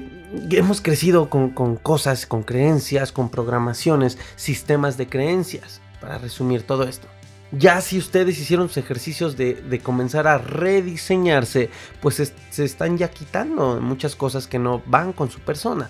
hemos 0.52 0.82
crecido 0.82 1.30
con, 1.30 1.52
con 1.52 1.76
cosas, 1.76 2.26
con 2.26 2.44
creencias, 2.44 3.12
con 3.12 3.30
programaciones, 3.30 4.18
sistemas 4.36 4.98
de 4.98 5.08
creencias, 5.08 5.82
para 6.02 6.18
resumir 6.18 6.64
todo 6.64 6.84
esto. 6.84 7.08
Ya 7.52 7.82
si 7.82 7.98
ustedes 7.98 8.40
hicieron 8.40 8.68
sus 8.68 8.78
ejercicios 8.78 9.36
de, 9.36 9.82
comenzar 9.84 10.28
a 10.28 10.38
rediseñarse, 10.38 11.70
pues 12.02 12.34
se 12.52 12.64
están 12.64 12.98
ya 12.98 13.10
quitando 13.10 13.82
muchas 13.82 14.16
cosas 14.16 14.48
que 14.48 14.60
no 14.60 14.84
van 14.86 15.14
con 15.14 15.32
su 15.32 15.40
persona. 15.40 15.90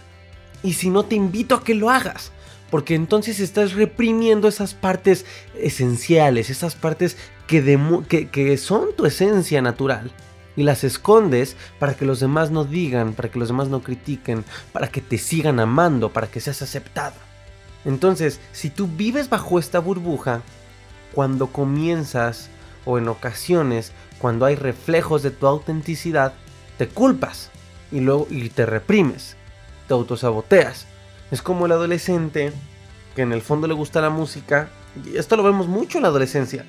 Y 0.63 0.73
si 0.73 0.89
no, 0.89 1.03
te 1.03 1.15
invito 1.15 1.55
a 1.55 1.63
que 1.63 1.75
lo 1.75 1.89
hagas. 1.89 2.31
Porque 2.69 2.95
entonces 2.95 3.39
estás 3.39 3.73
reprimiendo 3.73 4.47
esas 4.47 4.73
partes 4.73 5.25
esenciales, 5.57 6.49
esas 6.49 6.75
partes 6.75 7.17
que, 7.47 8.29
que 8.31 8.57
son 8.57 8.95
tu 8.95 9.05
esencia 9.05 9.61
natural 9.61 10.11
y 10.55 10.63
las 10.63 10.83
escondes 10.83 11.55
para 11.79 11.95
que 11.95 12.05
los 12.05 12.19
demás 12.19 12.51
no 12.51 12.65
digan, 12.65 13.13
para 13.13 13.29
que 13.29 13.39
los 13.39 13.47
demás 13.47 13.69
no 13.69 13.81
critiquen, 13.81 14.45
para 14.71 14.87
que 14.87 15.01
te 15.01 15.17
sigan 15.17 15.59
amando, 15.59 16.13
para 16.13 16.27
que 16.27 16.39
seas 16.39 16.61
aceptado. 16.61 17.15
Entonces, 17.85 18.39
si 18.51 18.69
tú 18.69 18.87
vives 18.87 19.29
bajo 19.29 19.57
esta 19.57 19.79
burbuja, 19.79 20.43
cuando 21.13 21.47
comienzas 21.47 22.49
o 22.85 22.97
en 22.97 23.07
ocasiones 23.07 23.91
cuando 24.19 24.45
hay 24.45 24.55
reflejos 24.55 25.23
de 25.23 25.31
tu 25.31 25.47
autenticidad, 25.47 26.33
te 26.77 26.87
culpas 26.87 27.49
y 27.91 28.01
luego 28.01 28.27
y 28.29 28.49
te 28.49 28.65
reprimes, 28.65 29.37
te 29.87 29.93
autosaboteas. 29.93 30.87
Es 31.31 31.41
como 31.41 31.65
el 31.65 31.71
adolescente 31.71 32.51
que 33.15 33.21
en 33.23 33.31
el 33.31 33.41
fondo 33.41 33.67
le 33.67 33.73
gusta 33.73 34.01
la 34.01 34.09
música, 34.09 34.69
y 35.05 35.17
esto 35.17 35.35
lo 35.35 35.43
vemos 35.43 35.67
mucho 35.67 35.97
en 35.97 36.03
la 36.03 36.09
adolescencia. 36.09 36.65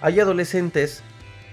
Hay 0.00 0.20
adolescentes 0.20 1.02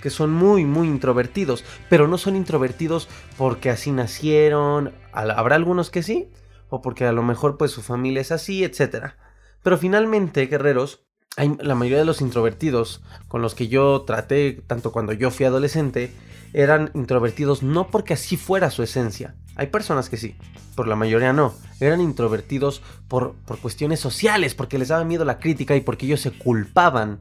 que 0.01 0.09
son 0.09 0.31
muy 0.31 0.65
muy 0.65 0.87
introvertidos, 0.87 1.63
pero 1.89 2.07
no 2.07 2.17
son 2.17 2.35
introvertidos 2.35 3.09
porque 3.37 3.69
así 3.69 3.91
nacieron, 3.91 4.93
habrá 5.11 5.55
algunos 5.55 5.89
que 5.89 6.03
sí, 6.03 6.29
o 6.69 6.81
porque 6.81 7.05
a 7.05 7.11
lo 7.11 7.23
mejor 7.23 7.57
pues 7.57 7.71
su 7.71 7.81
familia 7.81 8.21
es 8.21 8.31
así, 8.31 8.63
etc. 8.63 9.13
Pero 9.61 9.77
finalmente, 9.77 10.45
guerreros, 10.45 11.05
la 11.37 11.75
mayoría 11.75 11.99
de 11.99 12.05
los 12.05 12.21
introvertidos 12.21 13.01
con 13.27 13.41
los 13.41 13.55
que 13.55 13.67
yo 13.67 14.01
traté, 14.01 14.61
tanto 14.67 14.91
cuando 14.91 15.13
yo 15.13 15.31
fui 15.31 15.45
adolescente, 15.45 16.11
eran 16.53 16.91
introvertidos 16.93 17.63
no 17.63 17.87
porque 17.87 18.13
así 18.13 18.37
fuera 18.37 18.71
su 18.71 18.83
esencia. 18.83 19.35
Hay 19.55 19.67
personas 19.67 20.09
que 20.09 20.17
sí, 20.17 20.35
por 20.75 20.87
la 20.87 20.95
mayoría 20.95 21.33
no. 21.33 21.53
Eran 21.79 22.01
introvertidos 22.01 22.81
por, 23.07 23.35
por 23.45 23.59
cuestiones 23.59 23.99
sociales, 23.99 24.55
porque 24.55 24.77
les 24.77 24.89
daba 24.89 25.03
miedo 25.03 25.25
la 25.25 25.39
crítica 25.39 25.75
y 25.75 25.81
porque 25.81 26.05
ellos 26.05 26.21
se 26.21 26.31
culpaban 26.31 27.19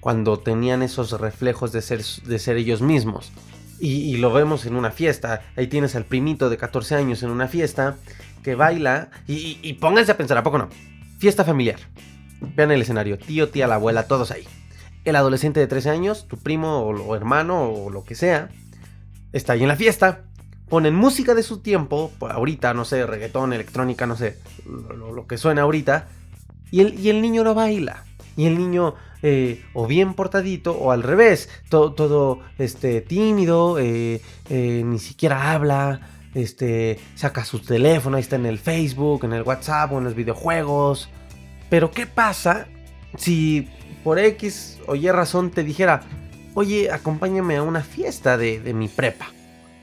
cuando 0.00 0.38
tenían 0.38 0.82
esos 0.82 1.12
reflejos 1.12 1.72
de 1.72 1.82
ser, 1.82 2.04
de 2.04 2.38
ser 2.38 2.56
ellos 2.56 2.82
mismos. 2.82 3.32
Y, 3.80 4.16
lo 4.16 4.32
vemos 4.32 4.66
en 4.66 4.74
una 4.74 4.90
fiesta. 4.90 5.42
Ahí 5.56 5.68
tienes 5.68 5.94
al 5.94 6.04
primito 6.04 6.50
de 6.50 6.56
14 6.56 6.96
años 6.96 7.22
en 7.22 7.30
una 7.30 7.46
fiesta 7.46 7.96
que 8.42 8.56
baila 8.56 9.10
y, 9.28 9.60
y 9.62 9.74
pónganse 9.74 10.12
a 10.12 10.16
pensar, 10.16 10.36
¿a 10.36 10.42
poco 10.42 10.58
no? 10.58 10.68
Fiesta 11.18 11.44
familiar 11.44 11.78
Vean 12.40 12.70
el 12.70 12.82
escenario, 12.82 13.18
tío, 13.18 13.48
tía, 13.48 13.66
la 13.66 13.76
abuela, 13.76 14.06
todos 14.06 14.30
ahí. 14.30 14.46
El 15.04 15.16
adolescente 15.16 15.60
de 15.60 15.66
13 15.66 15.90
años, 15.90 16.28
tu 16.28 16.36
primo 16.36 16.80
o, 16.80 17.16
hermano 17.16 17.70
o 17.70 17.90
lo 17.90 18.04
que 18.04 18.14
sea, 18.14 18.50
está 19.32 19.54
ahí 19.54 19.62
en 19.62 19.68
la 19.68 19.76
fiesta. 19.76 20.24
Ponen 20.68 20.94
música 20.94 21.34
de 21.34 21.42
su 21.42 21.60
tiempo, 21.60 22.12
ahorita, 22.20 22.74
no 22.74 22.84
sé, 22.84 23.06
reggaetón, 23.06 23.52
electrónica, 23.52 24.06
no 24.06 24.16
sé, 24.16 24.38
lo, 24.66 25.26
que 25.26 25.38
suena 25.38 25.62
ahorita. 25.62 26.08
Y 26.70 26.80
el, 26.80 26.98
y 26.98 27.08
el, 27.08 27.22
niño 27.22 27.42
no 27.42 27.54
baila. 27.54 28.04
Y 28.36 28.46
el 28.46 28.58
niño 28.58 28.94
eh, 29.22 29.64
o 29.74 29.86
bien 29.86 30.14
portadito 30.14 30.72
o 30.72 30.92
al 30.92 31.02
revés, 31.02 31.48
todo, 31.68 31.92
todo 31.94 32.40
este, 32.58 33.00
tímido, 33.00 33.78
eh, 33.78 34.20
eh, 34.48 34.82
ni 34.84 34.98
siquiera 34.98 35.52
habla, 35.52 36.00
este, 36.34 37.00
saca 37.16 37.44
su 37.44 37.58
teléfono, 37.60 38.16
ahí 38.16 38.22
está 38.22 38.36
en 38.36 38.46
el 38.46 38.58
Facebook, 38.58 39.24
en 39.24 39.32
el 39.32 39.42
WhatsApp 39.42 39.92
o 39.92 39.98
en 39.98 40.04
los 40.04 40.14
videojuegos. 40.14 41.08
Pero 41.70 41.90
¿qué 41.90 42.06
pasa 42.06 42.66
si 43.16 43.68
por 44.04 44.18
X 44.18 44.78
o 44.86 44.94
Y 44.94 45.10
razón 45.10 45.50
te 45.50 45.64
dijera, 45.64 46.02
oye, 46.54 46.90
acompáñame 46.90 47.56
a 47.56 47.62
una 47.62 47.82
fiesta 47.82 48.36
de, 48.36 48.60
mi 48.74 48.88
prepa? 48.88 49.26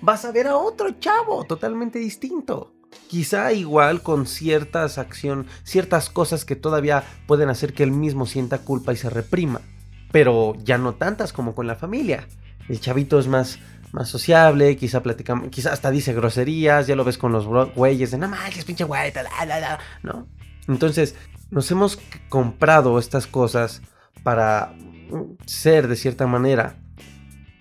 Vas 0.02 0.26
a 0.26 0.32
ver 0.32 0.48
a 0.48 0.58
otro 0.58 0.92
chavo 1.00 1.46
totalmente 1.46 2.00
distinto. 2.00 2.74
Quizá 3.08 3.52
igual 3.54 4.02
con 4.02 4.26
ciertas 4.26 4.98
acciones, 4.98 5.48
ciertas 5.64 6.10
cosas 6.10 6.46
que 6.46 6.56
todavía 6.56 7.04
pueden 7.28 7.50
hacer 7.50 7.74
que 7.74 7.84
él 7.84 7.92
mismo 7.92 8.26
sienta 8.26 8.60
culpa 8.60 8.94
y 8.94 8.98
se 8.98 9.10
reprima. 9.10 9.62
Pero 10.12 10.54
ya 10.64 10.78
no 10.78 10.96
tantas 10.96 11.34
como 11.34 11.54
con 11.54 11.68
la 11.68 11.76
familia. 11.76 12.28
El 12.70 12.80
chavito 12.80 13.20
es 13.20 13.28
más, 13.28 13.60
más 13.92 14.10
sociable, 14.10 14.76
quizá 14.78 15.04
platica, 15.04 15.42
quizá 15.50 15.74
hasta 15.74 15.92
dice 15.92 16.14
groserías, 16.14 16.88
ya 16.88 16.96
lo 16.96 17.04
ves 17.04 17.18
con 17.18 17.32
los 17.32 17.46
güeyes 17.76 18.12
de 18.12 18.18
no 18.18 18.34
es 18.48 18.66
pinche 18.66 18.86
güey, 18.86 19.12
¿no? 20.04 20.28
Entonces, 20.68 21.16
nos 21.56 21.72
hemos 21.72 21.98
comprado 22.28 23.00
estas 23.00 23.28
cosas 23.28 23.82
para 24.24 24.76
ser 25.46 25.88
de 25.88 25.96
cierta 25.96 26.28
manera, 26.28 26.76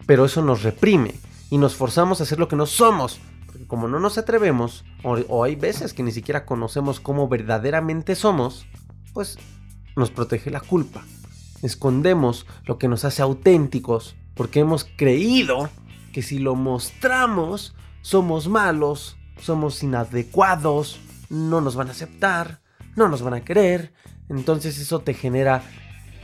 pero 0.04 0.24
eso 0.24 0.42
nos 0.42 0.64
reprime 0.64 1.14
y 1.48 1.58
nos 1.58 1.76
forzamos 1.76 2.18
a 2.18 2.24
hacer 2.24 2.40
lo 2.40 2.48
que 2.48 2.56
no 2.56 2.66
somos. 2.66 3.20
Porque 3.46 3.68
como 3.68 3.86
no 3.86 4.00
nos 4.00 4.18
atrevemos, 4.18 4.84
o, 5.04 5.44
hay 5.44 5.54
veces 5.54 5.94
que 5.94 6.02
ni 6.02 6.10
siquiera 6.10 6.44
conocemos 6.44 6.98
cómo 6.98 7.28
verdaderamente 7.28 8.16
somos, 8.16 8.66
pues 9.12 9.38
nos 9.94 10.10
protege 10.10 10.50
la 10.50 10.60
culpa. 10.60 11.04
Escondemos 11.62 12.46
lo 12.64 12.78
que 12.78 12.88
nos 12.88 13.04
hace 13.04 13.22
auténticos 13.22 14.16
porque 14.34 14.58
hemos 14.58 14.88
creído 14.96 15.70
que 16.12 16.22
si 16.22 16.40
lo 16.40 16.56
mostramos 16.56 17.76
somos 18.02 18.48
malos, 18.48 19.16
somos 19.40 19.84
inadecuados, 19.84 20.98
no 21.30 21.60
nos 21.60 21.76
van 21.76 21.88
a 21.88 21.92
aceptar, 21.92 22.63
no 22.96 23.08
nos 23.08 23.22
van 23.22 23.34
a 23.34 23.44
querer, 23.44 23.92
entonces 24.28 24.78
eso 24.78 25.00
te 25.00 25.14
genera 25.14 25.62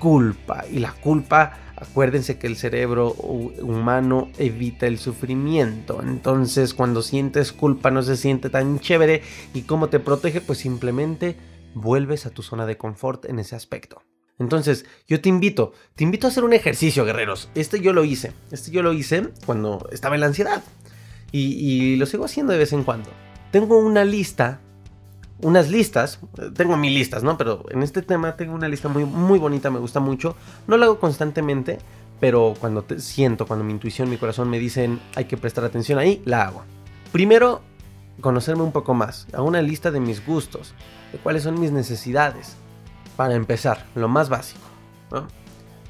culpa. 0.00 0.64
Y 0.68 0.80
la 0.80 0.92
culpa, 0.92 1.58
acuérdense 1.76 2.38
que 2.38 2.48
el 2.48 2.56
cerebro 2.56 3.12
humano 3.12 4.28
evita 4.38 4.88
el 4.88 4.98
sufrimiento, 4.98 6.02
entonces 6.02 6.74
cuando 6.74 7.02
sientes 7.02 7.52
culpa 7.52 7.92
no 7.92 8.02
se 8.02 8.16
siente 8.16 8.50
tan 8.50 8.80
chévere. 8.80 9.22
Y 9.54 9.62
cómo 9.62 9.88
te 9.88 10.00
protege, 10.00 10.40
pues 10.40 10.58
simplemente 10.58 11.36
vuelves 11.74 12.26
a 12.26 12.30
tu 12.30 12.42
zona 12.42 12.66
de 12.66 12.76
confort 12.76 13.26
en 13.26 13.38
ese 13.38 13.54
aspecto. 13.54 14.02
Entonces, 14.40 14.86
yo 15.06 15.20
te 15.20 15.28
invito, 15.28 15.74
te 15.94 16.02
invito 16.02 16.26
a 16.26 16.30
hacer 16.30 16.44
un 16.44 16.54
ejercicio, 16.54 17.04
guerreros. 17.04 17.50
Este 17.54 17.80
yo 17.80 17.92
lo 17.92 18.04
hice, 18.04 18.32
este 18.50 18.70
yo 18.70 18.82
lo 18.82 18.94
hice 18.94 19.28
cuando 19.44 19.86
estaba 19.92 20.14
en 20.14 20.22
la 20.22 20.28
ansiedad. 20.28 20.64
Y, 21.30 21.52
y 21.52 21.96
lo 21.96 22.06
sigo 22.06 22.24
haciendo 22.24 22.52
de 22.52 22.58
vez 22.58 22.72
en 22.72 22.82
cuando. 22.82 23.10
Tengo 23.52 23.78
una 23.78 24.04
lista 24.04 24.60
unas 25.42 25.70
listas, 25.70 26.20
tengo 26.54 26.76
mil 26.76 26.94
listas, 26.94 27.22
¿no? 27.22 27.36
Pero 27.38 27.64
en 27.70 27.82
este 27.82 28.02
tema 28.02 28.36
tengo 28.36 28.54
una 28.54 28.68
lista 28.68 28.88
muy, 28.88 29.04
muy 29.04 29.38
bonita, 29.38 29.70
me 29.70 29.78
gusta 29.78 30.00
mucho. 30.00 30.36
No 30.66 30.76
la 30.76 30.86
hago 30.86 30.98
constantemente, 30.98 31.78
pero 32.20 32.54
cuando 32.58 32.82
te 32.82 33.00
siento, 33.00 33.46
cuando 33.46 33.64
mi 33.64 33.72
intuición, 33.72 34.10
mi 34.10 34.16
corazón 34.16 34.50
me 34.50 34.58
dicen 34.58 35.00
hay 35.14 35.24
que 35.24 35.36
prestar 35.36 35.64
atención 35.64 35.98
ahí, 35.98 36.22
la 36.24 36.42
hago. 36.42 36.62
Primero, 37.12 37.62
conocerme 38.20 38.62
un 38.62 38.72
poco 38.72 38.94
más. 38.94 39.26
Hago 39.32 39.44
una 39.44 39.62
lista 39.62 39.90
de 39.90 40.00
mis 40.00 40.24
gustos, 40.24 40.74
de 41.12 41.18
cuáles 41.18 41.42
son 41.42 41.58
mis 41.58 41.72
necesidades. 41.72 42.56
Para 43.16 43.34
empezar, 43.34 43.86
lo 43.94 44.08
más 44.08 44.28
básico. 44.28 44.62
¿no? 45.10 45.26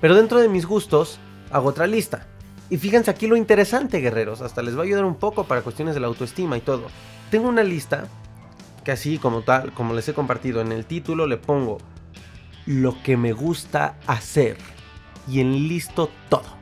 Pero 0.00 0.14
dentro 0.14 0.40
de 0.40 0.48
mis 0.48 0.66
gustos, 0.66 1.18
hago 1.50 1.68
otra 1.68 1.86
lista. 1.86 2.26
Y 2.70 2.78
fíjense 2.78 3.10
aquí 3.10 3.26
lo 3.26 3.36
interesante, 3.36 3.98
guerreros. 3.98 4.40
Hasta 4.40 4.62
les 4.62 4.76
va 4.76 4.80
a 4.80 4.84
ayudar 4.84 5.04
un 5.04 5.16
poco 5.16 5.44
para 5.44 5.62
cuestiones 5.62 5.94
de 5.94 6.00
la 6.00 6.06
autoestima 6.06 6.56
y 6.56 6.60
todo. 6.60 6.84
Tengo 7.30 7.48
una 7.48 7.64
lista 7.64 8.06
que 8.84 8.92
así 8.92 9.18
como 9.18 9.42
tal, 9.42 9.72
como 9.72 9.94
les 9.94 10.08
he 10.08 10.14
compartido 10.14 10.60
en 10.60 10.72
el 10.72 10.86
título, 10.86 11.26
le 11.26 11.36
pongo 11.36 11.78
lo 12.66 13.02
que 13.02 13.16
me 13.16 13.32
gusta 13.32 13.96
hacer. 14.06 14.56
y 15.28 15.40
enlisto 15.40 16.10
todo. 16.28 16.58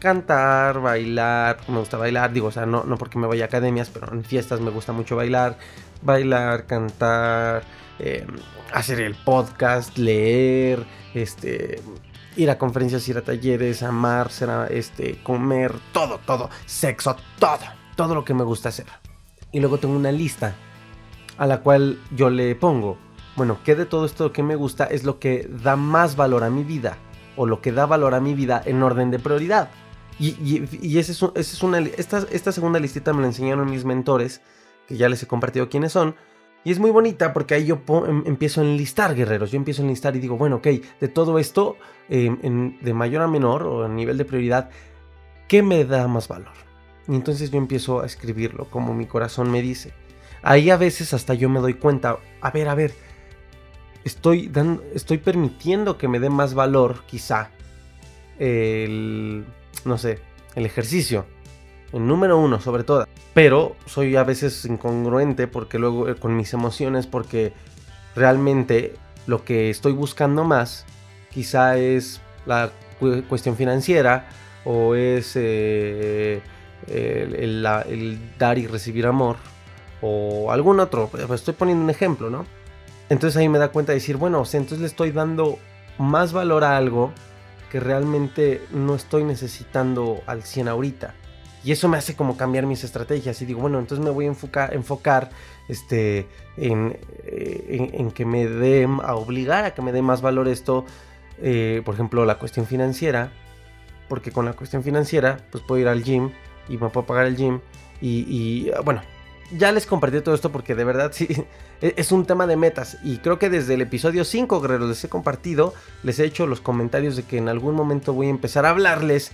Cantar, 0.00 0.80
bailar, 0.80 1.58
me 1.68 1.78
gusta 1.78 1.96
bailar, 1.96 2.32
digo, 2.32 2.48
o 2.48 2.50
sea, 2.50 2.66
no, 2.66 2.82
no 2.84 2.96
porque 2.96 3.18
me 3.18 3.28
vaya 3.28 3.44
a 3.44 3.46
academias, 3.46 3.90
pero 3.90 4.12
en 4.12 4.24
fiestas 4.24 4.60
me 4.60 4.70
gusta 4.70 4.92
mucho 4.92 5.14
bailar, 5.14 5.56
bailar, 6.02 6.66
cantar, 6.66 7.62
eh, 8.00 8.26
hacer 8.72 9.00
el 9.00 9.14
podcast, 9.14 9.96
leer, 9.98 10.84
este, 11.14 11.80
ir 12.36 12.50
a 12.50 12.58
conferencias, 12.58 13.06
ir 13.08 13.18
a 13.18 13.22
talleres, 13.22 13.84
amar, 13.84 14.30
este, 14.70 15.22
comer, 15.22 15.74
todo, 15.92 16.18
todo, 16.26 16.50
sexo, 16.66 17.16
todo, 17.38 17.58
todo 17.94 18.14
lo 18.14 18.24
que 18.24 18.34
me 18.34 18.42
gusta 18.42 18.70
hacer. 18.70 18.86
Y 19.52 19.60
luego 19.60 19.78
tengo 19.78 19.94
una 19.94 20.10
lista 20.10 20.56
a 21.38 21.46
la 21.46 21.60
cual 21.60 21.98
yo 22.14 22.30
le 22.30 22.54
pongo, 22.54 22.98
bueno, 23.36 23.58
¿qué 23.64 23.74
de 23.74 23.86
todo 23.86 24.04
esto 24.04 24.32
que 24.32 24.42
me 24.42 24.56
gusta 24.56 24.84
es 24.84 25.04
lo 25.04 25.18
que 25.18 25.48
da 25.62 25.76
más 25.76 26.16
valor 26.16 26.44
a 26.44 26.50
mi 26.50 26.64
vida? 26.64 26.98
O 27.36 27.46
lo 27.46 27.60
que 27.60 27.72
da 27.72 27.86
valor 27.86 28.14
a 28.14 28.20
mi 28.20 28.34
vida 28.34 28.62
en 28.64 28.82
orden 28.82 29.10
de 29.10 29.18
prioridad. 29.18 29.70
Y, 30.18 30.36
y, 30.80 30.98
ese 30.98 31.12
es, 31.12 31.62
una, 31.62 31.78
esta, 31.78 32.26
esta 32.30 32.52
segunda 32.52 32.78
listita 32.78 33.12
me 33.12 33.22
la 33.22 33.28
enseñaron 33.28 33.70
mis 33.70 33.84
mentores, 33.84 34.42
que 34.86 34.96
ya 34.96 35.08
les 35.08 35.22
he 35.22 35.26
compartido 35.26 35.68
quiénes 35.68 35.92
son. 35.92 36.14
Y 36.64 36.70
es 36.70 36.78
muy 36.78 36.90
bonita 36.90 37.32
porque 37.32 37.54
ahí 37.54 37.64
yo 37.64 37.80
em, 38.06 38.22
empiezo 38.26 38.60
a 38.60 38.64
enlistar 38.64 39.14
guerreros. 39.14 39.50
Yo 39.50 39.56
empiezo 39.56 39.82
a 39.82 39.84
enlistar 39.86 40.14
y 40.14 40.20
digo, 40.20 40.36
bueno, 40.36 40.56
ok, 40.56 40.66
de 41.00 41.08
todo 41.08 41.38
esto, 41.38 41.76
em, 42.08 42.78
de 42.80 42.94
mayor 42.94 43.22
a 43.22 43.28
menor 43.28 43.64
o 43.64 43.84
a 43.84 43.88
nivel 43.88 44.18
de 44.18 44.24
prioridad, 44.24 44.70
¿qué 45.48 45.62
me 45.62 45.84
da 45.84 46.06
más 46.06 46.28
valor? 46.28 46.52
Y 47.08 47.14
entonces 47.14 47.50
yo 47.50 47.58
empiezo 47.58 48.00
a 48.00 48.06
escribirlo 48.06 48.66
como 48.70 48.94
mi 48.94 49.06
corazón 49.06 49.50
me 49.50 49.60
dice. 49.60 49.92
Ahí 50.42 50.70
a 50.70 50.76
veces 50.76 51.14
hasta 51.14 51.34
yo 51.34 51.48
me 51.48 51.60
doy 51.60 51.74
cuenta, 51.74 52.18
a 52.40 52.50
ver, 52.50 52.68
a 52.68 52.74
ver, 52.74 52.92
estoy, 54.04 54.48
dando, 54.48 54.82
estoy 54.94 55.18
permitiendo 55.18 55.98
que 55.98 56.08
me 56.08 56.18
dé 56.18 56.30
más 56.30 56.54
valor, 56.54 57.04
quizá, 57.06 57.50
el, 58.38 59.44
no 59.84 59.98
sé, 59.98 60.18
el 60.54 60.66
ejercicio. 60.66 61.26
El 61.92 62.06
número 62.06 62.38
uno, 62.38 62.58
sobre 62.60 62.84
todo. 62.84 63.06
Pero 63.34 63.76
soy 63.86 64.16
a 64.16 64.24
veces 64.24 64.64
incongruente 64.64 65.46
porque 65.46 65.78
luego 65.78 66.08
eh, 66.08 66.14
con 66.14 66.36
mis 66.36 66.52
emociones, 66.54 67.06
porque 67.06 67.52
realmente 68.16 68.94
lo 69.26 69.44
que 69.44 69.70
estoy 69.70 69.92
buscando 69.92 70.42
más, 70.44 70.86
quizá 71.30 71.76
es 71.76 72.20
la 72.46 72.70
cuestión 73.28 73.56
financiera 73.56 74.28
o 74.64 74.94
es 74.94 75.32
eh, 75.34 76.40
el, 76.88 77.62
dar 78.38 78.58
y 78.58 78.66
recibir 78.66 79.06
amor 79.06 79.36
o 80.02 80.50
algún 80.50 80.80
otro. 80.80 81.10
Estoy 81.32 81.54
poniendo 81.54 81.82
un 81.82 81.90
ejemplo, 81.90 82.28
¿no? 82.28 82.44
Entonces 83.08 83.36
ahí 83.38 83.48
me 83.48 83.58
da 83.58 83.68
cuenta 83.68 83.92
de 83.92 83.98
decir, 83.98 84.16
bueno, 84.16 84.40
o 84.40 84.44
sea, 84.44 84.58
entonces 84.58 84.80
le 84.80 84.86
estoy 84.86 85.12
dando 85.12 85.58
más 85.98 86.32
valor 86.32 86.64
a 86.64 86.76
algo 86.76 87.12
que 87.70 87.80
realmente 87.80 88.60
no 88.72 88.94
estoy 88.94 89.24
necesitando 89.24 90.22
al 90.26 90.42
100 90.42 90.68
ahorita. 90.68 91.14
Y 91.64 91.70
eso 91.70 91.88
me 91.88 91.96
hace 91.96 92.16
como 92.16 92.36
cambiar 92.36 92.66
mis 92.66 92.82
estrategias. 92.84 93.40
Y 93.40 93.46
digo, 93.46 93.60
bueno, 93.60 93.78
entonces 93.78 94.04
me 94.04 94.10
voy 94.10 94.24
a 94.24 94.28
enfocar, 94.28 94.74
enfocar 94.74 95.30
este, 95.68 96.26
en, 96.56 96.98
eh, 97.24 97.90
en, 97.92 98.10
que 98.10 98.24
me 98.24 98.48
dé, 98.48 98.88
a 99.04 99.14
obligar 99.14 99.64
a 99.64 99.74
que 99.74 99.80
me 99.80 99.92
dé 99.92 100.02
más 100.02 100.22
valor 100.22 100.48
esto. 100.48 100.84
Eh, 101.40 101.80
por 101.84 101.94
ejemplo, 101.94 102.24
la 102.24 102.38
cuestión 102.38 102.66
financiera. 102.66 103.30
Porque 104.08 104.32
con 104.32 104.44
la 104.44 104.54
cuestión 104.54 104.82
financiera, 104.82 105.38
pues 105.50 105.62
puedo 105.62 105.80
ir 105.80 105.88
al 105.88 106.02
gym 106.02 106.30
y 106.68 106.76
me 106.76 106.88
puedo 106.88 107.06
pagar 107.06 107.26
el 107.26 107.36
gym. 107.36 107.60
Y 108.00 108.68
bueno, 108.84 109.02
ya 109.50 109.72
les 109.72 109.86
compartí 109.86 110.20
todo 110.20 110.34
esto 110.34 110.52
porque 110.52 110.74
de 110.74 110.84
verdad 110.84 111.12
sí, 111.14 111.28
e-, 111.80 111.94
es 111.96 112.12
un 112.12 112.26
tema 112.26 112.46
de 112.46 112.56
metas. 112.56 112.98
Y 113.02 113.18
creo 113.18 113.38
que 113.38 113.50
desde 113.50 113.74
el 113.74 113.82
episodio 113.82 114.24
5, 114.24 114.60
guerreros, 114.60 114.88
les 114.88 115.04
he 115.04 115.08
compartido, 115.08 115.74
les 116.02 116.18
he 116.18 116.24
hecho 116.24 116.46
los 116.46 116.60
comentarios 116.60 117.16
de 117.16 117.24
que 117.24 117.38
en 117.38 117.48
algún 117.48 117.74
momento 117.74 118.12
voy 118.12 118.28
a 118.28 118.30
empezar 118.30 118.66
a 118.66 118.70
hablarles 118.70 119.32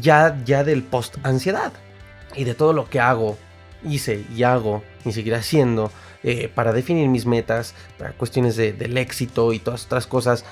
ya, 0.00 0.40
ya 0.44 0.64
del 0.64 0.82
post-ansiedad. 0.82 1.72
Y 2.36 2.44
de 2.44 2.54
todo 2.54 2.72
lo 2.72 2.88
que 2.88 3.00
hago, 3.00 3.38
hice 3.84 4.24
y 4.34 4.42
hago 4.42 4.82
y 5.04 5.12
seguiré 5.12 5.36
haciendo 5.36 5.90
eh, 6.22 6.50
para 6.52 6.72
definir 6.72 7.08
mis 7.08 7.26
metas, 7.26 7.74
para 7.98 8.12
cuestiones 8.12 8.56
del 8.56 8.96
éxito 8.98 9.52
y 9.52 9.58
todas 9.58 9.86
otras 9.86 10.06
cosas. 10.06 10.44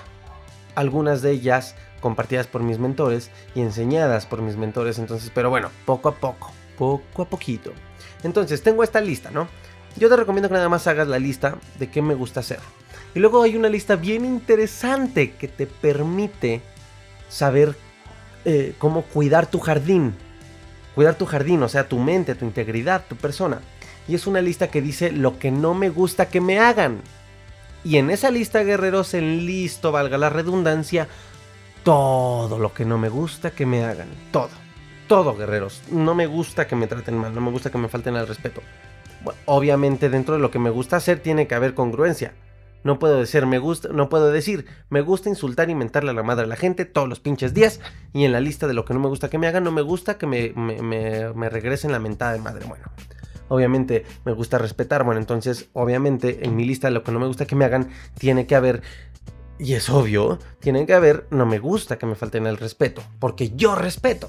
Algunas 0.75 1.23
de 1.23 1.33
ellas 1.33 1.75
compartidas 2.01 2.47
por 2.47 2.62
mis 2.62 2.79
mentores 2.79 3.31
y 3.55 3.61
enseñadas 3.61 4.27
por 4.27 4.43
mis 4.43 4.57
mentores. 4.57 4.99
Entonces, 4.99 5.31
pero 5.35 5.51
bueno, 5.51 5.71
poco 5.87 6.11
a 6.11 6.15
poco, 6.15 6.53
poco 6.77 7.23
a 7.23 7.29
poquito. 7.29 7.73
Entonces, 8.22 8.62
tengo 8.62 8.82
esta 8.82 9.00
lista, 9.00 9.30
¿no? 9.30 9.48
Yo 9.96 10.08
te 10.08 10.16
recomiendo 10.16 10.48
que 10.48 10.54
nada 10.54 10.68
más 10.68 10.87
hagas 10.87 11.08
la 11.08 11.18
lista 11.18 11.56
de 11.78 11.90
qué 11.90 12.02
me 12.02 12.14
gusta 12.14 12.40
hacer. 12.40 12.61
Y 13.14 13.18
luego 13.18 13.42
hay 13.42 13.56
una 13.56 13.68
lista 13.68 13.96
bien 13.96 14.24
interesante 14.24 15.32
que 15.32 15.48
te 15.48 15.66
permite 15.66 16.62
saber 17.28 17.76
eh, 18.44 18.74
cómo 18.78 19.02
cuidar 19.02 19.46
tu 19.46 19.61
jardín. 19.61 20.14
Cuidar 20.94 21.14
tu 21.16 21.26
jardín, 21.26 21.62
o 21.62 21.68
sea, 21.68 21.88
tu 21.88 21.98
mente, 21.98 22.35
tu 22.35 22.44
integridad, 22.44 23.04
tu 23.08 23.16
persona. 23.16 23.61
Y 24.08 24.14
es 24.14 24.26
una 24.26 24.40
lista 24.40 24.68
que 24.68 24.82
dice 24.82 25.12
lo 25.12 25.38
que 25.38 25.50
no 25.50 25.74
me 25.74 25.90
gusta 25.90 26.28
que 26.28 26.40
me 26.40 26.58
hagan. 26.58 27.00
Y 27.85 27.96
en 27.96 28.11
esa 28.11 28.30
lista, 28.30 28.62
guerreros, 28.62 29.14
en 29.14 29.44
listo, 29.44 29.92
valga 29.92 30.16
la 30.16 30.30
redundancia, 30.30 31.08
todo 31.82 32.58
lo 32.58 32.72
que 32.72 32.85
no 32.85 32.96
me 32.96 33.08
gusta 33.08 33.50
que 33.50 33.66
me 33.66 33.85
hagan. 33.85 34.08
Todo 34.30 34.62
todo, 35.09 35.37
guerreros. 35.37 35.83
No 35.91 36.15
me 36.15 36.27
gusta 36.27 36.67
que 36.67 36.77
me 36.77 36.87
traten 36.87 37.17
mal, 37.17 37.35
no 37.35 37.41
me 37.41 37.51
gusta 37.51 37.71
que 37.71 37.79
me 37.79 37.88
falten 37.88 38.17
al 38.17 38.29
respeto. 38.29 38.62
obviamente 39.47 40.11
dentro 40.11 40.35
de 40.35 40.41
lo 40.41 40.51
que 40.51 40.59
me 40.59 40.71
gusta 40.71 40.97
hacer 40.97 41.21
tiene 41.21 41.47
que 41.47 41.55
haber 41.55 41.75
congruencia. 41.75 42.35
No 42.85 42.99
puedo 42.99 43.21
decir 43.21 43.47
me 43.47 43.59
gusta, 43.59 43.91
no 43.91 44.09
puedo 44.09 44.33
decir 44.33 44.67
me 44.91 45.01
gusta 45.03 45.29
insultar 45.29 45.71
y 45.71 45.75
mentarle 45.75 46.11
a 46.11 46.15
la 46.15 46.25
madre 46.25 46.45
a 46.45 46.49
la 46.49 46.57
gente 46.57 46.85
todos 46.85 47.09
los 47.09 47.21
pinches 47.21 47.55
días 47.55 47.81
y 48.12 48.25
en 48.25 48.33
la 48.33 48.41
lista 48.41 48.67
de 48.67 48.75
lo 48.75 48.85
que 48.85 48.93
no 48.93 49.01
me 49.01 49.09
gusta 49.09 49.31
que 49.31 49.38
me 49.38 49.47
hagan 49.47 49.62
no 49.62 49.71
me 49.71 49.83
gusta 49.83 50.19
que 50.19 50.27
me, 50.27 50.53
me, 50.57 51.33
me 51.33 51.49
regresen 51.49 51.93
la 51.93 52.01
mentada 52.01 52.33
de 52.33 52.41
madre. 52.41 52.67
Bueno, 52.67 52.85
obviamente 53.49 54.05
me 54.25 54.33
gusta 54.33 54.59
respetar. 54.59 55.05
Bueno, 55.05 55.21
entonces 55.21 55.69
obviamente 55.75 56.45
en 56.45 56.57
mi 56.57 56.65
lista 56.65 56.88
de 56.88 56.95
lo 56.95 57.05
que 57.05 57.12
no 57.12 57.21
me 57.21 57.27
gusta 57.27 57.47
que 57.47 57.55
me 57.55 57.65
hagan 57.65 57.91
tiene 58.19 58.47
que 58.47 58.57
haber 58.57 58.83
y 59.59 59.75
es 59.75 59.88
obvio, 59.91 60.41
tiene 60.59 60.87
que 60.87 60.95
haber 60.95 61.27
no 61.31 61.47
me 61.47 61.61
gusta 61.61 61.99
que 61.99 62.07
me 62.07 62.17
falten 62.17 62.47
el 62.47 62.57
respeto 62.57 63.03
porque 63.21 63.53
yo 63.55 63.77
respeto. 63.77 64.29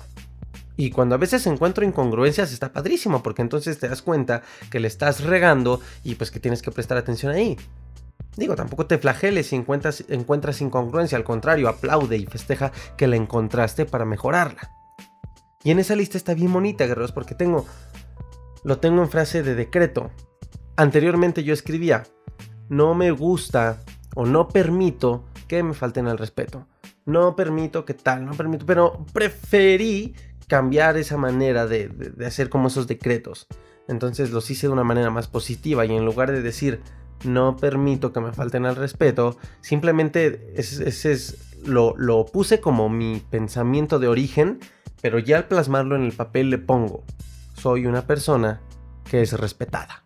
Y 0.76 0.90
cuando 0.90 1.16
a 1.16 1.20
veces 1.20 1.46
encuentro 1.46 1.86
incongruencias 1.86 2.52
está 2.52 2.74
padrísimo 2.74 3.22
porque 3.22 3.42
entonces 3.42 3.78
te 3.80 3.88
das 3.88 4.02
cuenta 4.02 4.42
que 4.72 4.80
le 4.80 4.88
estás 4.88 5.24
regando 5.24 5.80
y 6.04 6.16
pues 6.16 6.32
que 6.32 6.40
tienes 6.40 6.62
que 6.62 6.72
prestar 6.72 6.98
atención 6.98 7.32
ahí. 7.32 7.58
Digo, 8.36 8.56
tampoco 8.56 8.88
te 8.88 8.98
flageles 8.98 9.48
si 9.48 9.56
encuentras, 9.56 10.04
encuentras 10.10 10.62
incongruencia, 10.62 11.18
al 11.18 11.24
contrario, 11.24 11.70
aplaude 11.70 12.18
y 12.18 12.26
festeja 12.26 12.72
que 12.98 13.08
la 13.08 13.16
encontraste 13.16 13.86
para 13.86 14.06
mejorarla. 14.06 14.72
Y 15.64 15.72
en 15.72 15.80
esa 15.80 15.96
lista 15.96 16.18
está 16.18 16.34
bien 16.34 16.52
bonita, 16.52 16.86
guerreros, 16.86 17.12
porque 17.12 17.36
tengo, 17.36 17.66
lo 18.64 18.80
tengo 18.80 19.04
en 19.04 19.10
frase 19.10 19.44
de 19.44 19.54
decreto. 19.54 20.12
Anteriormente 20.76 21.44
yo 21.44 21.54
escribía, 21.54 22.04
no 22.70 22.96
me 22.96 23.12
gusta 23.12 23.80
o 24.16 24.26
no 24.26 24.48
permito 24.48 25.26
que 25.48 25.62
me 25.62 25.74
falten 25.74 26.08
al 26.08 26.18
respeto. 26.18 26.68
No 27.06 27.36
permito 27.36 27.86
que 27.86 27.94
tal, 27.94 28.26
no 28.26 28.32
permito, 28.32 28.66
pero 28.66 29.06
preferí 29.14 30.16
cambiar 30.54 30.98
esa 30.98 31.18
manera 31.18 31.66
de, 31.66 32.13
hacer 32.24 32.48
como 32.48 32.68
esos 32.68 32.86
decretos. 32.86 33.48
Entonces 33.88 34.30
los 34.30 34.52
hice 34.52 34.68
de 34.68 34.74
una 34.74 34.84
manera 34.84 35.10
más 35.10 35.28
positiva 35.28 35.84
y 35.84 35.96
en 35.96 36.06
lugar 36.06 36.32
de 36.32 36.44
decir 36.44 36.80
no 37.24 37.58
permito 37.58 38.13
que 38.13 38.20
me 38.20 38.34
falten 38.34 38.68
al 38.68 38.76
respeto, 38.76 39.36
simplemente 39.62 40.54
ese 40.56 41.12
es, 41.12 41.58
lo, 41.66 41.96
lo 41.98 42.28
puse 42.28 42.60
como 42.60 42.88
mi 42.88 43.20
pensamiento 43.32 43.98
de 43.98 44.08
origen, 44.08 44.60
pero 45.02 45.18
ya 45.18 45.38
al 45.38 45.48
plasmarlo 45.48 45.96
en 45.96 46.04
el 46.04 46.12
papel 46.12 46.52
le 46.52 46.60
pongo, 46.60 47.04
soy 47.56 47.88
una 47.88 48.06
persona 48.06 48.62
que 49.10 49.24
es 49.24 49.34
respetada. 49.34 50.03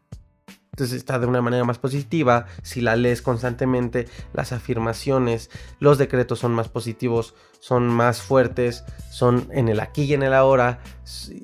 Entonces 0.77 0.97
está 0.97 1.17
de 1.17 1.25
una 1.25 1.41
manera 1.41 1.63
más 1.63 1.79
positiva. 1.79 2.45
Si 2.61 2.81
la 2.81 2.95
lees 2.95 3.23
constantemente, 3.23 4.07
las 4.33 4.51
afirmaciones, 4.51 5.49
los 5.79 5.97
decretos 5.97 6.37
son 6.37 6.53
más 6.53 6.69
positivos, 6.69 7.33
son 7.59 7.87
más 7.87 8.21
fuertes, 8.21 8.83
son 9.09 9.47
en 9.51 9.69
el 9.69 9.79
aquí 9.79 10.03
y 10.03 10.13
en 10.13 10.21
el 10.21 10.35
ahora. 10.35 10.81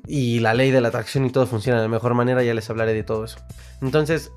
Y 0.06 0.38
la 0.38 0.54
ley 0.54 0.70
de 0.70 0.80
la 0.80 0.86
atracción 0.86 1.24
y 1.24 1.30
todo 1.30 1.48
funciona 1.48 1.80
de 1.80 1.86
la 1.86 1.92
mejor 1.92 2.14
manera. 2.14 2.44
Ya 2.44 2.54
les 2.54 2.70
hablaré 2.70 2.94
de 2.94 3.02
todo 3.02 3.24
eso. 3.24 3.38
Entonces, 3.82 4.30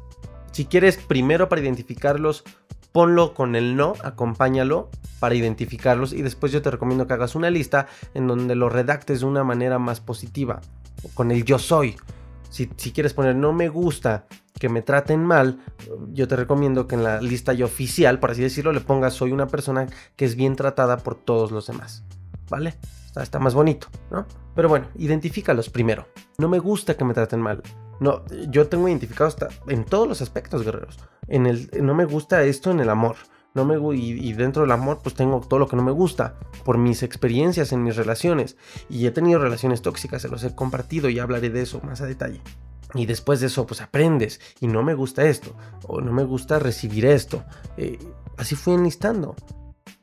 si 0.51 0.65
quieres 0.65 0.97
primero 0.97 1.47
para 1.47 1.61
identificarlos, 1.61 2.43
ponlo 2.91 3.35
con 3.35 3.55
el 3.55 3.75
no, 3.75 3.93
acompáñalo 4.03 4.89
para 5.19 5.35
identificarlos 5.35 6.11
y 6.11 6.23
después 6.23 6.51
yo 6.51 6.63
te 6.63 6.71
recomiendo 6.71 7.05
que 7.05 7.13
hagas 7.13 7.35
una 7.35 7.51
lista 7.51 7.85
en 8.15 8.25
donde 8.25 8.55
lo 8.55 8.67
redactes 8.67 9.19
de 9.19 9.27
una 9.27 9.43
manera 9.43 9.77
más 9.77 10.01
positiva, 10.01 10.59
con 11.13 11.29
el 11.29 11.43
yo 11.43 11.59
soy. 11.59 11.97
Si, 12.49 12.69
si 12.77 12.91
quieres 12.91 13.13
poner 13.13 13.35
no 13.35 13.53
me 13.53 13.69
gusta 13.69 14.27
que 14.57 14.69
me 14.69 14.81
traten 14.81 15.23
mal, 15.23 15.59
yo 16.13 16.27
te 16.27 16.35
recomiendo 16.35 16.87
que 16.87 16.95
en 16.95 17.03
la 17.03 17.21
lista 17.21 17.53
oficial, 17.63 18.19
por 18.19 18.31
así 18.31 18.41
decirlo, 18.41 18.71
le 18.71 18.81
pongas 18.81 19.13
soy 19.13 19.31
una 19.31 19.47
persona 19.47 19.87
que 20.15 20.25
es 20.25 20.35
bien 20.35 20.55
tratada 20.55 20.97
por 20.97 21.15
todos 21.15 21.51
los 21.51 21.67
demás. 21.67 22.03
¿Vale? 22.49 22.75
Está, 23.15 23.39
más 23.39 23.53
bonito, 23.53 23.87
¿no? 24.11 24.25
Pero 24.55 24.69
bueno, 24.69 24.87
identifícalos 24.95 25.69
primero. 25.69 26.07
No 26.37 26.47
me 26.47 26.59
gusta 26.59 26.95
que 26.95 27.03
me 27.03 27.13
traten 27.13 27.41
mal. 27.41 27.61
No, 27.99 28.23
yo 28.49 28.67
tengo 28.67 28.87
identificado 28.87 29.27
hasta 29.27 29.49
en 29.67 29.85
todos 29.85 30.07
los 30.07 30.21
aspectos, 30.21 30.63
guerreros. 30.63 30.99
En 31.27 31.45
el, 31.45 31.69
no 31.81 31.95
me 31.95 32.05
gusta 32.05 32.43
esto 32.43 32.71
en 32.71 32.79
el 32.79 32.89
amor. 32.89 33.15
No 33.57 33.65
me, 33.65 33.97
y, 33.97 34.29
y 34.29 34.33
dentro 34.33 34.61
del 34.61 34.71
amor 34.71 34.99
pues 35.01 35.15
tengo 35.15 35.41
todo 35.41 35.59
lo 35.59 35.67
que 35.67 35.75
no 35.75 35.83
me 35.83 35.91
gusta 35.91 36.35
por 36.63 36.77
mis 36.77 37.01
experiencias 37.01 37.73
en 37.73 37.83
mis 37.83 37.95
relaciones. 37.95 38.55
Y 38.89 39.07
he 39.07 39.11
tenido 39.11 39.39
relaciones 39.39 39.81
tóxicas, 39.81 40.21
se 40.21 40.29
los 40.29 40.43
he 40.43 40.53
compartido 40.53 41.09
y 41.09 41.19
hablaré 41.19 41.49
de 41.49 41.63
eso 41.63 41.81
más 41.83 42.01
a 42.01 42.05
detalle. 42.05 42.41
Y 42.93 43.05
después 43.05 43.39
de 43.39 43.47
eso, 43.47 43.65
pues 43.65 43.81
aprendes. 43.81 44.39
Y 44.59 44.67
no 44.67 44.83
me 44.83 44.93
gusta 44.93 45.25
esto. 45.25 45.55
O 45.87 45.99
no 46.01 46.13
me 46.13 46.23
gusta 46.23 46.59
recibir 46.59 47.05
esto. 47.05 47.43
Eh, 47.75 47.99
así 48.37 48.55
fui 48.55 48.73
enlistando. 48.73 49.35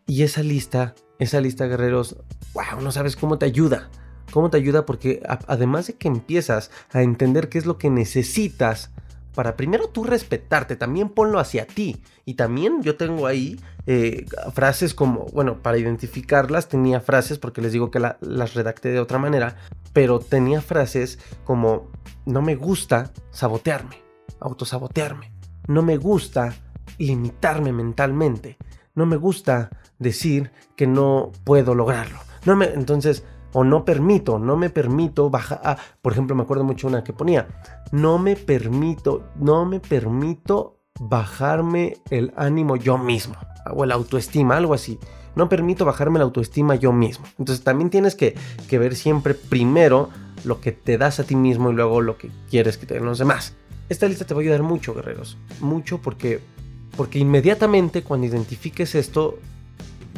Y 0.06 0.22
esa 0.22 0.42
lista, 0.42 0.94
esa 1.18 1.40
lista, 1.40 1.66
guerreros, 1.66 2.16
wow, 2.52 2.80
no 2.82 2.92
sabes 2.92 3.16
cómo 3.16 3.38
te 3.38 3.46
ayuda. 3.46 3.88
Cómo 4.32 4.50
te 4.50 4.56
ayuda 4.56 4.84
porque 4.84 5.22
además 5.46 5.86
de 5.86 5.94
que 5.94 6.08
empiezas 6.08 6.70
a 6.92 7.02
entender 7.02 7.48
qué 7.48 7.58
es 7.58 7.66
lo 7.66 7.78
que 7.78 7.88
necesitas 7.88 8.90
para 9.34 9.56
primero 9.56 9.88
tú 9.88 10.04
respetarte, 10.04 10.76
también 10.76 11.08
ponlo 11.08 11.38
hacia 11.38 11.66
ti. 11.66 12.02
Y 12.24 12.34
también 12.34 12.82
yo 12.82 12.96
tengo 12.96 13.26
ahí 13.26 13.60
eh, 13.86 14.26
frases 14.52 14.94
como, 14.94 15.26
bueno, 15.32 15.62
para 15.62 15.78
identificarlas 15.78 16.68
tenía 16.68 17.00
frases, 17.00 17.38
porque 17.38 17.60
les 17.60 17.72
digo 17.72 17.90
que 17.90 18.00
las 18.00 18.54
redacté 18.54 18.90
de 18.90 19.00
otra 19.00 19.18
manera, 19.18 19.56
pero 19.92 20.20
tenía 20.20 20.60
frases 20.60 21.18
como, 21.44 21.90
no 22.24 22.42
me 22.42 22.54
gusta 22.54 23.12
sabotearme, 23.30 23.96
autosabotearme, 24.40 25.32
no 25.66 25.82
me 25.82 25.96
gusta 25.96 26.54
limitarme 26.98 27.72
mentalmente, 27.72 28.56
no 28.94 29.06
me 29.06 29.16
gusta 29.16 29.70
decir 29.98 30.50
que 30.76 30.86
no 30.86 31.32
puedo 31.44 31.74
lograrlo. 31.74 32.18
No 32.44 32.56
me, 32.56 32.66
entonces, 32.66 33.24
o 33.52 33.64
no 33.64 33.84
permito, 33.84 34.38
no 34.38 34.56
me 34.56 34.68
permito 34.68 35.30
bajar, 35.30 35.60
ah, 35.64 35.76
por 36.02 36.12
ejemplo, 36.12 36.36
me 36.36 36.42
acuerdo 36.42 36.64
mucho 36.64 36.88
una 36.88 37.04
que 37.04 37.12
ponía, 37.12 37.46
no 37.94 38.18
me 38.18 38.34
permito, 38.34 39.22
no 39.36 39.64
me 39.64 39.78
permito 39.78 40.80
bajarme 40.98 41.96
el 42.10 42.32
ánimo 42.36 42.74
yo 42.74 42.98
mismo, 42.98 43.36
o 43.70 43.84
el 43.84 43.92
autoestima, 43.92 44.56
algo 44.56 44.74
así. 44.74 44.98
No 45.36 45.48
permito 45.48 45.84
bajarme 45.84 46.18
la 46.18 46.24
autoestima 46.24 46.74
yo 46.74 46.92
mismo. 46.92 47.24
Entonces 47.38 47.62
también 47.62 47.90
tienes 47.90 48.16
que, 48.16 48.34
que 48.68 48.78
ver 48.80 48.96
siempre 48.96 49.34
primero 49.34 50.10
lo 50.44 50.60
que 50.60 50.72
te 50.72 50.98
das 50.98 51.20
a 51.20 51.24
ti 51.24 51.36
mismo 51.36 51.70
y 51.70 51.74
luego 51.74 52.00
lo 52.00 52.18
que 52.18 52.30
quieres 52.50 52.78
que 52.78 52.86
te 52.86 52.94
den 52.94 53.04
los 53.04 53.18
demás. 53.18 53.54
Esta 53.88 54.08
lista 54.08 54.24
te 54.24 54.34
va 54.34 54.40
a 54.40 54.42
ayudar 54.42 54.64
mucho, 54.64 54.92
guerreros. 54.92 55.38
Mucho 55.60 55.98
porque, 55.98 56.40
porque 56.96 57.20
inmediatamente 57.20 58.02
cuando 58.02 58.26
identifiques 58.26 58.96
esto 58.96 59.38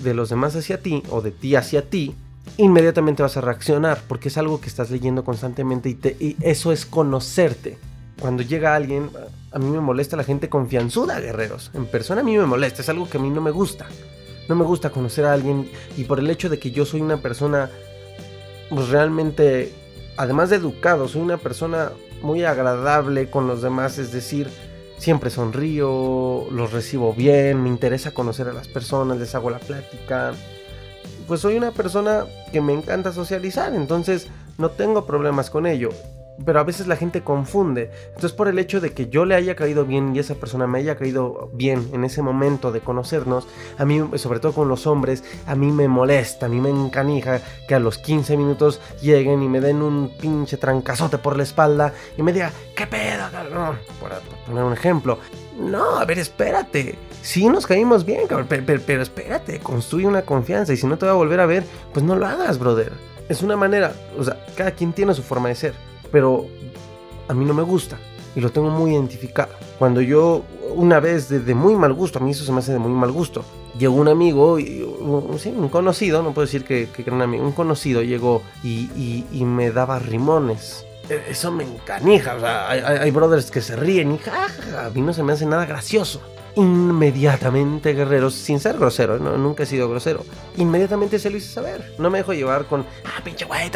de 0.02 0.14
los 0.14 0.30
demás 0.30 0.56
hacia 0.56 0.80
ti 0.82 1.02
o 1.10 1.20
de 1.20 1.30
ti 1.30 1.56
hacia 1.56 1.90
ti, 1.90 2.14
inmediatamente 2.56 3.22
vas 3.22 3.36
a 3.36 3.40
reaccionar 3.40 4.00
porque 4.08 4.28
es 4.28 4.38
algo 4.38 4.60
que 4.60 4.68
estás 4.68 4.90
leyendo 4.90 5.24
constantemente 5.24 5.90
y, 5.90 6.36
eso 6.40 6.72
es 6.72 6.86
conocerte. 6.86 7.78
Cuando 8.20 8.42
llega 8.42 8.74
alguien, 8.74 9.10
a 9.52 9.58
mí 9.58 9.66
me 9.66 9.80
molesta 9.80 10.16
la 10.16 10.24
gente 10.24 10.48
confianzuda, 10.48 11.20
guerreros. 11.20 11.70
En 11.74 11.86
persona 11.86 12.22
a 12.22 12.24
mí 12.24 12.36
me 12.36 12.46
molesta, 12.46 12.80
es 12.82 12.88
algo 12.88 13.08
que 13.08 13.18
a 13.18 13.20
mí 13.20 13.28
no 13.28 13.40
me 13.40 13.50
gusta. 13.50 13.86
No 14.48 14.54
me 14.54 14.64
gusta 14.64 14.90
conocer 14.90 15.26
a 15.26 15.32
alguien 15.32 15.68
y 15.96 16.04
por 16.04 16.18
el 16.18 16.30
hecho 16.30 16.48
de 16.48 16.58
que 16.58 16.70
yo 16.70 16.86
soy 16.86 17.00
una 17.00 17.18
persona 17.18 17.70
pues 18.70 18.88
realmente, 18.88 19.72
además 20.16 20.50
de 20.50 20.56
educado, 20.56 21.08
soy 21.08 21.22
una 21.22 21.36
persona 21.36 21.92
muy 22.22 22.44
agradable 22.44 23.30
con 23.30 23.46
los 23.46 23.62
demás, 23.62 23.98
es 23.98 24.12
decir, 24.12 24.48
siempre 24.98 25.30
sonrío, 25.30 26.46
los 26.50 26.72
recibo 26.72 27.12
bien, 27.12 27.62
me 27.62 27.68
interesa 27.68 28.12
conocer 28.12 28.48
a 28.48 28.52
las 28.52 28.68
personas, 28.68 29.18
les 29.18 29.34
hago 29.34 29.50
la 29.50 29.58
plática 29.58 30.34
pues 31.26 31.40
soy 31.40 31.56
una 31.56 31.72
persona 31.72 32.24
que 32.52 32.60
me 32.60 32.72
encanta 32.72 33.12
socializar, 33.12 33.74
entonces 33.74 34.28
no 34.58 34.70
tengo 34.70 35.06
problemas 35.06 35.50
con 35.50 35.66
ello. 35.66 35.90
Pero 36.44 36.60
a 36.60 36.64
veces 36.64 36.86
la 36.86 36.96
gente 36.96 37.22
confunde. 37.22 37.90
Entonces 38.08 38.32
por 38.32 38.48
el 38.48 38.58
hecho 38.58 38.80
de 38.80 38.92
que 38.92 39.08
yo 39.08 39.24
le 39.24 39.34
haya 39.34 39.56
caído 39.56 39.84
bien 39.84 40.14
y 40.14 40.18
esa 40.18 40.34
persona 40.34 40.66
me 40.66 40.78
haya 40.78 40.96
caído 40.96 41.50
bien 41.52 41.88
en 41.92 42.04
ese 42.04 42.22
momento 42.22 42.72
de 42.72 42.80
conocernos, 42.80 43.46
a 43.78 43.84
mí, 43.84 44.02
sobre 44.16 44.40
todo 44.40 44.52
con 44.52 44.68
los 44.68 44.86
hombres, 44.86 45.24
a 45.46 45.54
mí 45.54 45.72
me 45.72 45.88
molesta, 45.88 46.46
a 46.46 46.48
mí 46.48 46.60
me 46.60 46.70
encanija 46.70 47.40
que 47.66 47.74
a 47.74 47.80
los 47.80 47.98
15 47.98 48.36
minutos 48.36 48.80
lleguen 49.00 49.42
y 49.42 49.48
me 49.48 49.60
den 49.60 49.82
un 49.82 50.10
pinche 50.20 50.56
trancazote 50.56 51.18
por 51.18 51.36
la 51.36 51.42
espalda 51.42 51.92
y 52.16 52.22
me 52.22 52.32
diga, 52.32 52.52
¿qué 52.74 52.86
pedo, 52.86 53.30
cabrón? 53.30 53.78
Por, 54.00 54.10
poner 54.46 54.64
un 54.64 54.72
ejemplo. 54.72 55.18
No, 55.58 55.98
a 55.98 56.04
ver, 56.04 56.18
espérate. 56.18 56.98
Sí 57.22 57.48
nos 57.48 57.66
caímos 57.66 58.04
bien, 58.04 58.26
cabrón, 58.26 58.46
pero, 58.48 59.02
espérate, 59.02 59.58
construye 59.58 60.06
una 60.06 60.22
confianza 60.22 60.72
y 60.72 60.76
si 60.76 60.86
no 60.86 60.98
te 60.98 61.06
va 61.06 61.12
a 61.12 61.16
volver 61.16 61.40
a 61.40 61.46
ver, 61.46 61.64
pues 61.92 62.04
no 62.04 62.14
lo 62.14 62.26
hagas, 62.26 62.58
brother. 62.58 62.92
Es 63.28 63.42
una 63.42 63.56
manera, 63.56 63.92
o 64.16 64.22
sea, 64.22 64.36
cada 64.56 64.70
quien 64.70 64.92
tiene 64.92 65.12
su 65.14 65.22
forma 65.22 65.48
de 65.48 65.56
ser, 65.56 65.74
pero 66.10 66.46
a 67.28 67.34
mí 67.34 67.44
no 67.44 67.54
me 67.54 67.62
gusta 67.62 67.98
y 68.34 68.40
lo 68.40 68.50
tengo 68.50 68.70
muy 68.70 68.92
identificado. 68.92 69.54
Cuando 69.78 70.00
yo, 70.00 70.44
una 70.74 71.00
vez 71.00 71.28
de, 71.28 71.54
muy 71.54 71.74
mal 71.74 71.92
gusto, 71.92 72.18
a 72.18 72.22
mí 72.22 72.32
eso 72.32 72.44
se 72.44 72.52
me 72.52 72.58
hace 72.58 72.72
de 72.72 72.78
muy 72.78 72.92
mal 72.92 73.12
gusto, 73.12 73.44
llegó 73.78 73.94
un 73.94 74.08
amigo, 74.08 74.58
y, 74.58 74.82
un, 74.82 75.68
conocido, 75.68 76.22
no 76.22 76.32
puedo 76.32 76.46
decir 76.46 76.64
que, 76.64 76.88
que, 76.94 77.02
era 77.02 77.14
un 77.14 77.22
amigo, 77.22 77.44
un 77.44 77.52
conocido 77.52 78.02
llegó 78.02 78.42
y, 78.62 79.24
y 79.32 79.44
me 79.44 79.70
daba 79.70 79.98
rimones 79.98 80.86
e, 81.08 81.30
eso 81.30 81.50
me 81.50 81.64
encanija. 81.64 82.34
O 82.34 82.40
sea, 82.40 82.68
hay, 82.68 83.10
brothers 83.10 83.50
que 83.50 83.60
se 83.60 83.76
ríen 83.76 84.12
y 84.12 84.18
jajaja, 84.18 84.86
a 84.86 84.90
mí 84.90 85.00
no 85.00 85.12
se 85.12 85.22
me 85.22 85.32
hace 85.32 85.46
nada 85.46 85.66
gracioso. 85.66 86.20
Inmediatamente, 86.56 87.92
guerreros, 87.92 88.34
sin 88.34 88.60
ser 88.60 88.78
grosero, 88.78 89.18
¿no? 89.18 89.36
nunca 89.36 89.64
he 89.64 89.66
sido 89.66 89.88
grosero. 89.90 90.24
Inmediatamente 90.56 91.18
se 91.18 91.28
lo 91.30 91.36
hice 91.36 91.52
saber. 91.52 91.94
No 91.98 92.08
me 92.10 92.18
dejo 92.18 92.32
llevar 92.32 92.64
con, 92.64 92.86
ah, 93.04 93.22
pinche 93.22 93.44
güey, 93.44 93.70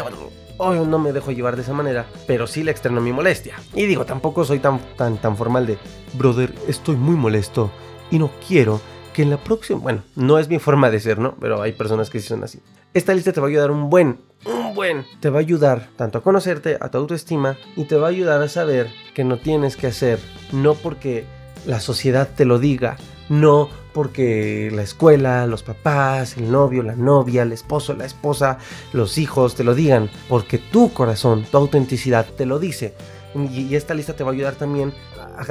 Hoy 0.62 0.78
no 0.86 0.98
me 0.98 1.14
dejo 1.14 1.32
llevar 1.32 1.56
de 1.56 1.62
esa 1.62 1.72
manera, 1.72 2.04
pero 2.26 2.46
sí 2.46 2.62
le 2.62 2.70
externo 2.70 3.00
mi 3.00 3.14
molestia. 3.14 3.54
Y 3.72 3.86
digo, 3.86 4.04
tampoco 4.04 4.44
soy 4.44 4.58
tan, 4.58 4.78
tan, 4.94 5.16
tan 5.16 5.34
formal 5.34 5.66
de, 5.66 5.78
brother, 6.12 6.54
estoy 6.68 6.96
muy 6.96 7.16
molesto 7.16 7.70
y 8.10 8.18
no 8.18 8.30
quiero 8.46 8.78
que 9.14 9.22
en 9.22 9.30
la 9.30 9.38
próxima, 9.38 9.80
bueno, 9.80 10.02
no 10.16 10.38
es 10.38 10.50
mi 10.50 10.58
forma 10.58 10.90
de 10.90 11.00
ser, 11.00 11.18
¿no? 11.18 11.34
Pero 11.40 11.62
hay 11.62 11.72
personas 11.72 12.10
que 12.10 12.20
sí 12.20 12.28
son 12.28 12.44
así. 12.44 12.60
Esta 12.92 13.14
lista 13.14 13.32
te 13.32 13.40
va 13.40 13.46
a 13.46 13.48
ayudar 13.48 13.70
un 13.70 13.88
buen, 13.88 14.18
un 14.44 14.74
buen, 14.74 15.06
te 15.20 15.30
va 15.30 15.38
a 15.38 15.40
ayudar 15.40 15.88
tanto 15.96 16.18
a 16.18 16.22
conocerte, 16.22 16.76
a 16.78 16.90
tu 16.90 16.98
autoestima 16.98 17.56
y 17.74 17.84
te 17.84 17.96
va 17.96 18.08
a 18.08 18.10
ayudar 18.10 18.42
a 18.42 18.48
saber 18.48 18.90
que 19.14 19.24
no 19.24 19.38
tienes 19.38 19.78
que 19.78 19.86
hacer, 19.86 20.18
no 20.52 20.74
porque 20.74 21.24
la 21.64 21.80
sociedad 21.80 22.28
te 22.36 22.44
lo 22.44 22.58
diga, 22.58 22.98
no 23.30 23.70
porque 23.94 24.70
la 24.74 24.82
escuela, 24.82 25.46
los 25.46 25.62
papás, 25.62 26.36
el 26.36 26.50
novio, 26.50 26.82
la 26.82 26.96
novia, 26.96 27.42
el 27.42 27.52
esposo, 27.52 27.94
la 27.94 28.04
esposa, 28.04 28.58
los 28.92 29.16
hijos 29.16 29.54
te 29.54 29.64
lo 29.64 29.74
digan, 29.74 30.10
porque 30.28 30.58
tu 30.58 30.92
corazón, 30.92 31.44
tu 31.50 31.56
autenticidad 31.56 32.26
te 32.36 32.44
lo 32.44 32.58
dice. 32.58 32.92
Y, 33.34 33.74
esta 33.74 33.94
lista 33.94 34.14
te 34.14 34.24
va 34.24 34.30
a 34.30 34.34
ayudar 34.34 34.56
también 34.56 34.92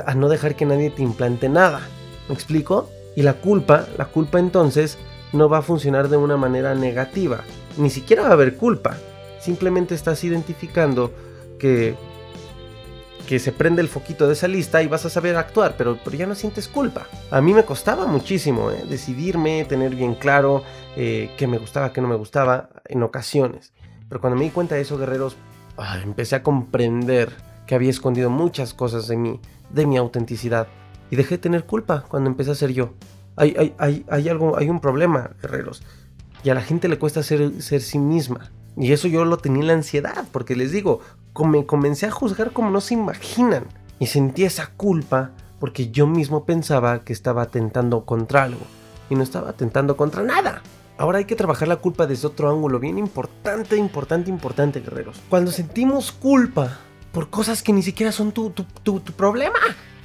a 0.05 0.13
no 0.13 0.29
dejar 0.29 0.55
que 0.55 0.65
nadie 0.65 0.89
te 0.91 1.01
implante 1.01 1.49
nada. 1.49 1.81
¿Me 2.27 2.35
explico? 2.35 2.89
Y 3.15 3.23
la 3.23 3.33
culpa, 3.33 3.87
la 3.97 4.05
culpa 4.05 4.39
entonces 4.39 4.97
no 5.31 5.49
va 5.49 5.59
a 5.59 5.63
funcionar 5.63 6.09
de 6.09 6.17
una 6.17 6.37
manera 6.37 6.75
negativa. 6.75 7.41
Ni 7.77 7.89
siquiera 7.89 8.23
va 8.23 8.29
a 8.29 8.33
haber 8.33 8.57
culpa. 8.57 8.97
Simplemente 9.39 9.95
estás 9.95 10.23
identificando 10.23 11.11
que 11.57 11.95
que 13.29 13.37
se 13.37 13.51
prende 13.51 13.83
el 13.83 13.89
foquito 13.89 14.25
de 14.25 14.33
esa 14.33 14.47
lista 14.47 14.81
y 14.81 14.87
vas 14.87 15.05
a 15.05 15.09
saber 15.11 15.35
actuar, 15.35 15.75
pero, 15.77 15.99
pero 16.03 16.17
ya 16.17 16.25
no 16.25 16.33
sientes 16.33 16.67
culpa. 16.67 17.05
A 17.29 17.41
mí 17.41 17.53
me 17.53 17.63
costaba 17.63 18.07
muchísimo 18.07 18.71
¿eh? 18.71 18.83
decidirme, 18.89 19.65
tener 19.65 19.93
bien 19.93 20.15
claro 20.15 20.63
eh, 20.97 21.29
qué 21.37 21.45
me 21.45 21.59
gustaba, 21.59 21.93
qué 21.93 22.01
no 22.01 22.07
me 22.07 22.15
gustaba 22.15 22.69
en 22.85 23.03
ocasiones. 23.03 23.71
Pero 24.07 24.19
cuando 24.19 24.35
me 24.35 24.45
di 24.45 24.49
cuenta 24.49 24.73
de 24.73 24.81
eso, 24.81 24.97
guerreros, 24.97 25.37
empecé 26.03 26.37
a 26.37 26.41
comprender 26.41 27.31
que 27.67 27.75
había 27.75 27.91
escondido 27.91 28.31
muchas 28.31 28.73
cosas 28.73 29.07
de 29.07 29.17
mí, 29.17 29.39
de 29.69 29.85
mi 29.85 29.97
autenticidad. 29.97 30.67
Y 31.11 31.15
dejé 31.15 31.35
de 31.35 31.43
tener 31.43 31.65
culpa 31.65 32.05
cuando 32.07 32.31
empecé 32.31 32.49
a 32.49 32.55
ser 32.55 32.73
yo. 32.73 32.95
Hay, 33.35 33.53
hay, 33.59 33.75
hay, 33.77 34.05
hay, 34.09 34.27
algo, 34.27 34.57
hay 34.57 34.69
un 34.69 34.79
problema, 34.79 35.35
guerreros. 35.39 35.83
Y 36.43 36.49
a 36.49 36.55
la 36.55 36.61
gente 36.61 36.87
le 36.87 36.97
cuesta 36.97 37.21
ser, 37.21 37.61
ser 37.61 37.81
sí 37.81 37.99
misma. 37.99 38.49
Y 38.75 38.91
eso 38.91 39.07
yo 39.07 39.23
lo 39.25 39.37
tenía 39.37 39.61
en 39.61 39.67
la 39.67 39.73
ansiedad, 39.73 40.25
porque 40.31 40.55
les 40.55 40.71
digo, 40.71 41.01
me 41.45 41.65
comencé 41.65 42.05
a 42.05 42.11
juzgar 42.11 42.51
como 42.51 42.69
no 42.69 42.81
se 42.81 42.93
imaginan. 42.93 43.65
Y 43.99 44.07
sentí 44.07 44.43
esa 44.45 44.67
culpa 44.67 45.31
porque 45.59 45.89
yo 45.91 46.07
mismo 46.07 46.45
pensaba 46.45 47.03
que 47.03 47.13
estaba 47.13 47.43
atentando 47.43 48.05
contra 48.05 48.43
algo. 48.43 48.61
Y 49.09 49.15
no 49.15 49.23
estaba 49.23 49.49
atentando 49.49 49.97
contra 49.97 50.23
nada. 50.23 50.61
Ahora 50.97 51.19
hay 51.19 51.25
que 51.25 51.35
trabajar 51.35 51.67
la 51.67 51.77
culpa 51.77 52.07
desde 52.07 52.27
otro 52.27 52.49
ángulo 52.49 52.79
bien 52.79 52.97
importante, 52.97 53.77
importante, 53.77 54.29
importante, 54.29 54.81
guerreros. 54.81 55.21
Cuando 55.29 55.51
sentimos 55.51 56.11
culpa 56.11 56.77
por 57.11 57.29
cosas 57.29 57.63
que 57.63 57.73
ni 57.73 57.81
siquiera 57.81 58.11
son 58.11 58.31
tu, 58.31 58.49
tu, 58.51 58.65
tu, 58.83 58.99
tu 58.99 59.13
problema, 59.13 59.59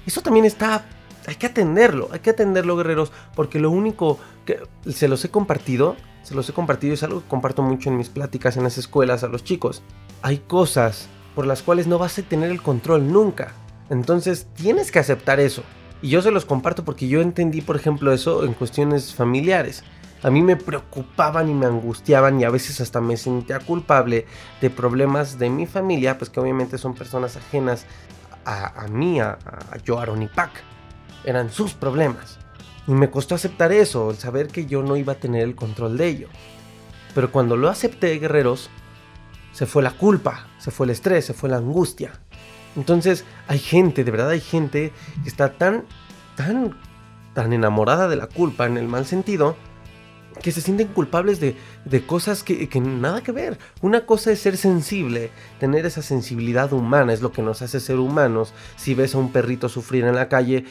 eso 0.07 0.21
también 0.23 0.45
está 0.45 0.85
hay 1.27 1.37
que 1.37 1.47
atenderlo, 1.47 2.09
hay 2.13 2.21
que 2.21 2.31
atenderlo, 2.31 2.77
guerreros, 2.77 3.13
porque 3.35 3.59
lo 3.59 3.71
único 3.71 4.19
que 4.45 4.61
se 4.91 5.09
los 5.09 5.25
he 5.25 5.31
compartido, 5.31 5.97
se 6.25 6.35
los 6.35 6.49
he 6.49 6.53
compartido, 6.53 6.95
es 6.95 7.03
algo 7.03 7.21
que 7.21 7.29
comparto 7.29 7.63
mucho 7.63 7.91
en 7.91 7.97
mis 7.97 8.09
pláticas 8.09 8.57
en 8.57 8.65
las 8.65 8.79
escuelas 8.79 9.23
a 9.23 9.29
los 9.29 9.45
chicos. 9.45 9.83
Hay 10.23 10.39
cosas 10.39 11.09
por 11.35 11.47
las 11.47 11.63
cuales 11.63 11.87
no 11.87 11.99
vas 11.99 12.19
a 12.19 12.23
tener 12.23 12.51
el 12.51 12.63
control 12.63 13.13
nunca. 13.13 13.53
Entonces 13.91 14.49
tienes 14.55 14.91
que 14.91 14.99
aceptar 14.99 15.39
eso. 15.39 15.63
Y 16.03 16.09
yo 16.09 16.23
se 16.23 16.31
los 16.31 16.45
comparto 16.45 16.85
porque 16.85 17.09
yo 17.09 17.21
entendí, 17.21 17.61
por 17.61 17.77
ejemplo, 17.77 18.13
eso 18.13 18.45
en 18.45 18.55
cuestiones 18.55 19.15
familiares. 19.15 19.85
A 20.23 20.31
mí 20.31 20.43
me 20.43 20.57
preocupaban 20.57 21.51
y 21.51 21.55
me 21.55 21.67
angustiaban 21.67 22.41
y 22.41 22.45
a 22.45 22.51
veces 22.51 22.81
hasta 22.81 23.01
me 23.01 23.19
sentía 23.19 23.61
culpable 23.61 24.27
de 24.61 24.71
problemas 24.71 25.39
de 25.39 25.51
mi 25.51 25.67
familia, 25.67 26.17
pues 26.17 26.31
que 26.31 26.41
obviamente 26.41 26.79
son 26.79 26.95
personas 26.95 27.37
ajenas 27.37 27.85
a, 28.47 28.87
mí, 28.89 29.21
a, 29.21 29.39
a 29.39 30.01
Aaron 30.01 30.23
y 30.23 30.29
Pac 30.29 30.51
eran 31.25 31.51
sus 31.51 31.75
problemas. 31.75 32.39
Y 32.87 32.93
me 32.93 33.11
costó 33.11 33.35
aceptar 33.35 33.73
eso, 33.73 34.11
el 34.11 34.17
saber 34.17 34.49
que 34.49 34.67
yo 34.67 34.83
no 34.83 34.97
iba 34.97 35.15
a 35.15 35.19
tener 35.19 35.43
el 35.43 35.55
control 35.55 35.97
de 35.97 36.09
ello. 36.09 36.29
Pero 37.15 37.31
cuando 37.31 37.57
lo 37.57 37.69
acepté, 37.69 38.19
guerreros, 38.19 38.71
se 39.53 39.67
fue 39.67 39.83
la 39.83 39.93
culpa, 39.93 40.49
se 40.59 40.71
fue 40.71 40.87
el 40.87 40.91
estrés, 40.91 41.25
se 41.25 41.35
fue 41.35 41.49
la 41.49 41.59
angustia. 41.59 42.13
Entonces 42.77 43.25
hay 43.47 43.59
gente, 43.59 44.05
de 44.05 44.11
verdad 44.11 44.31
hay 44.31 44.41
gente 44.41 44.93
que 45.23 45.29
está 45.29 45.53
tan, 45.53 45.85
tan, 46.37 46.77
tan 47.33 47.53
enamorada 47.53 48.09
de 48.09 48.17
la 48.17 48.27
culpa 48.27 48.67
en 48.67 48.77
el 48.77 48.89
mal 48.89 49.07
sentido, 49.07 49.57
que 50.43 50.51
se 50.51 50.61
sienten 50.61 50.89
culpables 50.89 51.39
de, 51.39 51.57
de 51.85 52.05
cosas 52.05 52.43
que, 52.43 52.69
que, 52.69 52.81
nada 52.81 53.23
que 53.23 53.31
ver. 53.31 53.59
Una 53.81 54.05
cosa 54.05 54.33
es 54.33 54.41
ser 54.41 54.57
sensible, 54.57 55.31
tener 55.61 55.87
esa 55.87 56.03
sensibilidad 56.03 56.73
humana, 56.73 57.13
es 57.13 57.23
lo 57.23 57.31
que 57.31 57.43
nos 57.43 57.63
hace 57.63 57.79
ser 57.79 57.99
humanos. 57.99 58.53
Si 58.77 58.95
ves 58.95 59.15
a 59.15 59.19
un 59.19 59.31
perrito 59.31 59.69
sufrir 59.69 60.05
en 60.05 60.17
la 60.17 60.29
calle, 60.29 60.65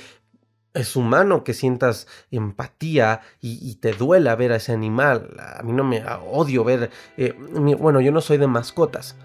es 0.73 0.95
humano 0.95 1.43
que 1.43 1.53
sientas 1.53 2.07
empatía 2.31 3.21
y, 3.41 3.75
te 3.75 3.93
duela 3.93 4.35
ver 4.35 4.51
a 4.51 4.57
ese 4.57 4.73
animal. 4.73 5.29
A 5.39 5.61
mí 5.63 5.71
no 5.71 5.83
me 5.83 6.03
odio 6.27 6.63
ver... 6.63 6.89
Eh, 7.17 7.33
bueno, 7.79 8.01
yo 8.01 8.11
no 8.11 8.21
soy 8.21 8.37
de 8.37 8.47
mascotas. 8.47 9.15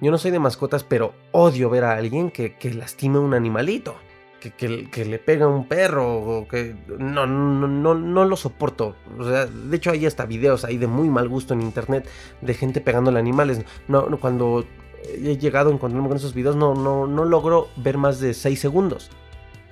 Yo 0.00 0.10
no 0.10 0.18
soy 0.18 0.30
de 0.30 0.38
mascotas, 0.38 0.84
pero 0.84 1.14
odio 1.32 1.70
ver 1.70 1.84
a 1.84 1.96
alguien 1.96 2.30
que, 2.30 2.56
que 2.56 2.72
lastime 2.72 3.18
a 3.18 3.20
un 3.20 3.34
animalito. 3.34 3.96
Que, 4.40 4.52
que, 4.90 5.04
le 5.04 5.18
pega 5.18 5.44
a 5.44 5.48
un 5.48 5.68
perro. 5.68 6.16
O 6.18 6.48
que 6.48 6.74
no, 6.98 7.26
no, 7.26 7.68
no, 7.68 7.94
no 7.94 8.24
lo 8.24 8.36
soporto. 8.36 8.96
O 9.18 9.24
sea, 9.24 9.46
de 9.46 9.76
hecho 9.76 9.90
hay 9.90 10.06
hasta 10.06 10.26
videos 10.26 10.64
ahí 10.64 10.76
de 10.76 10.86
muy 10.86 11.08
mal 11.08 11.28
gusto 11.28 11.54
en 11.54 11.62
internet 11.62 12.08
de 12.40 12.54
gente 12.54 12.80
pegándole 12.80 13.18
a 13.18 13.20
animales. 13.20 13.62
No, 13.88 14.06
cuando 14.18 14.64
he 15.02 15.36
llegado 15.38 15.70
a 15.70 15.72
encontrarme 15.72 16.08
con 16.08 16.16
esos 16.18 16.34
videos 16.34 16.56
no, 16.56 16.74
no, 16.74 17.06
no 17.06 17.24
logro 17.24 17.68
ver 17.76 17.96
más 17.96 18.20
de 18.20 18.34
6 18.34 18.60
segundos 18.60 19.10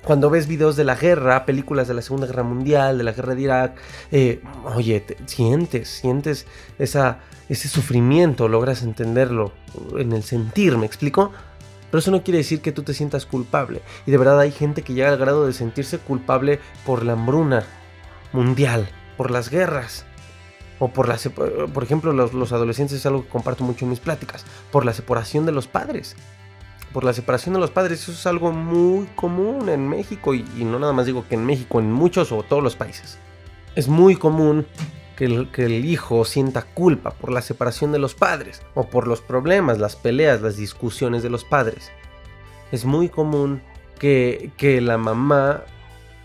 cuando 0.04 0.30
ves 0.30 0.46
videos 0.46 0.76
de 0.76 0.84
la 0.84 0.94
guerra, 0.94 1.44
películas 1.44 1.88
de 1.88 1.94
la 1.94 2.02
Segunda 2.02 2.26
Guerra 2.26 2.42
Mundial, 2.42 2.98
de 2.98 3.04
la 3.04 3.12
guerra 3.12 3.34
de 3.34 3.42
Irak, 3.42 3.76
eh, 4.10 4.40
oye, 4.74 5.04
sientes, 5.26 5.88
sientes 5.88 6.46
esa, 6.78 7.18
ese 7.48 7.68
sufrimiento, 7.68 8.48
logras 8.48 8.82
entenderlo 8.82 9.52
en 9.96 10.12
el 10.12 10.22
sentir, 10.22 10.78
¿me 10.78 10.86
explico? 10.86 11.32
Pero 11.90 12.00
eso 12.00 12.10
no 12.10 12.22
quiere 12.22 12.38
decir 12.38 12.60
que 12.60 12.72
tú 12.72 12.82
te 12.82 12.94
sientas 12.94 13.26
culpable. 13.26 13.82
Y 14.06 14.10
de 14.10 14.18
verdad 14.18 14.40
hay 14.40 14.52
gente 14.52 14.82
que 14.82 14.94
llega 14.94 15.08
al 15.08 15.18
grado 15.18 15.46
de 15.46 15.52
sentirse 15.52 15.98
culpable 15.98 16.60
por 16.84 17.04
la 17.04 17.14
hambruna 17.14 17.64
mundial, 18.32 18.88
por 19.16 19.30
las 19.30 19.50
guerras. 19.50 20.04
O 20.78 20.88
por 20.88 21.08
la... 21.08 21.16
Por 21.16 21.82
ejemplo, 21.82 22.12
los, 22.12 22.34
los 22.34 22.52
adolescentes 22.52 22.98
es 22.98 23.06
algo 23.06 23.24
que 23.24 23.30
comparto 23.30 23.64
mucho 23.64 23.84
en 23.84 23.90
mis 23.90 24.00
pláticas. 24.00 24.44
Por 24.70 24.84
la 24.84 24.92
separación 24.92 25.46
de 25.46 25.52
los 25.52 25.66
padres 25.66 26.14
por 26.92 27.04
la 27.04 27.12
separación 27.12 27.54
de 27.54 27.60
los 27.60 27.70
padres. 27.70 28.02
Eso 28.02 28.12
es 28.12 28.26
algo 28.26 28.52
muy 28.52 29.06
común 29.14 29.68
en 29.68 29.88
México 29.88 30.34
y, 30.34 30.42
no 30.64 30.78
nada 30.78 30.92
más 30.92 31.06
digo 31.06 31.26
que 31.28 31.34
en 31.34 31.44
México, 31.44 31.80
en 31.80 31.92
muchos 31.92 32.32
o 32.32 32.42
todos 32.42 32.62
los 32.62 32.76
países. 32.76 33.18
Es 33.74 33.88
muy 33.88 34.16
común 34.16 34.66
que 35.16 35.26
el, 35.26 35.50
que 35.50 35.64
el, 35.66 35.84
hijo 35.84 36.24
sienta 36.24 36.62
culpa 36.62 37.10
por 37.10 37.32
la 37.32 37.42
separación 37.42 37.92
de 37.92 37.98
los 37.98 38.14
padres 38.14 38.62
o 38.74 38.84
por 38.84 39.06
los 39.06 39.20
problemas, 39.20 39.78
las 39.78 39.96
peleas, 39.96 40.40
las 40.40 40.56
discusiones 40.56 41.22
de 41.22 41.30
los 41.30 41.44
padres. 41.44 41.90
Es 42.72 42.84
muy 42.84 43.08
común 43.08 43.62
que, 43.98 44.52
que 44.56 44.80
la 44.80 44.98
mamá, 44.98 45.64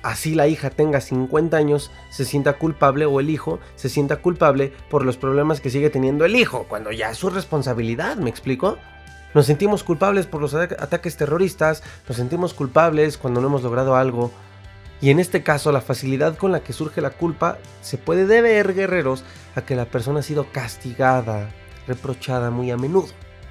así 0.04 0.36
la 0.36 0.48
hija 0.48 0.70
tenga 0.70 1.02
50 1.02 1.58
años, 1.58 1.92
se 2.10 2.26
sienta 2.26 2.54
culpable 2.54 3.06
o 3.06 3.20
el 3.20 3.30
hijo 3.30 3.60
se 3.76 3.90
sienta 3.90 4.18
culpable 4.18 4.72
por 4.90 5.06
los 5.06 5.18
problemas 5.18 5.60
que 5.60 5.70
sigue 5.70 5.90
teniendo 5.90 6.26
el 6.26 6.36
hijo, 6.36 6.66
cuando 6.70 6.92
ya 6.92 7.12
es 7.12 7.18
su 7.18 7.30
responsabilidad, 7.30 8.18
¿me 8.18 8.30
explico? 8.30 8.78
Nos 9.34 9.48
sentimos 9.48 9.84
culpables 9.84 10.28
por 10.28 10.42
los 10.42 10.54
ataques 10.54 11.18
terroristas, 11.18 11.84
nos 12.08 12.18
sentimos 12.18 12.54
culpables 12.54 13.18
cuando 13.18 13.42
no 13.42 13.48
hemos 13.48 13.64
logrado 13.64 13.96
algo. 13.96 14.32
Y 15.02 15.10
en 15.10 15.20
este 15.20 15.44
caso, 15.44 15.72
la 15.72 15.82
facilidad 15.82 16.38
con 16.38 16.52
la 16.52 16.62
que 16.62 16.72
surge 16.72 17.02
la 17.02 17.10
culpa 17.10 17.58
se 17.82 17.98
puede 17.98 18.26
deber, 18.26 18.74
guerreros, 18.74 19.24
a 19.56 19.62
que 19.64 19.76
la 19.76 19.86
persona 19.86 20.20
ha 20.20 20.24
sido 20.24 20.46
castigada, 20.52 21.50
reprochada 21.88 22.52
muy 22.52 22.72
a 22.72 22.78
menudo. 22.78 23.08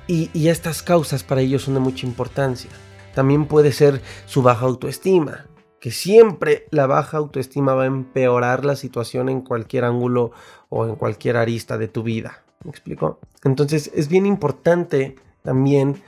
Y, 0.07 0.31
y 0.33 0.49
estas 0.49 0.83
causas 0.83 1.25
para 1.25 1.41
ellos 1.41 1.63
son 1.63 1.75
de 1.75 1.81
mucha 1.81 2.07
importancia. 2.07 2.71
También 3.15 3.47
puede 3.47 3.73
ser 3.73 4.01
su 4.27 4.43
baja 4.43 4.65
autoestima, 4.65 5.47
que 5.81 5.91
siempre 5.91 6.67
la 6.71 6.87
baja 6.87 7.19
autoestima 7.19 7.75
va 7.75 7.83
a 7.83 7.87
empeorar 7.87 8.65
la 8.65 8.77
situación 8.77 9.29
en 9.29 9.43
cualquier 9.43 9.85
ángulo 9.85 10.31
o 10.69 10.87
en 10.87 10.95
cualquier 10.95 11.37
arista 11.37 11.77
de 11.77 11.89
tu 11.89 12.03
vida. 12.03 12.43
¿Me 12.65 12.71
explico? 12.71 13.19
Entonces 13.45 13.91
es 13.95 14.09
bien 14.09 14.25
importante 14.25 15.17
también 15.43 16.03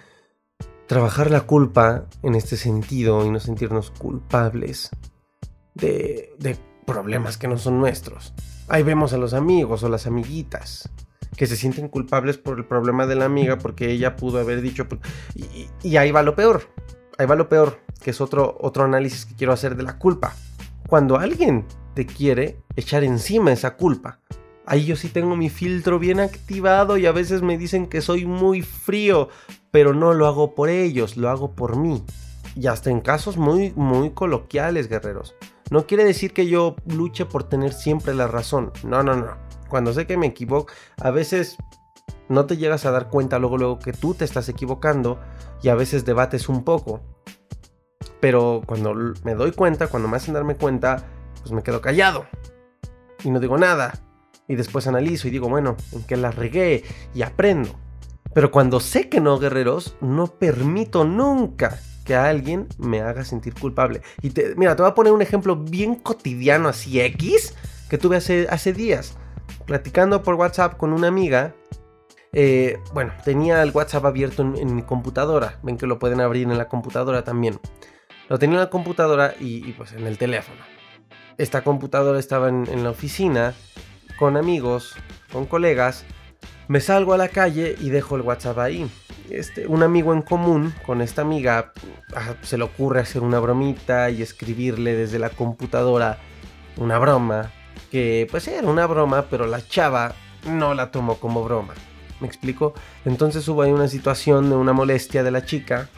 trabajar 0.86 1.30
la 1.30 1.42
culpa 1.42 2.06
en 2.22 2.34
este 2.34 2.56
sentido 2.56 3.24
y 3.24 3.30
no 3.30 3.40
sentirnos 3.40 3.90
culpables 3.90 4.90
de, 5.74 6.30
problemas 6.86 7.38
que 7.38 7.48
no 7.48 7.56
son 7.56 7.80
nuestros. 7.80 8.34
Ahí 8.68 8.82
vemos 8.82 9.12
a 9.12 9.18
los 9.18 9.32
amigos 9.32 9.82
o 9.82 9.88
las 9.88 10.06
amiguitas 10.06 10.90
que 11.36 11.46
se 11.46 11.56
sienten 11.56 11.88
culpables 11.88 12.38
por 12.38 12.58
el 12.58 12.66
problema 12.66 13.06
de 13.06 13.14
la 13.16 13.24
amiga 13.24 13.58
porque 13.58 13.90
ella 13.90 14.16
pudo 14.16 14.38
haber 14.38 14.60
dicho... 14.60 14.86
Y, 15.34 15.68
y, 15.82 15.96
ahí 15.96 16.12
va 16.12 16.22
lo 16.22 16.34
peor. 16.34 16.62
Ahí 17.18 17.26
va 17.26 17.34
lo 17.34 17.48
peor, 17.48 17.80
que 18.02 18.10
es 18.10 18.20
otro, 18.20 18.56
otro 18.60 18.84
análisis 18.84 19.24
que 19.24 19.34
quiero 19.34 19.52
hacer 19.52 19.76
de 19.76 19.82
la 19.82 19.98
culpa. 19.98 20.34
Cuando 20.86 21.16
alguien 21.16 21.64
te 21.94 22.06
quiere 22.06 22.62
echar 22.76 23.02
encima 23.02 23.52
esa 23.52 23.76
culpa, 23.76 24.20
Ahí 24.66 24.86
yo 24.86 24.96
sí 24.96 25.08
tengo 25.08 25.36
mi 25.36 25.50
filtro 25.50 25.98
bien 25.98 26.20
activado 26.20 26.96
y 26.96 27.04
a 27.04 27.12
veces 27.12 27.42
me 27.42 27.58
dicen 27.58 27.86
que 27.86 28.00
soy 28.00 28.24
muy 28.24 28.62
frío, 28.62 29.28
pero 29.70 29.92
no 29.92 30.14
lo 30.14 30.26
hago 30.26 30.54
por 30.54 30.70
ellos, 30.70 31.18
lo 31.18 31.28
hago 31.28 31.54
por 31.54 31.76
mí. 31.76 32.02
Y 32.56 32.66
hasta 32.68 32.90
en 32.90 33.00
casos 33.00 33.36
muy, 33.36 33.72
muy 33.76 34.10
coloquiales, 34.10 34.88
guerreros. 34.88 35.34
No 35.70 35.86
quiere 35.86 36.04
decir 36.04 36.32
que 36.32 36.46
yo 36.46 36.76
luche 36.86 37.26
por 37.26 37.44
tener 37.44 37.74
siempre 37.74 38.14
la 38.14 38.26
razón. 38.26 38.72
No, 38.84 39.02
no, 39.02 39.16
no. 39.16 39.36
Cuando 39.68 39.92
sé 39.92 40.06
que 40.06 40.16
me 40.16 40.28
equivoco, 40.28 40.72
a 40.98 41.10
veces 41.10 41.56
no 42.28 42.46
te 42.46 42.56
llegas 42.56 42.86
a 42.86 42.90
dar 42.90 43.10
cuenta 43.10 43.38
luego, 43.38 43.58
luego 43.58 43.78
que 43.78 43.92
tú 43.92 44.14
te 44.14 44.24
estás 44.24 44.48
equivocando 44.48 45.20
y 45.62 45.68
a 45.68 45.74
veces 45.74 46.06
debates 46.06 46.48
un 46.48 46.64
poco. 46.64 47.02
Pero 48.20 48.62
cuando 48.64 48.94
me 49.24 49.34
doy 49.34 49.52
cuenta, 49.52 49.88
cuando 49.88 50.08
me 50.08 50.16
hacen 50.16 50.32
darme 50.32 50.56
cuenta, 50.56 51.04
pues 51.40 51.52
me 51.52 51.62
quedo 51.62 51.82
callado. 51.82 52.24
Y 53.24 53.30
no 53.30 53.40
digo 53.40 53.58
nada 53.58 54.03
y 54.48 54.56
después 54.56 54.86
analizo 54.86 55.28
y 55.28 55.30
digo, 55.30 55.48
bueno, 55.48 55.76
en 55.92 56.02
qué 56.04 56.16
la 56.16 56.30
regué 56.30 56.84
y 57.14 57.22
aprendo. 57.22 57.78
Pero 58.34 58.50
cuando 58.50 58.80
sé 58.80 59.08
que 59.08 59.20
no, 59.20 59.38
guerreros, 59.38 59.96
no 60.00 60.26
permito 60.26 61.04
nunca 61.04 61.78
que 62.04 62.14
alguien 62.14 62.68
me 62.78 63.00
haga 63.00 63.24
sentir 63.24 63.54
culpable. 63.54 64.02
Y 64.20 64.30
te, 64.30 64.54
mira, 64.56 64.76
te 64.76 64.82
voy 64.82 64.90
a 64.90 64.94
poner 64.94 65.12
un 65.12 65.22
ejemplo 65.22 65.56
bien 65.56 65.94
cotidiano, 65.94 66.68
así 66.68 67.00
X, 67.00 67.54
que 67.88 67.96
tuve 67.96 68.16
hace, 68.16 68.46
hace 68.50 68.72
días. 68.72 69.16
Platicando 69.66 70.22
por 70.22 70.34
WhatsApp 70.34 70.76
con 70.76 70.92
una 70.92 71.08
amiga. 71.08 71.54
Eh, 72.32 72.78
bueno, 72.92 73.12
tenía 73.24 73.62
el 73.62 73.70
WhatsApp 73.70 74.04
abierto 74.04 74.42
en, 74.42 74.74
mi 74.74 74.82
computadora. 74.82 75.60
Ven 75.62 75.78
que 75.78 75.86
lo 75.86 75.98
pueden 75.98 76.20
abrir 76.20 76.50
en 76.50 76.58
la 76.58 76.68
computadora 76.68 77.22
también. 77.22 77.60
Lo 78.28 78.38
tenía 78.38 78.56
en 78.56 78.64
la 78.64 78.70
computadora 78.70 79.34
y, 79.38 79.72
pues 79.72 79.92
en 79.92 80.06
el 80.06 80.18
teléfono. 80.18 80.60
Esta 81.38 81.62
computadora 81.62 82.18
estaba 82.18 82.48
en 82.48 82.82
la 82.82 82.90
oficina 82.90 83.54
con 84.18 84.36
amigos, 84.36 84.94
con 85.32 85.46
colegas, 85.46 86.04
me 86.68 86.80
salgo 86.80 87.12
a 87.12 87.18
la 87.18 87.28
calle 87.28 87.76
y 87.80 87.90
dejo 87.90 88.16
el 88.16 88.22
WhatsApp 88.22 88.58
ahí. 88.58 88.90
Este, 89.30 89.66
un 89.66 89.82
amigo 89.82 90.12
en 90.12 90.22
común 90.22 90.74
con 90.84 91.00
esta 91.00 91.22
amiga 91.22 91.72
ah, 92.14 92.34
se 92.42 92.58
le 92.58 92.64
ocurre 92.64 93.00
hacer 93.00 93.22
una 93.22 93.38
bromita 93.38 94.10
y 94.10 94.22
escribirle 94.22 94.94
desde 94.94 95.18
la 95.18 95.30
computadora 95.30 96.18
una 96.76 96.98
broma. 96.98 97.50
Que 97.90 98.26
pues 98.30 98.48
era 98.48 98.66
una 98.66 98.86
broma, 98.86 99.26
pero 99.28 99.46
la 99.46 99.66
chava 99.66 100.14
no 100.46 100.74
la 100.74 100.90
tomó 100.90 101.16
como 101.16 101.44
broma. 101.44 101.74
¿Me 102.20 102.26
explico? 102.26 102.74
Entonces 103.04 103.46
hubo 103.48 103.62
ahí 103.62 103.72
una 103.72 103.88
situación 103.88 104.48
de 104.48 104.56
una 104.56 104.72
molestia 104.72 105.22
de 105.22 105.30
la 105.30 105.44
chica. 105.44 105.88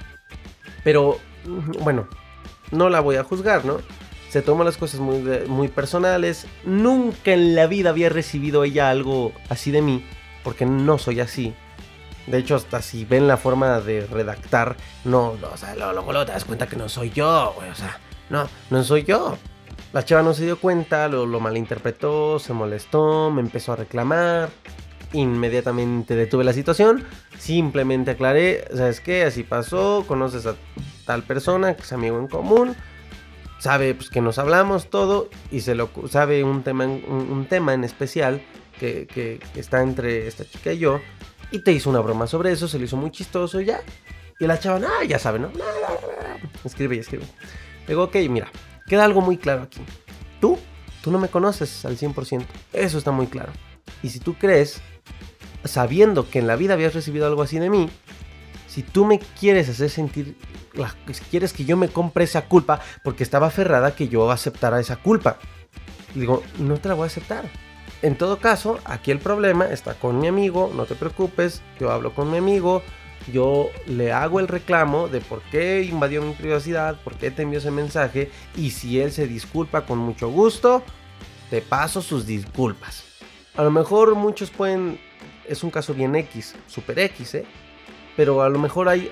Pero 0.83 1.19
bueno, 1.81 2.09
no 2.71 2.89
la 2.89 3.01
voy 3.01 3.17
a 3.17 3.25
juzgar, 3.25 3.65
¿no? 3.65 3.79
Se 4.29 4.43
toma 4.43 4.65
las 4.65 4.77
cosas 4.77 5.01
muy, 5.01 5.23
muy 5.49 5.69
personales. 5.69 6.47
Nunca 6.65 7.33
en 7.33 7.55
la 7.55 7.67
vida 7.67 7.91
había 7.91 8.09
recibido 8.09 8.65
ella 8.65 8.91
algo 8.91 9.33
así 9.49 9.71
de 9.71 9.83
mí, 9.83 10.05
porque 10.43 10.67
no 10.67 10.99
soy 10.99 11.21
así. 11.21 11.55
De 12.27 12.39
hecho, 12.39 12.57
hasta 12.57 12.83
si 12.83 13.05
ven 13.05 13.29
la 13.29 13.37
forma 13.37 13.81
de 13.81 14.07
redactar, 14.07 14.77
no, 15.05 15.37
o 15.53 15.57
sea, 15.57 15.77
luego, 15.77 16.13
luego 16.13 16.27
te 16.27 16.33
das 16.33 16.45
cuenta 16.45 16.67
que 16.67 16.77
no 16.77 16.89
soy 16.89 17.11
yo, 17.11 17.53
güey, 17.57 17.71
o 17.71 17.75
sea, 17.75 18.01
no, 18.31 18.49
no 18.71 18.83
soy 18.83 19.05
yo. 19.05 19.39
La 19.93 20.05
chava 20.05 20.23
no 20.23 20.35
se 20.35 20.45
dio 20.45 20.59
cuenta, 20.59 21.09
lo, 21.09 21.25
lo 21.25 21.39
malinterpretó, 21.39 22.39
se 22.41 22.53
molestó, 22.53 23.31
me 23.31 23.41
empezó 23.41 23.73
a 23.73 23.77
reclamar. 23.77 24.51
Inmediatamente 25.13 26.17
detuve 26.17 26.43
la 26.43 26.53
situación, 26.53 27.05
simplemente 27.39 28.11
aclaré, 28.11 28.65
¿sabes 28.75 29.01
qué? 29.01 29.23
Así 29.23 29.45
pasó, 29.45 30.05
conoces 30.07 30.47
a 30.47 30.57
tal 31.07 31.23
persona 31.23 31.75
que 31.77 31.83
es 31.83 31.93
amigo 31.93 32.19
en 32.19 32.27
común, 32.27 32.75
sabe 33.67 33.95
pues, 33.95 34.11
que 34.11 34.21
nos 34.21 34.39
hablamos 34.39 34.91
todo 34.91 35.29
y 35.51 35.61
se 35.61 35.75
lo 35.75 35.91
sabe 36.09 36.45
un 36.45 36.63
tema, 36.63 36.85
un, 36.85 37.47
tema 37.49 37.75
en 37.75 37.83
especial 37.83 38.41
que, 38.79 39.41
está 39.57 39.83
entre 39.83 40.29
esta 40.29 40.45
chica 40.45 40.73
y 40.73 40.79
yo. 40.79 41.01
Y 41.51 41.61
te 41.61 41.73
hizo 41.73 41.91
una 41.91 42.01
broma 42.01 42.27
sobre 42.27 42.53
eso, 42.53 42.69
se 42.69 42.79
le 42.79 42.85
hizo 42.85 42.97
muy 42.97 43.11
chistoso 43.11 43.61
y 43.61 43.67
ya. 43.67 43.81
Y 44.39 44.47
la 44.47 44.59
chava, 44.59 44.87
ah, 44.87 45.05
ya 45.05 45.19
sabe, 45.19 45.39
¿no? 45.41 45.51
Escribe 46.65 46.97
y 46.97 47.01
escribe. 47.01 47.25
Digo, 47.89 48.05
ok, 48.05 48.17
mira, 48.29 48.51
queda 48.87 49.05
algo 49.05 49.21
muy 49.21 49.37
claro 49.37 49.63
aquí. 49.63 49.81
Tú 50.41 50.59
tú 51.07 51.13
no 51.13 51.21
me 51.21 51.29
conoces 51.29 51.85
al 51.85 51.97
100%. 51.97 52.45
Eso 52.73 52.99
está 52.99 53.13
muy 53.13 53.29
claro. 53.29 53.53
Y 54.03 54.09
si 54.09 54.19
tú 54.19 54.35
crees, 54.35 54.81
sabiendo 55.65 56.29
que 56.29 56.41
en 56.41 56.49
la 56.49 56.57
vida 56.57 56.75
habías 56.75 56.95
recibido 56.95 57.29
algo 57.29 57.43
así 57.43 57.61
de 57.61 57.71
mí, 57.71 57.89
si 58.77 58.83
tú 58.83 59.07
me 59.07 59.19
quieres 59.19 59.71
hacer 59.71 59.89
sentir, 59.89 60.37
si 61.11 61.25
quieres 61.31 61.55
que 61.55 61.65
yo 61.65 61.79
me 61.79 61.89
compre 61.89 62.25
esa 62.25 62.43
culpa, 62.45 62.79
porque 63.03 63.23
estaba 63.23 63.47
aferrada 63.47 63.97
que 63.97 64.09
yo 64.09 64.31
aceptara 64.31 64.79
esa 64.79 64.97
culpa. 64.97 65.39
digo, 66.15 66.43
no 66.59 66.77
te 66.77 66.91
la 66.91 66.95
voy 66.95 67.05
a 67.05 67.07
aceptar. 67.07 67.47
En 68.03 68.19
todo 68.19 68.39
caso, 68.39 68.79
aquí 68.85 69.13
el 69.13 69.19
problema 69.19 69.65
está 69.65 69.95
con 69.95 70.19
mi 70.19 70.29
amigo, 70.29 70.71
no 70.75 70.85
te 70.85 70.95
preocupes, 70.95 71.63
yo 71.81 71.91
hablo 71.91 72.15
con 72.15 72.31
mi 72.31 72.37
amigo, 72.37 72.83
yo 73.33 73.71
le 73.87 74.13
hago 74.13 74.41
el 74.41 74.49
reclamo 74.49 75.09
de 75.09 75.23
por 75.23 75.41
qué 75.45 75.83
invadió 75.83 76.21
mi 76.21 76.35
privacidad, 76.35 77.01
por 77.01 77.15
qué 77.15 77.31
te 77.31 77.45
envió 77.45 77.61
ese 77.61 77.71
mensaje 77.71 78.31
y 78.59 78.73
si 78.73 79.01
él 79.01 79.11
se 79.11 79.27
disculpa 79.27 79.87
con 79.87 79.97
mucho 79.97 80.29
gusto, 80.29 80.83
te 81.49 81.63
paso 81.63 82.03
sus 82.03 82.27
disculpas. 82.27 83.05
A 83.55 83.63
lo 83.63 83.71
mejor 83.71 84.15
muchos 84.17 84.51
pueden, 84.51 85.01
es 85.49 85.65
un 85.65 85.71
caso 85.71 85.95
bien 85.95 86.15
X, 86.15 86.55
super 86.67 86.99
X, 86.99 87.37
¿eh? 87.37 87.47
Pero 88.17 88.43
a 88.43 88.49
lo 88.49 88.59
mejor 88.59 88.89
hay, 88.89 89.11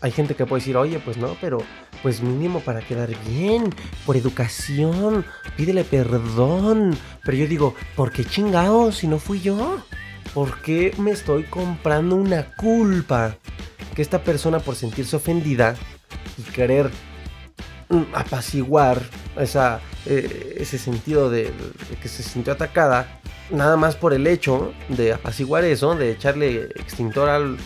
hay 0.00 0.12
gente 0.12 0.34
que 0.34 0.46
puede 0.46 0.60
decir, 0.60 0.76
oye, 0.76 0.98
pues 0.98 1.16
no, 1.16 1.36
pero 1.40 1.58
pues 2.02 2.20
mínimo 2.20 2.60
para 2.60 2.80
quedar 2.80 3.10
bien, 3.26 3.74
por 4.04 4.16
educación, 4.16 5.24
pídele 5.56 5.84
perdón. 5.84 6.96
Pero 7.24 7.36
yo 7.36 7.46
digo, 7.46 7.74
¿por 7.96 8.12
qué 8.12 8.24
chingados 8.24 8.98
si 8.98 9.08
no 9.08 9.18
fui 9.18 9.40
yo? 9.40 9.78
¿Por 10.34 10.60
qué 10.60 10.92
me 10.98 11.12
estoy 11.12 11.44
comprando 11.44 12.16
una 12.16 12.54
culpa? 12.56 13.36
Que 13.94 14.02
esta 14.02 14.22
persona 14.22 14.58
por 14.58 14.74
sentirse 14.74 15.16
ofendida 15.16 15.76
y 16.36 16.42
querer 16.42 16.90
mm, 17.88 18.02
apaciguar 18.14 19.00
esa, 19.38 19.80
eh, 20.06 20.56
ese 20.58 20.76
sentido 20.76 21.30
de, 21.30 21.52
que 22.02 22.08
se 22.08 22.22
sintió 22.22 22.52
atacada, 22.52 23.20
nada 23.50 23.76
más 23.76 23.96
por 23.96 24.12
el 24.12 24.26
hecho 24.26 24.74
de 24.88 25.12
apaciguar 25.12 25.64
eso, 25.64 25.94
de 25.94 26.10
echarle 26.10 26.64
extintor 26.74 27.28
al, 27.28 27.56
de 27.56 27.62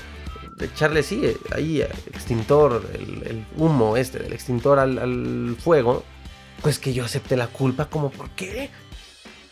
echarle, 0.66 1.02
sí, 1.02 1.36
ahí 1.54 1.80
extintor, 1.80 2.88
el, 2.94 3.46
humo 3.56 3.96
este 3.96 4.18
del 4.18 4.32
extintor 4.32 4.78
al, 4.78 5.56
fuego, 5.58 6.04
pues 6.62 6.78
que 6.78 6.92
yo 6.92 7.04
acepte 7.04 7.36
la 7.36 7.46
culpa 7.46 7.86
como, 7.86 8.10
¿por 8.10 8.30
qué? 8.30 8.70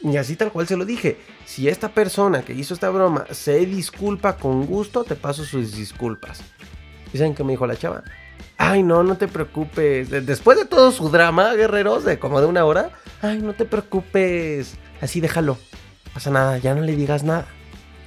Y 0.03 0.17
así 0.17 0.37
tal 0.37 0.53
cual 0.53 0.67
se 0.67 0.77
lo 0.77 0.85
dije, 0.85 1.19
si 1.45 1.69
esta 1.69 1.89
persona 1.89 2.43
que 2.43 2.53
hizo 2.53 2.75
esta 2.75 2.91
broma 2.91 3.27
se 3.31 3.65
disculpa 3.67 4.37
con 4.37 4.67
gusto, 4.67 5.05
te 5.05 5.17
paso 5.17 5.45
sus 5.45 5.75
disculpas. 5.75 6.41
¿Y 7.13 7.19
saben 7.19 7.35
qué 7.35 7.45
me 7.45 7.53
dijo 7.53 7.67
la 7.67 7.77
chava? 7.77 8.05
Ay, 8.59 8.83
no, 8.83 9.03
no 9.03 9.17
te 9.17 9.29
preocupes. 9.29 10.11
Después 10.11 10.59
de 10.59 10.65
todo 10.65 10.91
su 10.93 11.09
drama, 11.11 11.55
guerreros, 11.55 12.05
de 12.05 12.19
como 12.19 12.41
de 12.41 12.47
una 12.47 12.65
hora, 12.65 12.91
ay, 13.23 13.39
no 13.39 13.55
te 13.55 13.65
preocupes. 13.65 14.77
Así 15.01 15.21
déjalo. 15.21 15.59
Pasa 16.15 16.31
nada, 16.31 16.59
ya 16.59 16.75
no 16.75 16.81
le 16.81 16.97
digas 16.97 17.23
nada. 17.23 17.47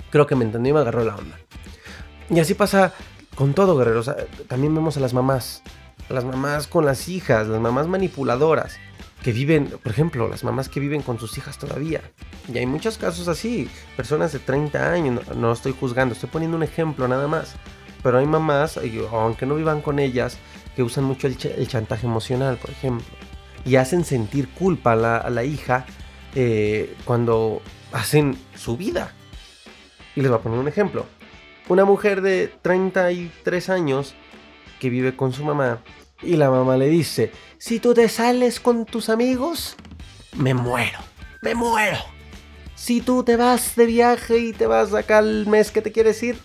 Creo 0.10 0.26
que 0.26 0.36
me 0.36 0.46
entendió 0.46 0.72
y 0.72 0.74
me 0.74 0.80
agarró 0.80 1.04
la 1.04 1.16
onda. 1.16 1.38
Y 2.30 2.40
así 2.40 2.54
pasa 2.54 2.94
con 3.36 3.54
todo, 3.54 3.76
guerreros. 3.78 4.12
También 4.48 4.76
vemos 4.76 4.98
a 4.98 5.00
las 5.00 5.14
mamás. 5.14 5.64
Las 6.10 6.26
mamás 6.26 6.68
con 6.68 6.86
las 6.86 7.08
hijas, 7.10 7.48
las 7.48 7.60
mamás 7.60 7.88
manipuladoras. 7.88 8.78
Que 9.24 9.34
viven, 9.34 9.68
por 9.68 9.92
ejemplo, 9.92 10.28
las 10.28 10.44
mamás 10.44 10.70
que 10.70 10.80
viven 10.80 11.02
con 11.02 11.20
sus 11.20 11.38
hijas 11.38 11.58
todavía. 11.58 12.02
Y 12.52 12.58
hay 12.58 12.66
muchos 12.66 12.98
casos 12.98 13.28
así. 13.28 13.70
Personas 13.98 14.32
de 14.32 14.40
30 14.40 14.92
años, 14.92 15.36
no, 15.36 15.52
estoy 15.52 15.76
juzgando, 15.78 16.14
estoy 16.14 16.30
poniendo 16.30 16.56
un 16.56 16.64
ejemplo 16.64 17.08
nada 17.08 17.28
más. 17.28 17.56
Pero 18.04 18.20
hay 18.20 18.26
mamás, 18.26 18.80
aunque 19.12 19.46
no 19.46 19.56
vivan 19.56 19.82
con 19.82 20.00
ellas, 20.00 20.38
que 20.76 20.84
usan 20.84 21.04
mucho 21.04 21.28
el, 21.28 21.68
chantaje 21.68 22.06
emocional, 22.06 22.58
por 22.58 22.70
ejemplo. 22.70 23.08
Y 23.66 23.76
hacen 23.76 24.06
sentir 24.06 24.50
culpa 24.50 24.94
a 24.94 25.30
la, 25.30 25.44
hija 25.44 25.86
eh, 26.36 26.96
cuando 27.04 27.62
hacen 27.92 28.38
su 28.56 28.78
vida. 28.78 29.14
Y 30.16 30.22
les 30.22 30.30
voy 30.30 30.40
a 30.40 30.44
poner 30.44 30.60
un 30.60 30.68
ejemplo 30.68 31.06
una 31.70 31.86
mujer 31.86 32.22
de 32.22 32.52
33 32.62 33.70
años 33.70 34.16
que 34.80 34.90
vive 34.90 35.16
con 35.16 35.32
su 35.32 35.46
mamá 35.46 35.82
y 36.22 36.36
la 36.36 36.50
mamá 36.50 36.76
le 36.76 36.90
dice, 36.90 37.32
si 37.58 37.80
tú 37.80 37.94
te 37.94 38.10
sales 38.10 38.60
con 38.60 38.86
tus 38.86 39.10
amigos, 39.10 39.76
me 40.36 40.54
muero, 40.54 41.00
me 41.42 41.56
muero. 41.56 41.98
Si 42.76 43.02
tú 43.02 43.24
te 43.24 43.36
vas 43.36 43.76
de 43.76 43.86
viaje 43.86 44.38
y 44.40 44.54
te 44.54 44.66
vas 44.66 44.94
acá 44.94 45.20
al 45.20 45.48
mes 45.48 45.72
que 45.72 45.82
te 45.82 45.92
quieres 45.92 46.22
ir, 46.24 46.38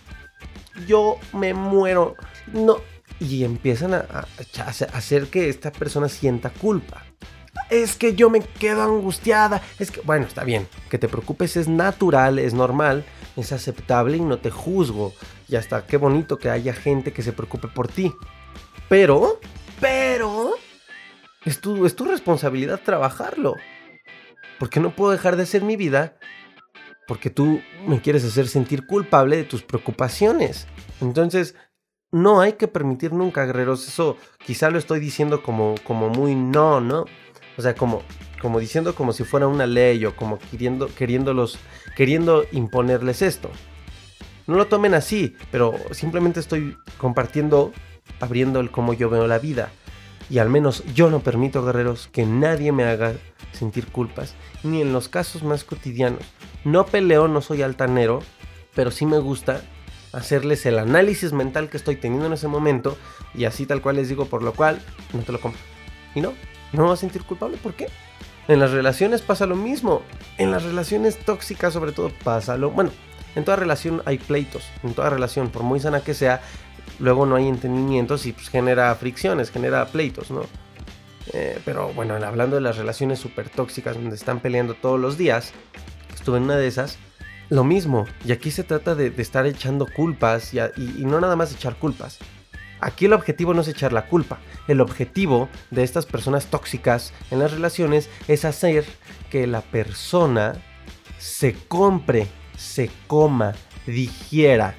yo 0.87 1.17
me 1.33 1.53
muero. 1.53 2.15
No. 2.53 2.77
Y 3.19 3.43
empiezan 3.45 3.93
a, 3.93 3.99
a 3.99 4.69
hacer 4.69 5.27
que 5.27 5.49
esta 5.49 5.71
persona 5.71 6.09
sienta 6.09 6.49
culpa. 6.49 7.04
Es 7.69 7.95
que 7.95 8.15
yo 8.15 8.29
me 8.29 8.41
quedo 8.41 8.83
angustiada. 8.83 9.61
Es 9.79 9.91
que, 9.91 10.01
bueno, 10.01 10.25
está 10.25 10.43
bien. 10.43 10.67
Que 10.89 10.97
te 10.97 11.07
preocupes 11.07 11.57
es 11.57 11.67
natural, 11.67 12.39
es 12.39 12.53
normal 12.53 13.05
es 13.35 13.51
aceptable 13.51 14.17
y 14.17 14.21
no 14.21 14.39
te 14.39 14.49
juzgo. 14.49 15.13
Y 15.47 15.55
hasta 15.55 15.85
qué 15.85 15.97
bonito 15.97 16.37
que 16.37 16.49
haya 16.49 16.73
gente 16.73 17.13
que 17.13 17.23
se 17.23 17.33
preocupe 17.33 17.67
por 17.67 17.87
ti. 17.87 18.13
Pero, 18.89 19.39
pero, 19.79 20.53
es 21.43 21.59
tu, 21.59 21.85
es 21.85 21.95
tu 21.95 22.05
responsabilidad 22.05 22.81
trabajarlo. 22.83 23.55
Porque 24.59 24.79
no 24.79 24.95
puedo 24.95 25.11
dejar 25.11 25.35
de 25.35 25.45
ser 25.45 25.63
mi 25.63 25.75
vida 25.75 26.17
porque 27.07 27.29
tú 27.29 27.61
me 27.85 28.01
quieres 28.01 28.23
hacer 28.25 28.47
sentir 28.47 28.87
culpable 28.87 29.37
de 29.37 29.43
tus 29.43 29.61
preocupaciones. 29.61 30.65
Entonces, 31.01 31.53
no 32.11 32.41
hay 32.41 32.53
que 32.53 32.67
permitir 32.67 33.13
nunca, 33.13 33.45
guerreros. 33.45 33.87
Eso 33.87 34.17
quizá 34.43 34.71
lo 34.71 34.79
estoy 34.79 34.99
diciendo 34.99 35.43
como, 35.43 35.75
como 35.83 36.09
muy 36.09 36.33
no, 36.33 36.81
¿no? 36.81 37.05
O 37.57 37.61
sea, 37.61 37.75
como, 37.75 38.03
como 38.41 38.59
diciendo 38.59 38.95
como 38.95 39.13
si 39.13 39.23
fuera 39.23 39.47
una 39.47 39.65
ley 39.65 40.05
o 40.05 40.15
como 40.15 40.39
queriendo, 40.39 40.87
queriéndolos 40.93 41.57
queriendo 41.95 42.45
imponerles 42.51 43.21
esto. 43.21 43.49
No 44.47 44.55
lo 44.55 44.67
tomen 44.67 44.93
así, 44.93 45.35
pero 45.51 45.73
simplemente 45.91 46.39
estoy 46.39 46.77
compartiendo, 46.97 47.71
abriendo 48.19 48.59
el 48.59 48.69
cómo 48.69 48.93
yo 48.93 49.09
veo 49.09 49.27
la 49.27 49.39
vida. 49.39 49.71
Y 50.29 50.39
al 50.39 50.49
menos 50.49 50.83
yo 50.93 51.09
no 51.09 51.21
permito, 51.21 51.63
guerreros, 51.63 52.09
que 52.11 52.25
nadie 52.25 52.71
me 52.71 52.83
haga 52.83 53.13
sentir 53.51 53.87
culpas, 53.87 54.35
ni 54.63 54.81
en 54.81 54.93
los 54.93 55.07
casos 55.07 55.43
más 55.43 55.63
cotidianos. 55.63 56.21
No 56.63 56.85
peleo, 56.85 57.27
no 57.27 57.41
soy 57.41 57.61
altanero, 57.61 58.21
pero 58.75 58.91
sí 58.91 59.05
me 59.05 59.19
gusta 59.19 59.61
hacerles 60.13 60.65
el 60.65 60.79
análisis 60.79 61.33
mental 61.33 61.69
que 61.69 61.77
estoy 61.77 61.95
teniendo 61.95 62.27
en 62.27 62.33
ese 62.33 62.47
momento 62.47 62.97
y 63.33 63.45
así 63.45 63.65
tal 63.65 63.81
cual 63.81 63.97
les 63.97 64.09
digo, 64.09 64.25
por 64.25 64.43
lo 64.43 64.53
cual 64.53 64.81
no 65.13 65.21
te 65.21 65.31
lo 65.31 65.39
compro. 65.39 65.61
Y 66.13 66.21
no, 66.21 66.33
no 66.73 66.87
me 66.87 66.93
a 66.93 66.95
sentir 66.95 67.23
culpable, 67.23 67.57
¿por 67.57 67.73
qué? 67.73 67.87
En 68.47 68.59
las 68.59 68.71
relaciones 68.71 69.21
pasa 69.21 69.45
lo 69.45 69.55
mismo. 69.55 70.01
En 70.37 70.51
las 70.51 70.63
relaciones 70.63 71.17
tóxicas 71.17 71.73
sobre 71.73 71.91
todo 71.91 72.11
pasa 72.23 72.57
lo... 72.57 72.71
Bueno, 72.71 72.91
en 73.35 73.43
toda 73.43 73.57
relación 73.57 74.01
hay 74.05 74.17
pleitos. 74.17 74.67
En 74.83 74.93
toda 74.93 75.09
relación, 75.09 75.49
por 75.49 75.63
muy 75.63 75.79
sana 75.79 76.01
que 76.01 76.13
sea, 76.13 76.41
luego 76.99 77.25
no 77.25 77.35
hay 77.35 77.47
entendimientos 77.47 78.25
y 78.25 78.33
pues 78.33 78.49
genera 78.49 78.93
fricciones, 78.95 79.51
genera 79.51 79.85
pleitos, 79.87 80.31
¿no? 80.31 80.43
Eh, 81.33 81.59
pero 81.65 81.91
bueno, 81.93 82.13
hablando 82.15 82.55
de 82.55 82.61
las 82.61 82.77
relaciones 82.77 83.19
súper 83.19 83.49
tóxicas 83.49 83.95
donde 83.95 84.15
están 84.15 84.39
peleando 84.39 84.75
todos 84.75 84.99
los 84.99 85.17
días, 85.17 85.53
estuve 86.13 86.37
en 86.37 86.43
una 86.43 86.55
de 86.55 86.67
esas, 86.67 86.99
lo 87.49 87.63
mismo. 87.63 88.05
Y 88.23 88.31
aquí 88.31 88.51
se 88.51 88.63
trata 88.63 88.93
de, 88.93 89.13
estar 89.17 89.47
echando 89.47 89.87
culpas 89.87 90.53
y 90.53 90.59
no 91.03 91.19
nada 91.19 91.35
más 91.35 91.51
echar 91.51 91.75
culpas. 91.77 92.19
Aquí 92.85 93.05
el 93.05 93.13
objetivo 93.13 93.55
no 93.55 93.61
es 93.61 93.67
echar 93.67 93.93
la 93.93 94.05
culpa. 94.05 94.37
El 94.67 94.79
objetivo 94.79 95.49
de 95.71 95.81
estas 95.81 96.05
personas 96.05 96.45
tóxicas 96.51 97.13
en 97.31 97.39
las 97.39 97.51
relaciones 97.51 98.11
es 98.27 98.45
hacer 98.45 98.85
que 99.31 99.47
la 99.47 99.61
persona 99.61 100.53
se 101.17 101.55
compre, 101.67 102.27
se 102.55 102.91
coma, 103.07 103.53
digiera 103.87 104.75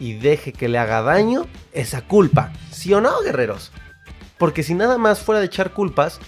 y 0.00 0.14
deje 0.14 0.54
que 0.54 0.66
le 0.70 0.78
haga 0.78 1.02
daño 1.02 1.46
esa 1.74 2.00
culpa. 2.00 2.54
¿Sí 2.70 2.94
o 2.94 3.02
no, 3.02 3.20
guerreros? 3.20 3.70
Porque 4.38 4.62
si 4.62 4.72
nada 4.72 4.96
más 4.96 5.20
fuera 5.20 5.40
de 5.40 5.46
echar 5.46 5.72
culpas, 5.72 6.20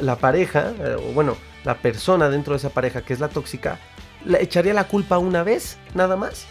la 0.00 0.14
pareja, 0.14 0.72
eh, 0.78 0.94
o 0.96 1.12
bueno, 1.12 1.36
la 1.64 1.78
persona 1.78 2.28
dentro 2.28 2.52
de 2.52 2.58
esa 2.58 2.70
pareja 2.70 3.02
que 3.02 3.14
es 3.14 3.18
la 3.18 3.30
tóxica, 3.30 3.80
le 4.24 4.40
echaría 4.40 4.74
la 4.74 4.86
culpa 4.86 5.18
una 5.18 5.42
vez, 5.42 5.76
nada 5.96 6.14
más. 6.14 6.46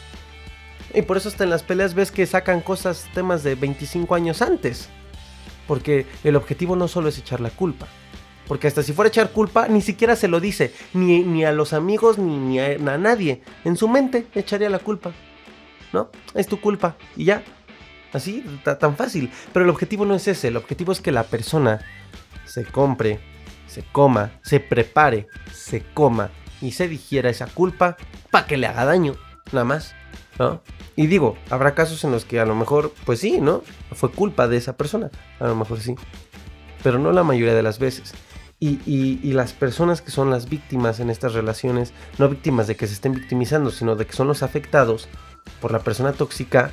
Y 0.94 1.02
por 1.04 1.18
eso 1.18 1.30
hasta 1.30 1.44
en 1.44 1.50
las 1.50 1.64
peleas 1.64 1.94
ves 1.94 2.12
que 2.12 2.26
sacan 2.26 2.62
cosas, 2.62 3.08
temas 3.14 3.44
de 3.44 3.56
25 3.56 4.16
años 4.16 4.42
antes. 4.42 4.90
Porque 5.68 6.06
el 6.24 6.36
objetivo 6.36 6.76
no 6.76 6.88
solo 6.88 7.10
es 7.10 7.18
echar 7.18 7.40
la 7.40 7.50
culpa. 7.50 7.88
Porque 8.48 8.68
hasta 8.68 8.84
si 8.84 8.92
fuera 8.92 9.08
echar 9.08 9.32
culpa, 9.32 9.68
ni 9.68 9.82
siquiera 9.82 10.16
se 10.16 10.28
lo 10.28 10.40
dice. 10.40 10.74
Ni, 10.94 11.24
ni 11.24 11.46
a 11.46 11.54
los 11.54 11.74
amigos, 11.74 12.18
ni, 12.18 12.60
a, 12.60 12.78
nadie. 12.78 13.42
En 13.64 13.78
su 13.78 13.88
mente 13.88 14.28
echaría 14.36 14.70
la 14.70 14.80
culpa. 14.80 15.14
¿No? 15.94 16.10
Es 16.34 16.48
tu 16.48 16.60
culpa. 16.60 16.98
Y 17.16 17.26
ya. 17.26 17.44
Así, 18.12 18.44
tan 18.80 18.98
fácil. 18.98 19.32
Pero 19.54 19.64
el 19.64 19.70
objetivo 19.70 20.06
no 20.06 20.16
es 20.16 20.28
ese. 20.28 20.50
El 20.50 20.58
objetivo 20.58 20.92
es 20.92 21.00
que 21.00 21.14
la 21.14 21.24
persona 21.24 21.80
se 22.46 22.66
compre, 22.66 23.20
se 23.68 23.84
coma, 23.84 24.32
se 24.44 24.60
prepare, 24.60 25.28
se 25.54 25.82
coma 25.94 26.32
y 26.60 26.74
se 26.74 26.90
digiera 26.90 27.30
esa 27.30 27.48
culpa 27.48 27.96
para 28.30 28.48
que 28.48 28.58
le 28.58 28.68
haga 28.68 28.84
daño. 28.84 29.16
Nada 29.54 29.64
más. 29.64 29.96
Y 30.96 31.08
digo, 31.08 31.38
habrá 31.50 31.74
casos 31.76 32.04
en 32.04 32.12
los 32.12 32.26
que 32.26 32.40
a 32.40 32.46
lo 32.46 32.56
mejor, 32.56 32.94
pues 33.06 33.20
sí, 33.20 33.40
¿no? 33.40 33.64
Fue 33.94 34.12
culpa 34.12 34.48
de 34.48 34.58
esa 34.58 34.76
persona, 34.76 35.10
a 35.40 35.48
lo 35.48 35.56
mejor 35.56 35.80
sí. 35.80 35.96
Pero 36.84 37.00
no 37.00 37.12
la 37.12 37.24
mayoría 37.24 37.54
de 37.54 37.64
las 37.64 37.80
veces. 37.80 38.14
Y, 38.60 39.34
las 39.34 39.54
personas 39.54 40.04
que 40.04 40.12
son 40.12 40.30
las 40.30 40.48
víctimas 40.48 41.00
en 41.00 41.10
estas 41.10 41.34
relaciones, 41.34 41.94
no 42.20 42.30
víctimas 42.30 42.68
de 42.68 42.76
que 42.76 42.86
se 42.86 42.94
estén 42.94 43.14
victimizando, 43.14 43.72
sino 43.72 43.96
de 43.96 44.06
que 44.06 44.14
son 44.14 44.28
los 44.28 44.44
afectados 44.44 45.10
por 45.60 45.72
la 45.72 45.80
persona 45.80 46.14
tóxica, 46.14 46.72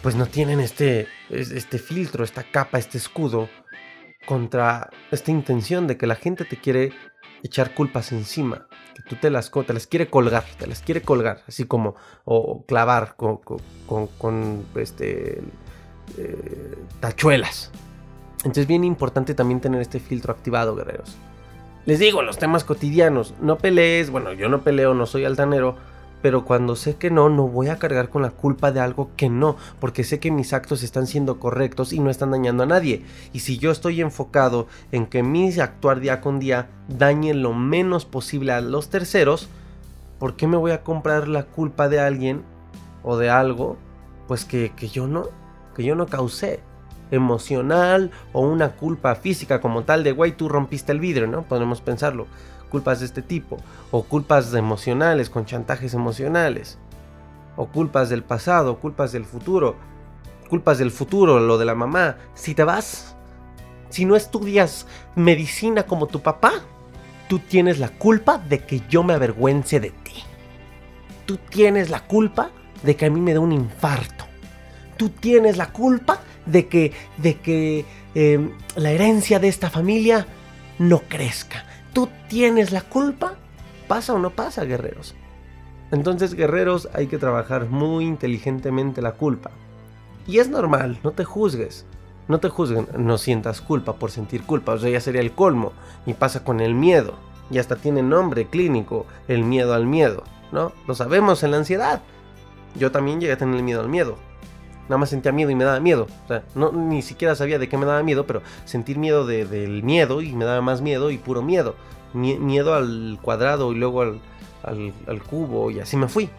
pues 0.00 0.14
no 0.14 0.26
tienen 0.26 0.60
este, 0.60 1.08
este 1.28 1.78
filtro, 1.78 2.22
esta 2.22 2.44
capa, 2.44 2.78
este 2.78 2.98
escudo 2.98 3.48
contra 4.26 4.90
esta 5.10 5.32
intención 5.32 5.88
de 5.88 5.96
que 5.96 6.06
la 6.06 6.14
gente 6.14 6.44
te 6.44 6.56
quiere 6.56 6.92
echar 7.42 7.74
culpas 7.74 8.12
encima, 8.12 8.67
tú 9.02 9.16
te 9.16 9.30
las, 9.30 9.50
te 9.50 9.72
las 9.72 9.86
quiere 9.86 10.08
colgar, 10.08 10.44
te 10.58 10.66
las 10.66 10.80
quiere 10.80 11.02
colgar, 11.02 11.42
así 11.46 11.64
como, 11.64 11.94
o, 12.24 12.64
clavar 12.64 13.14
con, 13.16 13.40
con, 13.86 14.64
este, 14.76 15.40
eh, 16.16 16.78
tachuelas, 17.00 17.70
entonces 18.38 18.62
es 18.62 18.68
bien 18.68 18.84
importante 18.84 19.34
también 19.34 19.60
tener 19.60 19.80
este 19.80 20.00
filtro 20.00 20.32
activado, 20.32 20.74
guerreros. 20.76 21.16
Les 21.86 21.98
digo, 21.98 22.22
los 22.22 22.38
temas 22.38 22.64
cotidianos, 22.64 23.34
no 23.40 23.56
pelees, 23.58 24.10
bueno, 24.10 24.32
yo 24.32 24.48
no 24.48 24.62
peleo, 24.62 24.94
no 24.94 25.06
soy 25.06 25.24
altanero, 25.24 25.76
pero 26.22 26.44
cuando 26.44 26.76
sé 26.76 26.96
que 26.96 27.10
no, 27.10 27.28
no 27.28 27.48
voy 27.48 27.68
a 27.68 27.78
cargar 27.78 28.08
con 28.08 28.22
la 28.22 28.30
culpa 28.30 28.72
de 28.72 28.80
algo 28.80 29.10
que 29.16 29.28
no, 29.28 29.56
porque 29.80 30.04
sé 30.04 30.18
que 30.18 30.30
mis 30.30 30.52
actos 30.52 30.82
están 30.82 31.06
siendo 31.06 31.38
correctos 31.38 31.92
y 31.92 32.00
no 32.00 32.10
están 32.10 32.30
dañando 32.30 32.64
a 32.64 32.66
nadie. 32.66 33.04
Y 33.32 33.40
si 33.40 33.58
yo 33.58 33.70
estoy 33.70 34.00
enfocado 34.00 34.66
en 34.92 35.06
que 35.06 35.22
mi 35.22 35.48
actuar 35.58 36.00
día 36.00 36.20
con 36.20 36.38
día 36.38 36.68
dañe 36.88 37.34
lo 37.34 37.54
menos 37.54 38.04
posible 38.04 38.52
a 38.52 38.60
los 38.60 38.90
terceros, 38.90 39.48
¿por 40.18 40.36
qué 40.36 40.46
me 40.46 40.56
voy 40.56 40.72
a 40.72 40.82
comprar 40.82 41.28
la 41.28 41.44
culpa 41.44 41.88
de 41.88 42.00
alguien 42.00 42.42
o 43.02 43.16
de 43.16 43.30
algo? 43.30 43.76
Pues 44.26 44.44
que, 44.44 44.72
que 44.76 44.88
yo 44.88 45.06
no, 45.06 45.24
que 45.74 45.84
yo 45.84 45.94
no 45.94 46.06
causé 46.06 46.60
emocional 47.10 48.10
o 48.32 48.40
una 48.40 48.72
culpa 48.72 49.14
física 49.14 49.60
como 49.60 49.84
tal 49.84 50.04
de, 50.04 50.12
güey, 50.12 50.32
tú 50.32 50.48
rompiste 50.48 50.92
el 50.92 51.00
vidrio, 51.00 51.26
¿no? 51.26 51.42
Podemos 51.42 51.80
pensarlo. 51.80 52.26
Culpas 52.70 53.00
de 53.00 53.06
este 53.06 53.22
tipo. 53.22 53.58
O 53.90 54.02
culpas 54.04 54.52
emocionales 54.54 55.30
con 55.30 55.46
chantajes 55.46 55.94
emocionales. 55.94 56.78
O 57.56 57.66
culpas 57.66 58.08
del 58.08 58.22
pasado, 58.22 58.78
culpas 58.78 59.12
del 59.12 59.24
futuro. 59.24 59.76
Culpas 60.48 60.78
del 60.78 60.90
futuro, 60.90 61.40
lo 61.40 61.58
de 61.58 61.64
la 61.64 61.74
mamá. 61.74 62.16
Si 62.34 62.54
te 62.54 62.64
vas, 62.64 63.16
si 63.90 64.04
no 64.04 64.16
estudias 64.16 64.86
medicina 65.14 65.84
como 65.84 66.06
tu 66.06 66.20
papá, 66.20 66.52
tú 67.28 67.38
tienes 67.38 67.78
la 67.78 67.88
culpa 67.88 68.38
de 68.38 68.60
que 68.60 68.82
yo 68.88 69.02
me 69.02 69.14
avergüence 69.14 69.80
de 69.80 69.90
ti. 69.90 70.24
Tú 71.26 71.36
tienes 71.36 71.90
la 71.90 72.00
culpa 72.00 72.50
de 72.82 72.96
que 72.96 73.06
a 73.06 73.10
mí 73.10 73.20
me 73.20 73.32
dé 73.32 73.38
un 73.38 73.52
infarto. 73.52 74.24
Tú 74.96 75.10
tienes 75.10 75.56
la 75.56 75.70
culpa 75.70 76.20
de 76.46 76.66
que, 76.66 76.92
de 77.18 77.34
que 77.36 77.84
em, 78.14 78.52
la 78.76 78.90
herencia 78.90 79.38
de 79.38 79.48
esta 79.48 79.70
familia 79.70 80.26
no 80.78 81.00
crezca. 81.00 81.64
Tú 81.92 82.08
tienes 82.28 82.72
la 82.72 82.82
culpa. 82.82 83.34
¿Pasa 83.86 84.14
o 84.14 84.18
no 84.18 84.30
pasa, 84.30 84.64
guerreros? 84.64 85.14
Entonces, 85.90 86.34
guerreros, 86.34 86.88
hay 86.92 87.06
que 87.06 87.18
trabajar 87.18 87.66
muy 87.66 88.04
inteligentemente 88.04 89.00
la 89.00 89.12
culpa. 89.12 89.50
Y 90.26 90.38
es 90.38 90.48
normal, 90.48 90.98
no 91.02 91.12
te 91.12 91.24
juzgues. 91.24 91.86
No 92.28 92.40
te 92.40 92.50
juzguen, 92.50 92.86
no 92.98 93.16
sientas 93.16 93.62
culpa 93.62 93.94
por 93.94 94.10
sentir 94.10 94.42
culpa. 94.42 94.72
O 94.72 94.78
sea, 94.78 94.90
ya 94.90 95.00
sería 95.00 95.22
el 95.22 95.32
colmo. 95.32 95.72
Y 96.04 96.12
pasa 96.12 96.44
con 96.44 96.60
el 96.60 96.74
miedo. 96.74 97.14
Y 97.50 97.58
hasta 97.58 97.76
tiene 97.76 98.02
nombre 98.02 98.46
clínico, 98.46 99.06
el 99.28 99.44
miedo 99.44 99.72
al 99.72 99.86
miedo. 99.86 100.24
¿No? 100.52 100.72
Lo 100.86 100.94
sabemos 100.94 101.42
en 101.42 101.52
la 101.52 101.56
ansiedad. 101.56 102.02
Yo 102.74 102.92
también 102.92 103.20
llegué 103.20 103.32
a 103.32 103.38
tener 103.38 103.62
miedo 103.62 103.80
al 103.80 103.88
miedo 103.88 104.18
nada 104.88 104.98
más 104.98 105.10
sentía 105.10 105.32
miedo 105.32 105.50
y 105.50 105.54
me 105.54 105.64
daba 105.64 105.80
miedo. 105.80 106.06
O 106.24 106.28
sea, 106.28 106.42
no, 106.54 106.72
ni 106.72 107.02
siquiera 107.02 107.34
sabía 107.34 107.58
de 107.58 107.68
qué 107.68 107.76
me 107.76 107.86
daba 107.86 108.02
miedo, 108.02 108.26
pero 108.26 108.42
sentir 108.64 108.98
miedo 108.98 109.26
del 109.26 109.82
miedo 109.82 110.22
y 110.22 110.32
me 110.32 110.44
daba 110.44 110.60
más 110.60 110.80
miedo 110.80 111.10
y 111.10 111.18
puro 111.18 111.42
miedo. 111.42 111.74
miedo 112.14 112.74
al 112.74 113.18
cuadrado 113.20 113.72
y 113.72 113.76
luego 113.76 114.02
al, 114.02 114.20
al, 114.62 115.22
cubo 115.22 115.70
y 115.70 115.80
así 115.80 115.96
me 115.96 116.08
fui. 116.08 116.30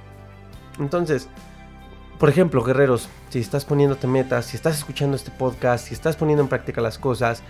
Entonces, 0.79 1.29
por 2.17 2.29
ejemplo, 2.29 2.63
guerreros, 2.63 3.09
si 3.29 3.39
estás 3.39 3.65
poniéndote 3.65 4.07
metas, 4.07 4.47
si 4.47 4.57
estás 4.57 4.77
escuchando 4.77 5.15
este 5.15 5.31
podcast, 5.31 5.87
si 5.87 5.93
estás 5.93 6.15
poniendo 6.15 6.43
en 6.43 6.49
práctica 6.49 6.81
las 6.81 6.97
cosas, 6.97 7.43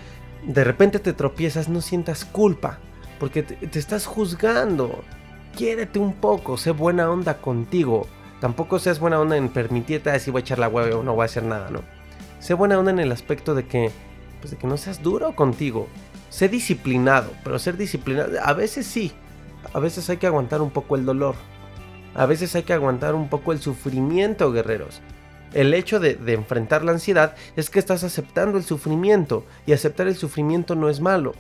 de 0.46 0.64
repente 0.64 1.00
te 1.00 1.14
tropiezas, 1.14 1.70
no 1.70 1.82
sientas 1.82 2.26
culpa, 2.26 2.80
porque 3.20 3.44
te, 3.44 3.56
te 3.56 3.80
estás 3.80 4.06
juzgando. 4.06 5.04
Quiérete 5.56 6.00
un 6.00 6.14
poco, 6.14 6.58
sé 6.58 6.72
buena 6.72 7.10
onda 7.10 7.38
contigo 7.38 8.08
Tampoco 8.40 8.80
seas 8.80 9.00
buena 9.00 9.20
onda 9.20 9.36
en 9.36 9.50
permitirte 9.50 10.12
decir 10.12 10.32
voy 10.32 10.42
a 10.42 10.44
echar 10.44 10.60
la 10.60 10.70
hueva 10.70 10.98
o 10.98 11.04
no 11.04 11.14
voy 11.14 11.24
a 11.24 11.26
hacer 11.26 11.44
nada, 11.44 11.70
¿no? 11.70 11.82
Sé 12.40 12.54
buena 12.54 12.80
onda 12.80 12.92
en 12.92 13.00
el 13.00 13.12
aspecto 13.12 13.54
de 13.54 13.68
que, 13.68 13.92
pues 14.40 14.52
de 14.52 14.58
que 14.58 14.68
no 14.68 14.78
seas 14.78 15.04
duro 15.04 15.36
contigo. 15.36 15.88
Sé 16.30 16.48
disciplinado, 16.48 17.32
pero 17.44 17.60
ser 17.60 17.76
disciplinado, 17.76 18.32
a 18.42 18.54
veces 18.54 18.88
sí. 18.88 19.12
A 19.74 19.80
veces 19.80 20.10
hay 20.10 20.18
que 20.18 20.28
aguantar 20.28 20.62
un 20.62 20.72
poco 20.72 20.96
el 20.96 21.06
dolor. 21.06 21.36
A 22.16 22.26
veces 22.26 22.56
hay 22.56 22.64
que 22.64 22.74
aguantar 22.74 23.14
un 23.14 23.30
poco 23.30 23.52
el 23.52 23.60
sufrimiento, 23.60 24.52
guerreros. 24.52 25.02
El 25.54 25.74
hecho 25.74 26.00
de, 26.00 26.16
de, 26.16 26.34
enfrentar 26.34 26.84
la 26.86 26.92
ansiedad 26.92 27.36
es 27.56 27.70
que 27.70 27.80
estás 27.80 28.04
aceptando 28.04 28.58
el 28.58 28.64
sufrimiento 28.64 29.46
y 29.66 29.74
aceptar 29.74 30.08
el 30.08 30.16
sufrimiento 30.16 30.76
no 30.76 30.90
es 30.90 31.02
malo. 31.02 31.34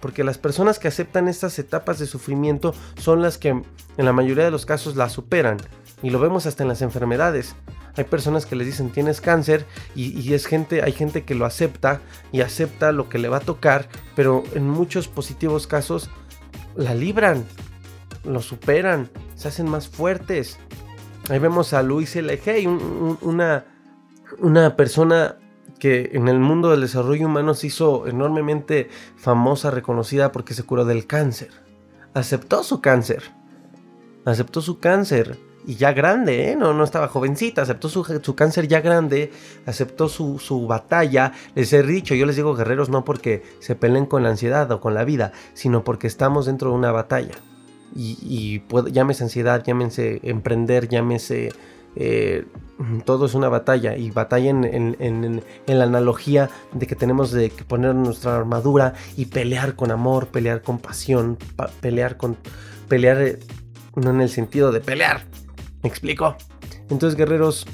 Porque 0.00 0.24
las 0.24 0.38
personas 0.38 0.78
que 0.78 0.88
aceptan 0.88 1.28
estas 1.28 1.58
etapas 1.58 1.98
de 1.98 2.06
sufrimiento 2.06 2.74
son 2.96 3.20
las 3.20 3.38
que 3.38 3.48
en 3.48 3.64
la 4.04 4.12
mayoría 4.12 4.44
de 4.44 4.50
los 4.50 4.66
casos 4.66 4.96
la 4.96 5.08
superan. 5.08 5.58
Y 6.02 6.10
lo 6.10 6.18
vemos 6.18 6.46
hasta 6.46 6.64
en 6.64 6.68
las 6.68 6.82
enfermedades. 6.82 7.54
Hay 7.96 8.04
personas 8.04 8.46
que 8.46 8.56
les 8.56 8.66
dicen 8.66 8.90
tienes 8.90 9.20
cáncer 9.20 9.66
y, 9.94 10.32
es 10.32 10.46
gente, 10.46 10.82
hay 10.82 10.92
gente 10.92 11.24
que 11.24 11.34
lo 11.34 11.44
acepta 11.44 12.00
y 12.32 12.40
acepta 12.40 12.92
lo 12.92 13.08
que 13.08 13.18
le 13.18 13.28
va 13.28 13.38
a 13.38 13.40
tocar, 13.40 13.88
pero 14.16 14.42
en 14.54 14.68
muchos 14.68 15.08
positivos 15.08 15.66
casos 15.66 16.10
la 16.74 16.94
libran, 16.94 17.44
lo 18.24 18.40
superan, 18.40 19.10
se 19.34 19.48
hacen 19.48 19.68
más 19.68 19.88
fuertes. 19.88 20.58
Ahí 21.28 21.38
vemos 21.38 21.72
a 21.74 21.82
Luis 21.82 22.16
L.G., 22.16 23.18
una, 23.20 23.64
una 24.38 24.74
persona 24.74 25.36
que 25.78 26.10
en 26.14 26.28
el 26.28 26.38
mundo 26.38 26.70
del 26.70 26.80
desarrollo 26.80 27.26
humano 27.26 27.54
se 27.54 27.66
hizo 27.66 28.06
enormemente 28.06 28.88
famosa, 29.16 29.70
reconocida 29.70 30.32
porque 30.32 30.54
se 30.54 30.62
curó 30.62 30.84
del 30.84 31.06
cáncer. 31.06 31.50
Aceptó 32.14 32.62
su 32.64 32.80
cáncer. 32.80 33.22
Aceptó 34.24 34.62
su 34.62 34.78
cáncer 34.78 35.38
y 35.66 35.76
ya 35.76 35.92
grande, 35.92 36.50
¿eh? 36.50 36.56
no, 36.56 36.74
no 36.74 36.84
estaba 36.84 37.08
jovencita, 37.08 37.62
aceptó 37.62 37.88
su, 37.88 38.34
cáncer 38.34 38.68
ya 38.68 38.80
grande, 38.80 39.30
aceptó 39.66 40.08
su, 40.08 40.38
su, 40.38 40.66
batalla. 40.66 41.32
Les 41.54 41.72
he 41.72 41.82
dicho, 41.82 42.14
yo 42.14 42.26
les 42.26 42.36
digo 42.36 42.54
guerreros 42.54 42.88
no 42.88 43.04
porque 43.04 43.42
se 43.60 43.74
peleen 43.74 44.06
con 44.06 44.22
la 44.22 44.30
ansiedad 44.30 44.70
o 44.72 44.80
con 44.80 44.94
la 44.94 45.04
vida, 45.04 45.32
sino 45.54 45.84
porque 45.84 46.06
estamos 46.06 46.46
dentro 46.46 46.70
de 46.70 46.76
una 46.76 46.92
batalla. 46.92 47.34
Y, 47.94 48.18
y 48.22 48.90
llámese 48.90 49.24
ansiedad, 49.24 49.62
llámese 49.64 50.20
emprender, 50.22 50.88
llámese... 50.88 51.52
Eh, 51.94 52.46
todo 53.04 53.26
es 53.26 53.34
una 53.34 53.50
batalla 53.50 53.96
y 53.96 54.10
batalla 54.10 54.48
en, 54.50 54.64
en, 54.64 54.96
en, 54.98 55.42
en, 55.66 55.78
la 55.78 55.84
analogía 55.84 56.48
de 56.72 56.86
que 56.86 56.96
tenemos 56.96 57.30
de 57.30 57.50
que 57.50 57.64
poner 57.64 57.94
nuestra 57.94 58.34
armadura 58.34 58.94
y 59.14 59.26
pelear 59.26 59.76
con 59.76 59.90
amor, 59.90 60.28
pelear 60.28 60.62
con 60.62 60.78
pasión, 60.78 61.36
pelear 61.80 62.16
con 62.16 62.38
pelear 62.88 63.20
eh, 63.20 63.38
no 63.94 64.10
en 64.10 64.20
el 64.20 64.30
sentido 64.30 64.72
de 64.72 64.80
pelear, 64.80 65.22
¿Me 65.82 65.88
explico? 65.88 66.36
Entonces, 66.90 67.16
guerreros, 67.16 67.66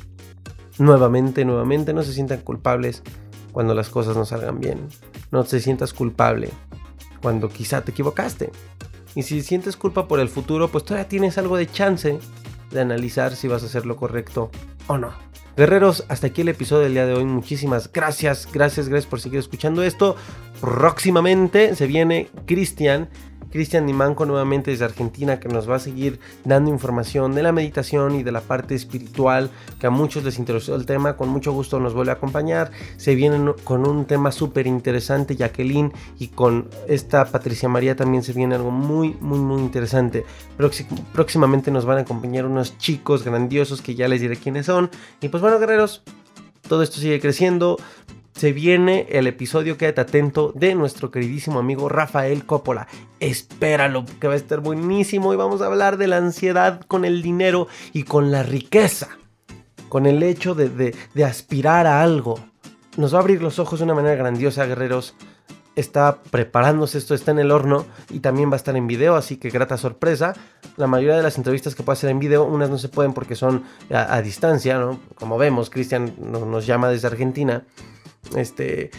nuevamente, 0.79 1.45
nuevamente, 1.45 1.93
no 1.93 2.03
se 2.03 2.13
sientan 2.13 2.41
culpables 2.41 3.03
cuando 3.53 3.75
las 3.75 3.89
cosas 3.89 4.17
no 4.17 4.25
salgan 4.25 4.61
bien. 4.61 4.89
No 5.31 5.45
te 5.45 5.61
sientas 5.61 5.93
culpable 5.93 6.51
cuando 7.21 7.49
quizá 7.49 7.83
te 7.83 7.91
equivocaste. 7.91 8.51
Y 9.15 9.23
si 9.23 9.43
sientes 9.43 9.77
culpa 9.77 10.07
por 10.07 10.21
el 10.21 10.29
futuro, 10.29 10.69
pues 10.69 10.85
todavía 10.85 11.09
tienes 11.09 11.39
algo 11.39 11.57
de 11.57 11.71
chance 11.71 12.19
de 12.71 12.81
analizar 12.81 13.35
si 13.35 13.49
vas 13.49 13.63
a 13.63 13.67
hacer 13.67 13.87
lo 13.87 13.97
correcto 13.97 14.51
o 14.87 14.99
no. 14.99 15.13
Guerreros, 15.57 16.05
hasta 16.09 16.29
aquí 16.29 16.43
el 16.43 16.51
episodio 16.51 16.85
del 16.85 16.93
día 16.93 17.07
de 17.07 17.15
hoy. 17.15 17.25
Muchísimas 17.25 17.93
gracias, 17.93 18.49
gracias, 18.53 18.89
gracias 18.89 19.11
por 19.11 19.21
seguir 19.21 19.41
escuchando 19.41 19.83
esto. 19.83 20.15
Próximamente 20.61 21.75
se 21.75 21.87
viene 21.89 22.29
Cristian 22.47 23.09
Cristian 23.51 23.87
Nimanco 23.87 24.27
nuevamente 24.27 24.71
desde 24.71 24.85
Argentina 24.85 25.41
que 25.41 25.49
nos 25.49 25.69
va 25.69 25.77
a 25.77 25.79
seguir 25.79 26.21
dando 26.45 26.71
información 26.71 27.35
de 27.35 27.43
la 27.43 27.53
meditación 27.53 28.15
y 28.15 28.23
de 28.23 28.33
la 28.33 28.41
parte 28.41 28.75
espiritual 28.75 29.51
que 29.79 29.87
a 29.87 29.91
muchos 29.91 30.25
les 30.25 30.39
interesó 30.39 30.75
el 30.75 30.87
tema. 30.87 31.17
Con 31.17 31.29
mucho 31.29 31.53
gusto 31.53 31.81
nos 31.81 31.95
vuelve 31.95 32.13
a 32.13 32.15
acompañar. 32.15 32.71
Se 32.97 33.15
viene 33.15 33.53
con 33.65 33.87
un 33.87 34.05
tema 34.05 34.33
súper 34.33 34.67
interesante 34.67 35.37
Jacqueline 35.37 35.93
y 36.19 36.29
con 36.29 36.69
esta 36.87 37.25
Patricia 37.25 37.69
María 37.69 37.97
también 37.97 38.23
se 38.23 38.33
viene 38.33 38.55
algo 38.55 38.71
muy 38.71 39.17
muy 39.21 39.39
muy 39.39 39.63
interesante. 39.63 40.25
Próximamente 41.13 41.71
nos 41.71 41.85
van 41.85 41.99
a 41.99 42.01
acompañar 42.03 42.47
unos 42.47 42.79
chicos 42.79 43.25
grandiosos 43.25 43.83
que 43.83 43.95
ya 43.95 44.09
les 44.09 44.21
diré 44.21 44.37
quiénes 44.37 44.67
son. 44.67 44.91
Y 45.21 45.29
pues 45.29 45.43
bueno 45.43 45.59
guerreros, 45.59 46.03
todo 46.69 46.83
esto 46.83 47.01
sigue 47.01 47.21
creciendo 47.21 47.79
se 48.39 48.53
viene 48.53 49.09
el 49.11 49.27
episodio, 49.27 49.77
quédate 49.77 50.01
atento, 50.01 50.53
de 50.55 50.77
nuestro 50.77 51.11
queridísimo 51.11 51.59
amigo 51.59 51.89
Rafael 51.89 52.47
Coppola. 52.47 52.87
Espéralo, 53.19 54.05
que 54.21 54.29
va 54.29 54.35
a 54.35 54.37
estar 54.37 54.61
buenísimo 54.61 55.33
y 55.33 55.37
vamos 55.37 55.61
a 55.61 55.67
hablar 55.67 55.97
de 55.97 56.07
la 56.07 56.19
ansiedad 56.19 56.81
con 56.87 57.05
el 57.05 57.21
dinero 57.21 57.67
y 57.93 58.05
con 58.05 58.31
la 58.31 58.45
riqueza, 58.45 59.09
con 59.89 60.07
el 60.07 60.23
hecho 60.23 60.55
de, 60.55 60.95
aspirar 61.27 61.89
a 61.89 62.01
algo. 62.01 62.39
Nos 62.97 63.13
va 63.13 63.19
a 63.19 63.23
abrir 63.23 63.43
los 63.43 63.59
ojos 63.59 63.81
de 63.81 63.87
una 63.87 63.95
manera 63.95 64.15
grandiosa, 64.15 64.67
guerreros. 64.67 65.17
está 65.75 66.23
preparándose, 66.31 66.99
esto 66.99 67.17
está 67.17 67.33
en 67.33 67.41
el 67.41 67.51
horno 67.51 67.87
y 68.09 68.21
también 68.21 68.51
va 68.51 68.55
a 68.55 68.57
estar 68.59 68.77
en 68.77 68.87
video, 68.87 69.17
así 69.17 69.37
que 69.37 69.51
grata 69.51 69.77
sorpresa. 69.77 70.35
La 70.77 70.87
mayoría 70.87 71.17
de 71.17 71.25
las 71.25 71.39
entrevistas 71.39 71.75
que 71.75 71.83
puedo 71.83 71.95
hacer 71.95 72.11
en 72.11 72.21
video, 72.21 72.45
unas 72.45 72.71
no 72.71 72.79
se 72.79 72.89
pueden 72.89 73.15
porque 73.15 73.35
son 73.35 73.65
a, 73.91 74.23
distancia, 74.23 74.79
¿no? 74.79 75.01
Como 75.17 75.39
vemos, 75.39 75.71
Cristian 75.71 76.15
nos 76.21 76.67
llama 76.67 76.89
desde 76.89 77.09
Argentina. 77.09 77.65
Este, 78.37 78.91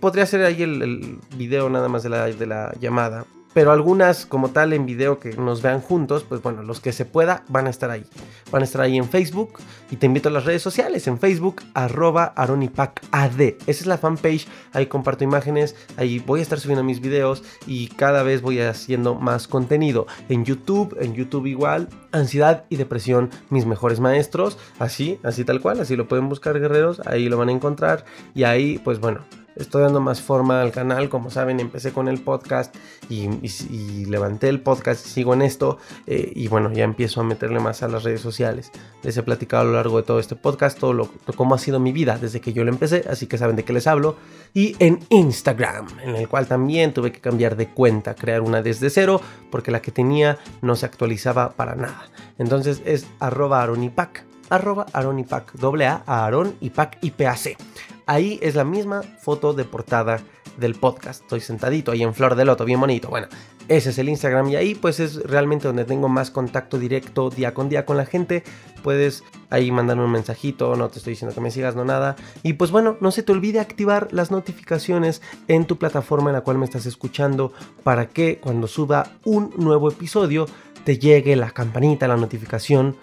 podría 0.00 0.26
ser 0.26 0.44
ahí 0.44 0.62
el, 0.62 0.82
el 0.82 1.18
video 1.36 1.68
nada 1.68 1.88
más 1.88 2.02
de 2.02 2.08
la, 2.10 2.26
de 2.26 2.46
la 2.46 2.74
llamada 2.80 3.26
pero 3.58 3.72
algunas 3.72 4.24
como 4.24 4.50
tal 4.50 4.72
en 4.72 4.86
video 4.86 5.18
que 5.18 5.30
nos 5.30 5.62
vean 5.62 5.80
juntos, 5.80 6.22
pues 6.22 6.40
bueno, 6.40 6.62
los 6.62 6.78
que 6.78 6.92
se 6.92 7.04
pueda 7.04 7.42
van 7.48 7.66
a 7.66 7.70
estar 7.70 7.90
ahí. 7.90 8.04
Van 8.52 8.62
a 8.62 8.64
estar 8.64 8.80
ahí 8.80 8.96
en 8.96 9.08
Facebook 9.08 9.54
y 9.90 9.96
te 9.96 10.06
invito 10.06 10.28
a 10.28 10.32
las 10.32 10.44
redes 10.44 10.62
sociales, 10.62 11.08
en 11.08 11.18
Facebook 11.18 11.62
arroba 11.74 12.26
aronipacad. 12.36 13.40
Esa 13.40 13.56
es 13.66 13.86
la 13.86 13.98
fanpage, 13.98 14.46
ahí 14.72 14.86
comparto 14.86 15.24
imágenes, 15.24 15.74
ahí 15.96 16.20
voy 16.20 16.38
a 16.38 16.44
estar 16.44 16.60
subiendo 16.60 16.84
mis 16.84 17.00
videos 17.00 17.42
y 17.66 17.88
cada 17.88 18.22
vez 18.22 18.42
voy 18.42 18.60
haciendo 18.60 19.16
más 19.16 19.48
contenido. 19.48 20.06
En 20.28 20.44
YouTube, 20.44 20.96
en 21.00 21.14
YouTube 21.14 21.46
igual, 21.46 21.88
ansiedad 22.12 22.64
y 22.68 22.76
depresión, 22.76 23.28
mis 23.50 23.66
mejores 23.66 23.98
maestros, 23.98 24.56
así, 24.78 25.18
así 25.24 25.44
tal 25.44 25.60
cual, 25.60 25.80
así 25.80 25.96
lo 25.96 26.06
pueden 26.06 26.28
buscar 26.28 26.60
guerreros, 26.60 27.02
ahí 27.06 27.28
lo 27.28 27.36
van 27.36 27.48
a 27.48 27.52
encontrar 27.52 28.04
y 28.36 28.44
ahí 28.44 28.78
pues 28.84 29.00
bueno, 29.00 29.24
estoy 29.58 29.82
dando 29.82 30.00
más 30.00 30.22
forma 30.22 30.62
al 30.62 30.72
canal. 30.72 31.08
Como 31.08 31.30
saben, 31.30 31.60
empecé 31.60 31.92
con 31.92 32.08
el 32.08 32.20
podcast 32.20 32.74
y, 33.08 33.28
levanté 34.06 34.48
el 34.48 34.60
podcast 34.60 35.04
y 35.06 35.08
sigo 35.10 35.34
en 35.34 35.42
esto. 35.42 35.78
Eh, 36.06 36.32
y 36.34 36.48
bueno, 36.48 36.72
ya 36.72 36.84
empiezo 36.84 37.20
a 37.20 37.24
meterle 37.24 37.60
más 37.60 37.82
a 37.82 37.88
las 37.88 38.04
redes 38.04 38.20
sociales. 38.20 38.70
Les 39.02 39.16
he 39.16 39.22
platicado 39.22 39.62
a 39.62 39.66
lo 39.66 39.72
largo 39.72 39.98
de 39.98 40.02
todo 40.04 40.18
este 40.18 40.36
podcast 40.36 40.78
todo 40.78 40.92
lo, 40.92 41.10
cómo 41.36 41.54
ha 41.54 41.58
sido 41.58 41.80
mi 41.80 41.92
vida 41.92 42.18
desde 42.18 42.40
que 42.40 42.52
yo 42.52 42.64
lo 42.64 42.70
empecé, 42.70 43.04
así 43.08 43.26
que 43.26 43.38
saben 43.38 43.56
de 43.56 43.64
qué 43.64 43.72
les 43.72 43.86
hablo. 43.86 44.16
Y 44.54 44.76
en 44.78 45.00
Instagram, 45.10 45.86
en 46.02 46.16
el 46.16 46.28
cual 46.28 46.46
también 46.46 46.94
tuve 46.94 47.12
que 47.12 47.20
cambiar 47.20 47.56
de 47.56 47.68
cuenta, 47.68 48.14
crear 48.14 48.40
una 48.40 48.62
desde 48.62 48.90
cero, 48.90 49.20
porque 49.50 49.70
la 49.70 49.82
que 49.82 49.92
tenía 49.92 50.38
no 50.62 50.76
se 50.76 50.86
actualizaba 50.86 51.50
para 51.50 51.74
nada. 51.74 52.10
Entonces 52.38 52.82
es 52.84 53.06
arroba 53.18 53.62
aronipac 53.62 54.24
arroba 54.50 54.86
aronipac, 54.92 55.52
doble 55.54 55.86
A, 55.86 56.02
Aaron 56.06 56.56
y 56.60 56.70
Pac 56.70 56.98
IPAC. 57.02 57.56
Ahí 58.08 58.38
es 58.40 58.54
la 58.54 58.64
misma 58.64 59.02
foto 59.02 59.52
de 59.52 59.66
portada 59.66 60.20
del 60.56 60.74
podcast. 60.74 61.20
Estoy 61.24 61.40
sentadito 61.40 61.92
ahí 61.92 62.02
en 62.02 62.14
flor 62.14 62.36
de 62.36 62.46
loto, 62.46 62.64
bien 62.64 62.80
bonito. 62.80 63.10
Bueno, 63.10 63.28
ese 63.68 63.90
es 63.90 63.98
el 63.98 64.08
Instagram 64.08 64.48
y 64.48 64.56
ahí 64.56 64.74
pues 64.74 64.98
es 64.98 65.16
realmente 65.24 65.68
donde 65.68 65.84
tengo 65.84 66.08
más 66.08 66.30
contacto 66.30 66.78
directo 66.78 67.28
día 67.28 67.52
con 67.52 67.68
día 67.68 67.84
con 67.84 67.98
la 67.98 68.06
gente. 68.06 68.44
Puedes 68.82 69.24
ahí 69.50 69.70
mandarme 69.70 70.04
un 70.04 70.10
mensajito, 70.10 70.74
no 70.74 70.88
te 70.88 71.00
estoy 71.00 71.12
diciendo 71.12 71.34
que 71.34 71.42
me 71.42 71.50
sigas, 71.50 71.76
no 71.76 71.84
nada. 71.84 72.16
Y 72.42 72.54
pues 72.54 72.70
bueno, 72.70 72.96
no 73.02 73.10
se 73.10 73.22
te 73.22 73.30
olvide 73.30 73.60
activar 73.60 74.08
las 74.10 74.30
notificaciones 74.30 75.20
en 75.46 75.66
tu 75.66 75.76
plataforma 75.76 76.30
en 76.30 76.36
la 76.36 76.40
cual 76.40 76.56
me 76.56 76.64
estás 76.64 76.86
escuchando 76.86 77.52
para 77.84 78.08
que 78.08 78.38
cuando 78.40 78.68
suba 78.68 79.18
un 79.26 79.52
nuevo 79.58 79.90
episodio 79.90 80.46
te 80.82 80.98
llegue 80.98 81.36
la 81.36 81.50
campanita, 81.50 82.08
la 82.08 82.16
notificación. 82.16 82.96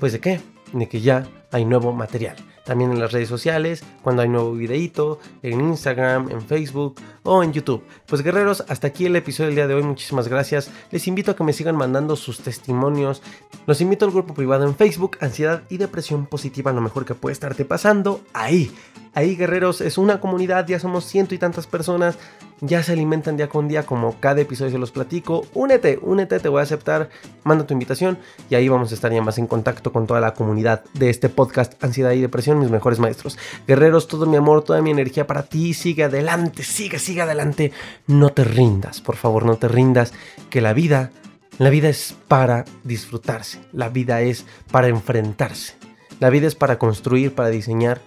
Pues 0.00 0.10
de 0.10 0.18
qué? 0.18 0.40
De 0.72 0.88
que 0.88 1.00
ya 1.00 1.28
hay 1.52 1.64
nuevo 1.64 1.92
material 1.92 2.34
también 2.68 2.92
en 2.92 3.00
las 3.00 3.12
redes 3.12 3.30
sociales, 3.30 3.82
cuando 4.02 4.20
hay 4.20 4.28
nuevo 4.28 4.52
videito, 4.52 5.18
en 5.42 5.58
Instagram, 5.58 6.30
en 6.30 6.42
Facebook 6.42 6.96
o 7.22 7.42
en 7.42 7.54
YouTube. 7.54 7.82
Pues 8.06 8.20
guerreros, 8.20 8.62
hasta 8.68 8.88
aquí 8.88 9.06
el 9.06 9.16
episodio 9.16 9.46
del 9.46 9.54
día 9.56 9.66
de 9.66 9.72
hoy, 9.72 9.82
muchísimas 9.82 10.28
gracias. 10.28 10.70
Les 10.90 11.08
invito 11.08 11.30
a 11.30 11.36
que 11.36 11.44
me 11.44 11.54
sigan 11.54 11.76
mandando 11.76 12.14
sus 12.14 12.40
testimonios. 12.40 13.22
Los 13.66 13.80
invito 13.80 14.04
al 14.04 14.10
grupo 14.10 14.34
privado 14.34 14.66
en 14.66 14.76
Facebook, 14.76 15.16
Ansiedad 15.20 15.62
y 15.70 15.78
Depresión 15.78 16.26
Positiva, 16.26 16.70
lo 16.70 16.82
mejor 16.82 17.06
que 17.06 17.14
puede 17.14 17.32
estarte 17.32 17.64
pasando 17.64 18.20
ahí. 18.34 18.70
Ahí 19.14 19.34
guerreros, 19.34 19.80
es 19.80 19.96
una 19.96 20.20
comunidad, 20.20 20.66
ya 20.66 20.78
somos 20.78 21.06
ciento 21.06 21.34
y 21.34 21.38
tantas 21.38 21.66
personas 21.66 22.18
ya 22.60 22.82
se 22.82 22.92
alimentan 22.92 23.36
día 23.36 23.48
con 23.48 23.68
día, 23.68 23.84
como 23.84 24.18
cada 24.20 24.40
episodio 24.40 24.72
se 24.72 24.78
los 24.78 24.90
platico. 24.90 25.46
Únete, 25.54 25.98
únete, 26.02 26.40
te 26.40 26.48
voy 26.48 26.60
a 26.60 26.64
aceptar, 26.64 27.08
manda 27.44 27.66
tu 27.66 27.72
invitación 27.72 28.18
y 28.50 28.54
ahí 28.54 28.68
vamos 28.68 28.90
a 28.90 28.94
estar 28.94 29.12
ya 29.12 29.22
más 29.22 29.38
en 29.38 29.46
contacto 29.46 29.92
con 29.92 30.06
toda 30.06 30.20
la 30.20 30.34
comunidad 30.34 30.84
de 30.94 31.10
este 31.10 31.28
podcast 31.28 31.82
Ansiedad 31.82 32.12
y 32.12 32.20
Depresión, 32.20 32.57
mis 32.60 32.70
mejores 32.70 32.98
maestros. 32.98 33.38
Guerreros, 33.66 34.08
todo 34.08 34.26
mi 34.26 34.36
amor, 34.36 34.62
toda 34.64 34.82
mi 34.82 34.90
energía 34.90 35.26
para 35.26 35.44
ti, 35.44 35.74
sigue 35.74 36.04
adelante, 36.04 36.62
sigue, 36.62 36.98
sigue 36.98 37.22
adelante. 37.22 37.72
No 38.06 38.30
te 38.30 38.44
rindas, 38.44 39.00
por 39.00 39.16
favor, 39.16 39.44
no 39.44 39.56
te 39.56 39.68
rindas, 39.68 40.12
que 40.50 40.60
la 40.60 40.72
vida, 40.72 41.10
la 41.58 41.70
vida 41.70 41.88
es 41.88 42.14
para 42.28 42.64
disfrutarse, 42.84 43.60
la 43.72 43.88
vida 43.88 44.20
es 44.20 44.46
para 44.70 44.88
enfrentarse, 44.88 45.74
la 46.20 46.30
vida 46.30 46.46
es 46.46 46.54
para 46.54 46.78
construir, 46.78 47.34
para 47.34 47.48
diseñar 47.48 48.00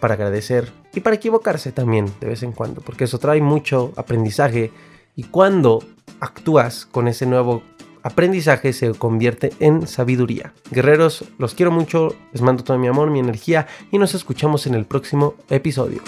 para 0.00 0.14
agradecer 0.14 0.72
y 0.94 1.00
para 1.00 1.16
equivocarse 1.16 1.72
también 1.72 2.06
de 2.20 2.28
vez 2.28 2.42
en 2.42 2.52
cuando, 2.52 2.80
porque 2.80 3.04
eso 3.04 3.18
trae 3.18 3.40
mucho 3.40 3.92
aprendizaje 3.96 4.72
y 5.16 5.24
cuando 5.24 5.82
actúas 6.20 6.86
con 6.86 7.08
ese 7.08 7.26
nuevo 7.26 7.62
aprendizaje 8.02 8.72
se 8.72 8.92
convierte 8.94 9.52
en 9.60 9.86
sabiduría. 9.86 10.52
Guerreros, 10.70 11.24
los 11.38 11.54
quiero 11.54 11.70
mucho, 11.70 12.14
les 12.32 12.42
mando 12.42 12.64
todo 12.64 12.78
mi 12.78 12.88
amor, 12.88 13.10
mi 13.10 13.18
energía 13.18 13.66
y 13.90 13.98
nos 13.98 14.14
escuchamos 14.14 14.66
en 14.66 14.74
el 14.74 14.84
próximo 14.84 15.34
episodio. 15.48 16.02